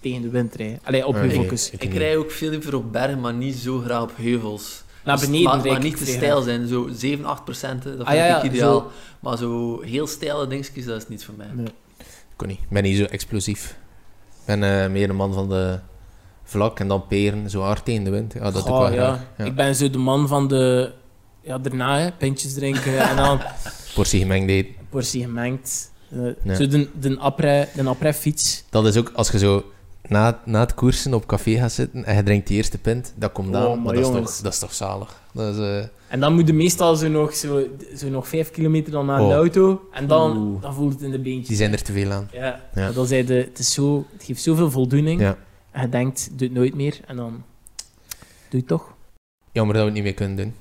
tegen 0.00 0.22
de 0.22 0.28
wind 0.28 0.54
rijd. 0.54 0.80
Allee, 0.84 1.06
op 1.06 1.14
Ah, 1.14 1.20
je 1.22 1.26
nee. 1.28 1.36
focus. 1.36 1.70
Ik 1.70 1.84
Ik 1.84 1.94
rij 1.94 2.16
ook 2.16 2.30
veel 2.30 2.50
liever 2.50 2.74
op 2.76 2.92
bergen, 2.92 3.20
maar 3.20 3.34
niet 3.34 3.54
zo 3.54 3.78
graag 3.78 4.02
op 4.02 4.12
heuvels. 4.16 4.82
Naar 5.04 5.16
Dus- 5.16 5.24
beneden 5.26 5.44
maar, 5.46 5.54
rijd 5.54 5.66
maar 5.66 5.76
ik 5.76 5.82
niet 5.82 5.96
te 5.96 6.06
stijl 6.12 6.42
zijn. 6.42 6.66
Zo 6.68 6.88
7, 6.92 7.24
8 7.24 7.44
procent, 7.44 7.82
dat 7.82 7.92
vind 7.92 8.06
Ah, 8.08 8.14
ja, 8.14 8.26
ja, 8.26 8.42
ik 8.42 8.52
ideaal. 8.52 8.80
zo. 8.80 8.90
Maar 9.20 9.36
zo 9.38 9.80
heel 9.82 10.06
steile 10.06 10.46
dingetjes, 10.46 10.84
dat 10.84 10.96
is 11.02 11.08
niet 11.08 11.24
voor 11.24 11.34
mij. 11.36 11.46
Nee. 11.54 11.66
Ik 11.98 12.04
kon 12.36 12.48
niet. 12.48 12.58
Ik 12.58 12.68
ben 12.68 12.82
niet 12.82 12.96
zo 12.96 13.04
explosief. 13.04 13.76
Ik 14.44 14.60
ben 14.60 14.82
eh, 14.82 14.90
meer 14.90 15.10
een 15.10 15.16
man 15.16 15.32
van 15.32 15.48
de 15.48 15.78
vlak 16.42 16.80
en 16.80 16.88
dan 16.88 17.06
peren, 17.06 17.50
zo 17.50 17.60
hard 17.60 17.84
tegen 17.84 18.04
de 18.04 18.10
wind. 18.10 18.32
Ja, 18.32 18.50
dat 18.50 18.68
ik 18.68 18.94
ja. 18.94 19.26
Ja. 19.38 19.44
Ik 19.44 19.54
ben 19.54 19.74
zo 19.76 19.90
de 19.90 19.98
man 19.98 20.28
van 20.28 20.48
de... 20.48 20.92
Ja, 21.40 21.58
daarna, 21.58 21.98
hè, 21.98 22.12
pintjes 22.12 22.54
drinken 22.54 22.98
en 22.98 23.16
dan... 23.16 23.40
Portie 23.94 24.20
gemengd 24.20 24.48
eten. 24.50 24.74
portie 24.88 25.22
gemengd. 25.22 25.92
Ja. 26.42 26.54
Zo 26.54 26.66
de, 26.66 26.88
de, 26.98 27.18
après, 27.18 27.68
de 27.74 27.88
après-fiets. 27.88 28.64
Dat 28.70 28.86
is 28.86 28.96
ook 28.96 29.12
als 29.14 29.30
je 29.30 29.38
zo 29.38 29.64
na, 30.08 30.40
na 30.44 30.60
het 30.60 30.74
koersen 30.74 31.14
op 31.14 31.26
café 31.26 31.56
gaat 31.56 31.72
zitten 31.72 32.04
en 32.04 32.16
je 32.16 32.22
drinkt 32.22 32.46
die 32.46 32.56
eerste 32.56 32.78
pint, 32.78 33.12
dat 33.16 33.32
komt 33.32 33.48
Oh, 33.48 33.56
aan. 33.56 33.68
maar 33.68 33.78
maar 33.78 33.94
dat 33.94 34.02
is, 34.04 34.10
toch, 34.10 34.36
dat 34.42 34.52
is 34.52 34.58
toch 34.58 34.74
zalig. 34.74 35.20
Dat 35.32 35.54
is, 35.54 35.60
eh, 35.60 35.84
En 36.08 36.20
dan 36.20 36.34
moet 36.34 36.46
je 36.46 36.52
meestal 36.52 36.96
zo 36.96 37.08
nog, 37.08 37.34
zo, 37.34 37.66
zo 37.96 38.08
nog 38.08 38.28
vijf 38.28 38.50
kilometer 38.50 38.92
dan 38.92 39.06
naar 39.06 39.18
de 39.18 39.24
Oh. 39.24 39.32
auto. 39.32 39.88
En 39.92 40.06
dan, 40.06 40.36
Oeh. 40.36 40.62
dan 40.62 40.74
voelt 40.74 40.92
het 40.92 41.02
in 41.02 41.10
de 41.10 41.18
beentjes. 41.18 41.48
die 41.48 41.56
zijn 41.56 41.72
er 41.72 41.82
te 41.82 41.92
veel 41.92 42.10
aan. 42.12 42.28
Ja, 42.32 42.60
Ja. 42.74 42.92
Dan 42.92 43.06
zei 43.06 43.24
de, 43.24 43.34
het, 43.34 43.58
is 43.58 43.72
zo, 43.72 44.06
het 44.12 44.24
geeft 44.24 44.42
zoveel 44.42 44.70
voldoening. 44.70 45.20
Ja. 45.20 45.36
En 45.70 45.82
je 45.82 45.88
denkt, 45.88 46.28
doe 46.32 46.46
het 46.48 46.56
nooit 46.56 46.74
meer. 46.74 47.00
En 47.06 47.16
dan 47.16 47.30
doe 47.30 47.42
je 48.48 48.56
het 48.56 48.66
toch. 48.66 48.92
Jammer 49.52 49.74
dat 49.74 49.82
we 49.84 49.88
het 49.88 49.96
niet 49.98 50.06
meer 50.06 50.14
kunnen 50.14 50.36
doen. 50.36 50.54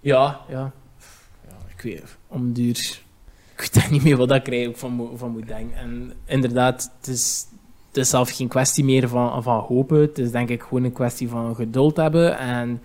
Ja, 0.00 0.40
ja. 0.48 0.72
ja 1.48 1.56
ik 1.76 1.80
weet 1.82 2.02
om 2.28 2.52
duur. 2.52 3.00
Ik 3.56 3.68
weet 3.72 3.90
niet 3.90 4.02
meer 4.02 4.16
wat 4.16 4.30
ik 4.32 4.46
er 4.46 4.52
eigenlijk 4.52 4.78
van, 4.80 4.92
moet- 4.92 5.18
van 5.18 5.30
moet 5.30 5.46
denken. 5.48 5.76
En 5.78 6.12
inderdaad, 6.26 6.90
het 7.00 7.08
is, 7.08 7.46
is 7.98 8.08
zelf 8.10 8.30
geen 8.30 8.48
kwestie 8.48 8.84
meer 8.84 9.08
van, 9.08 9.42
van 9.42 9.58
hopen. 9.58 10.00
Het 10.00 10.18
is 10.18 10.30
denk 10.30 10.48
ik 10.48 10.62
gewoon 10.62 10.84
een 10.84 10.92
kwestie 10.92 11.28
van 11.28 11.54
geduld 11.54 11.96
hebben. 11.96 12.38
En 12.38 12.82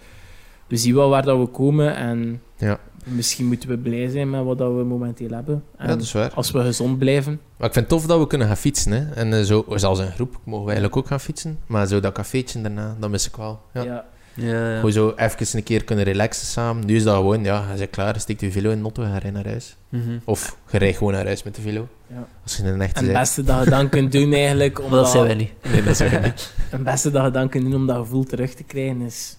we 0.67 0.77
zien 0.77 0.95
wel 0.95 1.09
waar 1.09 1.23
dat 1.25 1.39
we 1.39 1.45
komen. 1.45 1.95
En 1.95 2.41
Ja. 2.57 2.79
misschien 3.03 3.45
moeten 3.47 3.69
we 3.69 3.77
blij 3.77 4.09
zijn 4.09 4.29
met 4.29 4.43
wat 4.43 4.57
dat 4.57 4.75
we 4.75 4.83
momenteel 4.83 5.29
hebben. 5.29 5.63
En 5.77 5.87
Ja, 5.87 5.93
dat 5.93 6.01
is 6.03 6.11
waar. 6.11 6.31
als 6.33 6.51
we 6.51 6.61
gezond 6.61 6.97
blijven. 6.97 7.39
Maar 7.57 7.67
ik 7.67 7.73
vind 7.73 7.89
het 7.89 7.97
tof 7.99 8.05
dat 8.07 8.19
we 8.19 8.27
kunnen 8.27 8.47
gaan 8.47 8.57
fietsen. 8.57 8.91
Hè. 8.91 9.11
En 9.13 9.33
eh, 9.33 9.41
zo, 9.41 9.65
zelfs 9.75 9.99
in 9.99 10.11
groep 10.11 10.37
mogen 10.43 10.65
we 10.65 10.71
eigenlijk 10.71 10.97
ook 10.97 11.07
gaan 11.07 11.19
fietsen. 11.19 11.59
Maar 11.67 11.87
zo 11.87 11.99
dat 11.99 12.13
cafeetje 12.13 12.61
daarna, 12.61 12.95
dat 12.99 13.09
mis 13.09 13.27
ik 13.27 13.35
wel. 13.35 13.59
Ja. 13.73 13.83
Ja. 13.83 14.05
Ja, 14.35 14.69
ja. 14.69 14.75
Gewoon 14.75 14.91
zo 14.91 15.13
even 15.15 15.57
een 15.57 15.63
keer 15.63 15.83
kunnen 15.83 16.05
relaxen 16.05 16.47
samen. 16.47 16.85
Nu 16.85 16.95
is 16.95 17.03
dat 17.03 17.15
gewoon, 17.15 17.43
ja, 17.43 17.65
je 17.71 17.77
bent 17.77 17.89
klaar, 17.89 18.19
steekt 18.19 18.41
je 18.41 18.51
velo 18.51 18.69
in 18.69 18.77
de 18.77 18.83
auto 18.83 19.03
en 19.03 19.11
ga 19.11 19.19
je 19.25 19.31
naar 19.31 19.45
huis. 19.45 19.75
Mhm. 19.89 20.17
Of 20.23 20.57
je 20.71 20.77
rijdt 20.77 20.97
gewoon 20.97 21.13
naar 21.13 21.25
huis 21.25 21.43
met 21.43 21.55
de 21.55 21.61
velo. 21.61 21.87
Ja. 22.07 22.27
Als 22.43 22.57
je 22.57 22.63
een 22.63 22.81
echte 22.81 22.99
En 22.99 23.05
het 23.05 23.13
beste 23.13 23.43
dat 23.43 23.63
je 23.63 23.69
dan 23.69 23.89
kunt 23.89 24.11
doen 24.11 24.33
eigenlijk... 24.33 24.81
Omdat, 24.81 24.99
dat 25.03 25.09
zijn 25.09 25.23
wij 25.23 25.35
niet. 25.35 25.51
Nee, 25.71 25.83
dat 25.83 25.99
is 25.99 26.13
ook 26.13 26.21
niet. 26.21 26.53
Het 26.69 26.83
beste 26.83 27.11
dat 27.11 27.23
je 27.23 27.31
dan 27.31 27.49
kunt 27.49 27.63
doen 27.63 27.75
om 27.75 27.87
dat 27.87 27.97
gevoel 27.97 28.23
terug 28.23 28.53
te 28.53 28.63
krijgen 28.63 29.01
is... 29.01 29.37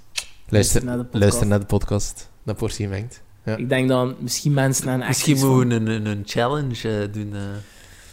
Luister, 0.48 0.84
naar 0.84 0.96
de 0.96 1.02
podcast. 1.02 1.22
luister 1.22 1.46
naar 1.46 1.60
de 1.60 1.66
podcast. 1.66 2.30
Dat 2.42 2.56
portie 2.56 2.88
mengt. 2.88 3.22
Ja. 3.44 3.56
Ik 3.56 3.68
denk 3.68 3.88
dan 3.88 4.14
misschien 4.18 4.52
mensen 4.52 4.88
aan 4.88 4.98
Misschien 4.98 5.38
moeten 5.38 5.68
we 5.68 5.74
een, 5.74 5.86
een, 5.86 6.06
een 6.06 6.22
challenge 6.26 6.88
eh, 7.00 7.12
doen. 7.12 7.34
eh. 7.34 7.40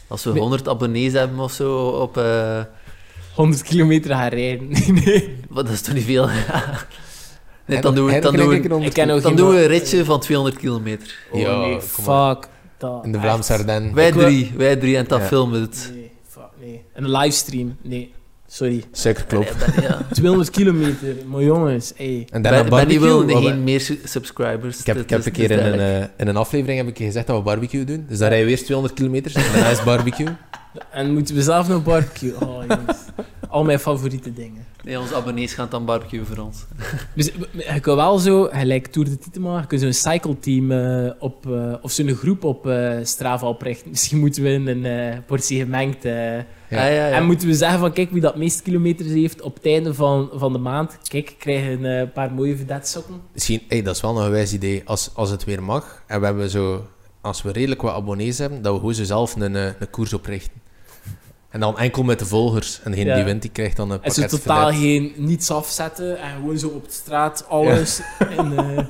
als 0.08 0.24
we 0.24 0.32
Nee. 0.32 0.39
100 0.41 0.67
abonnees 0.67 1.13
hebben 1.13 1.39
of 1.39 1.52
zo 1.52 1.88
op... 1.88 2.17
eh, 2.17 2.60
100 3.42 3.64
kilometer 3.64 4.12
gaan 4.16 4.30
rijden. 4.30 4.68
Nee, 4.70 4.92
nee. 5.06 5.36
wat, 5.50 5.66
dat 5.66 5.74
is 5.74 5.82
toch 5.82 5.94
niet 5.94 6.04
veel? 6.06 6.28
nee, 7.66 7.82
dan 7.82 7.96
doen 7.96 8.06
we, 8.06 8.20
dan 8.20 8.32
en 8.34 8.40
doen 8.40 8.50
we, 8.50 8.56
een 8.56 8.62
keer 8.62 8.82
Ik 8.86 8.94
ken 8.94 9.10
ook 9.10 9.22
dan 9.22 9.36
doen 9.36 9.50
we 9.50 9.62
een 9.62 9.68
ritje 9.68 10.06
van 10.06 10.20
200 10.20 10.58
kilometer. 10.58 11.16
Oh, 11.32 11.42
Ja, 11.42 11.58
nee, 11.60 11.72
maar. 11.72 11.82
fuck. 11.82 12.50
Dat, 12.78 13.06
In 13.06 13.12
de. 13.12 13.20
Vlaamse 13.20 13.54
Ardennen. 13.54 13.94
Wij 13.94 14.12
drie, 14.12 14.52
wij 14.58 14.76
drie 14.76 14.98
en 14.98 15.06
dat 15.08 15.20
Ja. 15.20 15.26
filmen 15.26 15.60
we 15.60 15.66
het. 15.66 15.92
Nee, 15.94 16.12
fuck, 16.28 16.44
nee. 16.60 16.82
Een 16.94 17.10
livestream. 17.12 17.76
Nee, 17.82 18.14
sorry. 18.48 18.84
Suikerklop. 18.92 19.44
Ja, 19.44 19.72
ben- 19.74 19.84
ja. 19.84 20.02
200 20.12 20.50
kilometer. 20.50 21.16
Maar 21.26 21.42
jongens, 21.44 21.94
hey. 21.96 22.28
En 22.32 22.42
daarna 22.42 22.58
Benny 22.64 23.00
barbecue. 23.00 23.26
wil 23.26 23.42
geen 23.42 23.64
meer 23.64 23.80
su- 23.82 24.00
subscribers. 24.04 24.80
Ik 24.80 24.86
heb, 24.86 24.98
ik 24.98 25.12
een 25.26 25.32
keer 25.32 25.52
in 25.52 25.60
een, 25.60 25.80
eh, 25.80 26.08
in 26.18 26.28
een 26.28 26.38
aflevering 26.38 26.78
heb 26.78 26.88
ik 26.88 26.98
gezegd 27.06 27.28
dat 27.28 27.38
we 27.38 27.44
barbecue 27.44 27.84
doen. 27.84 28.06
Dus 28.10 28.18
dan 28.18 28.28
rijden 28.28 28.46
we 28.46 28.52
eerst 28.52 28.64
200 28.66 28.98
kilometer 29.00 29.36
en 29.36 29.44
daarna 29.54 29.70
is 29.70 29.84
barbecue. 29.84 30.28
En 30.92 31.14
moeten 31.14 31.36
we 31.36 31.42
zelf 31.42 31.68
nog 31.68 31.84
barbecue? 31.84 32.34
Oh, 32.40 32.64
jongens. 32.68 32.98
Al 33.50 33.64
mijn 33.64 33.80
favoriete 33.80 34.34
dingen. 34.34 34.66
Nee, 34.84 35.00
onze 35.00 35.16
abonnees 35.16 35.54
gaan 35.54 35.68
dan 35.70 35.86
barbecuen 35.86 36.26
voor 36.26 36.38
ons. 36.38 36.66
Dus 37.16 37.32
je 37.74 37.80
kan 37.80 37.96
wel 37.96 38.18
zo, 38.18 38.44
gelijk 38.52 38.88
Tour 38.88 39.10
de 39.10 39.18
Titema, 39.18 39.60
je 39.60 39.68
kunt 39.68 39.82
zo'n 39.82 39.94
cycle-team 39.94 40.72
eh, 40.72 41.12
op, 41.20 41.52
eh, 41.52 41.74
of 41.82 41.92
zo'n 41.92 42.16
groep 42.16 42.44
op 42.44 42.68
eh, 42.68 42.98
Strava 43.04 43.48
oprichten. 43.48 43.90
Misschien 43.90 44.20
moeten 44.20 44.44
we 44.44 44.50
een 44.50 44.86
eh, 44.86 45.18
portie 45.28 45.60
gemengd... 45.60 46.06
eh, 46.06 46.14
Ja. 46.14 46.46
Ja, 46.70 46.86
ja, 46.86 47.08
ja. 47.08 47.16
En 47.16 47.26
moeten 47.26 47.48
we 47.48 47.54
zeggen 47.54 47.80
van, 47.80 47.94
kijk, 47.94 48.12
wie 48.12 48.22
dat 48.22 48.36
meest 48.36 48.62
kilometers 48.62 49.10
heeft 49.10 49.42
op 49.42 49.54
het 49.56 49.66
einde 49.66 49.94
van, 49.94 50.30
van 50.34 50.54
de 50.54 50.60
maand, 50.60 50.98
kijk, 51.08 51.36
krijgen 51.40 51.84
een 51.84 52.12
paar 52.12 52.32
mooie 52.34 52.58
vedetsokken. 52.58 53.22
Misschien, 53.34 53.62
hey, 53.68 53.82
dat 53.82 53.96
is 53.96 54.02
wel 54.02 54.14
nog 54.14 54.24
een 54.26 54.32
wijs 54.32 54.54
idee. 54.54 54.82
Als, 54.86 55.10
als 55.14 55.30
het 55.30 55.44
weer 55.44 55.64
mag 55.64 56.04
en 56.08 56.20
we 56.20 56.26
hebben 56.26 56.50
zo, 56.50 56.86
als 57.22 57.42
we 57.42 57.52
redelijk 57.52 57.82
wat 57.82 57.94
abonnees 57.94 58.38
hebben, 58.38 58.62
dat 58.62 58.74
we 58.74 58.80
gewoon 58.80 58.94
zo 58.96 59.04
zelf 59.04 59.36
een, 59.36 59.56
eh, 59.56 59.66
een 59.66 59.90
koers 59.90 60.14
oprichten. 60.14 60.60
En 61.50 61.60
dan 61.60 61.78
enkel 61.78 62.04
met 62.04 62.20
de 62.20 62.26
volgers. 62.26 62.80
En 62.84 62.92
degene 62.92 63.10
Ja. 63.10 63.16
die 63.16 63.24
wint, 63.24 63.42
die 63.42 63.52
krijgt 63.52 63.76
dan 63.78 63.92
een 63.92 64.02
En 64.04 64.12
zo 64.12 64.22
pakket 64.22 64.42
totaal 64.44 64.72
geen 64.72 65.14
niets 65.16 65.52
afzetten 65.52 66.20
en 66.20 66.36
gewoon 66.36 66.58
zo 66.58 66.68
op 66.68 66.86
de 66.88 66.94
straat 66.94 67.46
alles. 67.50 68.02
En, 68.38 68.58
eh, 68.78 68.86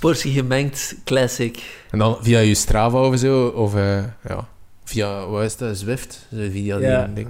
Portie 0.00 0.32
gemengd, 0.32 0.94
classic. 1.04 1.62
En 1.90 1.98
dan 1.98 2.16
via 2.20 2.38
je 2.38 2.54
Strava 2.54 3.06
of 3.06 3.18
zo, 3.18 3.46
of 3.46 3.74
eh, 3.74 4.04
ja, 4.28 4.48
via, 4.84 5.26
wat 5.26 5.42
is 5.42 5.56
dat, 5.56 5.76
Zwift? 5.76 6.26
Via 6.30 6.78
Ja. 6.78 7.04
die 7.04 7.14
ding. 7.14 7.28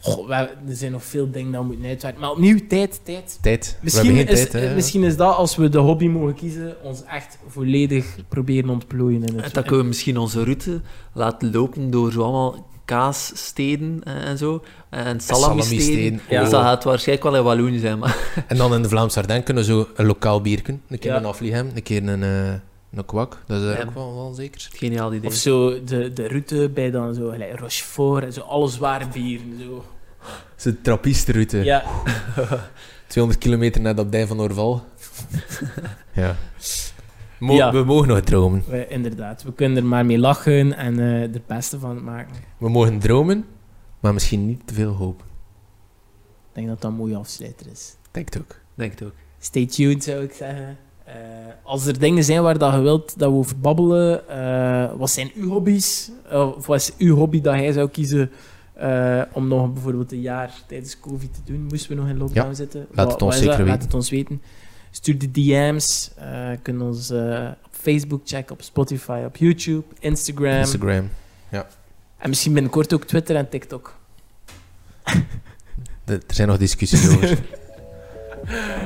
Goh, 0.00 0.30
er 0.30 0.50
zijn 0.68 0.92
nog 0.92 1.04
veel 1.04 1.30
dingen 1.30 1.52
dat 1.52 1.60
we 1.60 1.66
moeten 1.66 1.86
uitwerken. 1.86 2.20
Maar 2.20 2.30
opnieuw, 2.30 2.58
tijd, 2.68 3.00
tijd. 3.02 3.38
Tijd. 3.42 3.78
Misschien 3.82 4.16
is, 4.16 4.24
tijd, 4.26 4.52
hè. 4.52 4.74
misschien 4.74 5.04
is 5.04 5.16
dat, 5.16 5.36
als 5.36 5.56
we 5.56 5.68
de 5.68 5.78
hobby 5.78 6.06
mogen 6.06 6.34
kiezen, 6.34 6.76
ons 6.82 7.04
echt 7.04 7.38
volledig 7.46 8.16
proberen 8.28 8.70
ontplooien 8.70 9.22
in 9.22 9.36
En 9.36 9.42
het 9.42 9.54
dan 9.54 9.62
kunnen 9.62 9.82
we 9.82 9.88
misschien 9.88 10.18
onze 10.18 10.44
route 10.44 10.80
laten 11.12 11.52
lopen 11.52 11.90
door 11.90 12.12
zo 12.12 12.22
allemaal 12.22 12.68
kaassteden 12.84 14.00
en, 14.04 14.22
en 14.22 14.38
zo. 14.38 14.62
En 14.90 15.20
salami-steden. 15.20 16.20
Ja. 16.28 16.40
Dus 16.40 16.48
oh. 16.48 16.54
dat 16.54 16.62
gaat 16.62 16.84
waarschijnlijk 16.84 17.28
wel 17.28 17.36
in 17.38 17.44
Wallonië 17.44 17.78
zijn. 17.78 17.98
Maar 17.98 18.44
En 18.48 18.56
dan 18.56 18.74
in 18.74 18.82
de 18.82 18.88
Vlaamse 18.88 19.18
Ardennen 19.18 19.44
kunnen 19.44 19.64
we 19.64 19.70
zo 19.72 19.88
een 19.94 20.06
lokaal 20.06 20.40
bier 20.40 20.62
kunnen. 20.62 20.82
Een 20.88 20.98
keer 20.98 21.10
Ja. 21.10 21.16
een 21.16 21.24
afliegem, 21.24 21.70
een 21.74 21.82
keer 21.82 22.08
een, 22.08 22.22
eh 22.22 22.52
een 22.94 23.04
kwak. 23.04 23.42
Dat 23.46 23.62
is 23.62 23.76
Ja. 23.76 23.82
ook 23.84 23.94
wel, 23.94 24.14
wel 24.14 24.32
zeker. 24.34 24.68
geniaal 24.72 25.14
idee. 25.14 25.28
Of 25.30 25.34
zo 25.34 25.84
de, 25.84 26.12
de 26.12 26.28
route 26.28 26.70
bij 26.74 26.90
dan 26.90 27.14
zo 27.14 27.28
gelijk 27.30 27.58
Rochefort 27.58 28.24
en 28.24 28.32
zo 28.32 28.40
alle 28.40 28.68
zware 28.68 29.08
bieren. 29.08 29.58
Zo. 29.60 29.84
De 30.62 30.80
trappistenroute. 30.80 31.56
Ja, 31.64 31.84
200 33.06 33.44
kilometer 33.44 33.80
naar 33.80 33.94
de 33.94 34.00
abdij 34.00 34.26
van 34.26 34.40
Orval. 34.40 34.84
ja. 36.12 36.36
Mo- 37.38 37.54
Ja. 37.54 37.72
We 37.72 37.84
mogen 37.84 38.08
nog 38.08 38.20
dromen. 38.20 38.64
we- 38.68 38.86
inderdaad. 38.88 39.42
We 39.42 39.52
kunnen 39.52 39.76
er 39.76 39.84
maar 39.84 40.06
mee 40.06 40.18
lachen 40.18 40.76
en 40.76 40.98
eh 40.98 41.12
er 41.14 41.20
het 41.20 41.46
beste 41.46 41.78
van 41.78 42.04
maken. 42.04 42.36
We 42.58 42.68
mogen 42.68 42.98
dromen, 42.98 43.46
maar 44.00 44.12
misschien 44.12 44.46
niet 44.46 44.66
te 44.66 44.74
veel 44.74 44.92
hopen. 44.92 45.26
Ik 46.48 46.56
denk 46.56 46.66
dat 46.68 46.80
dat 46.80 46.90
een 46.90 46.96
mooie 46.96 47.16
afsluiter 47.16 47.66
is. 47.72 47.96
Denk 48.10 48.34
het 48.34 48.42
ook. 48.42 48.56
Denk 48.74 48.90
het 48.92 49.02
ook. 49.02 49.12
Stay 49.38 49.66
tuned, 49.66 50.04
zou 50.04 50.22
ik 50.22 50.32
zeggen. 50.32 50.76
Eh, 51.10 51.16
als 51.62 51.86
er 51.86 51.98
dingen 51.98 52.24
zijn 52.24 52.42
waar 52.42 52.58
dat 52.58 52.72
je 52.72 52.80
wilt 52.80 53.18
dat 53.18 53.30
we 53.30 53.36
over 53.36 53.58
babbelen, 53.58 54.28
eh, 54.28 54.92
wat 54.98 55.10
zijn 55.10 55.30
uw 55.34 55.48
hobby's? 55.48 56.10
Eh, 56.30 56.48
of 56.56 56.66
wat 56.66 56.76
is 56.80 56.92
uw 56.98 57.14
hobby 57.16 57.40
dat 57.40 57.54
jij 57.54 57.72
zou 57.72 57.88
kiezen 57.88 58.30
om 59.32 59.48
nog 59.48 59.72
bijvoorbeeld 59.72 60.12
een 60.12 60.20
jaar 60.20 60.52
tijdens 60.66 61.00
COVID 61.00 61.34
te 61.34 61.40
doen? 61.52 61.62
Moesten 61.68 61.88
we 61.90 61.94
nog 61.96 62.08
in 62.08 62.18
lockdown 62.18 62.48
Ja, 62.48 62.54
zitten? 62.54 62.86
laat 62.90 63.04
Wat- 63.04 63.12
het 63.12 63.22
ons 63.22 63.36
zeker 63.36 63.50
Laat 63.58 63.66
weten. 63.66 63.80
het 63.80 63.94
ons 63.94 64.10
weten. 64.10 64.42
Stuur 64.90 65.18
de 65.18 65.30
DM's. 65.30 66.10
kunnen 66.62 66.86
ons 66.86 67.10
op 67.64 67.70
Facebook 67.70 68.20
checken, 68.24 68.52
op 68.54 68.62
Spotify, 68.62 69.22
op 69.26 69.36
YouTube, 69.36 69.84
Instagram. 69.98 70.58
Instagram. 70.58 71.08
En 72.18 72.28
misschien 72.28 72.52
binnenkort 72.52 72.94
ook 72.94 73.04
Twitter 73.04 73.36
en 73.36 73.48
TikTok. 73.48 73.96
De- 76.04 76.14
er 76.26 76.34
zijn 76.34 76.48
nog 76.48 76.56
discussies 76.58 77.08
over. 77.08 77.38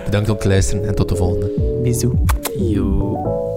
Bedankt 0.04 0.28
om 0.28 0.38
te 0.38 0.48
luisteren 0.48 0.86
en 0.86 0.94
tot 0.94 1.08
de 1.08 1.16
volgende. 1.16 1.50
Bisous. 1.82 2.12
Yo. 2.58 3.53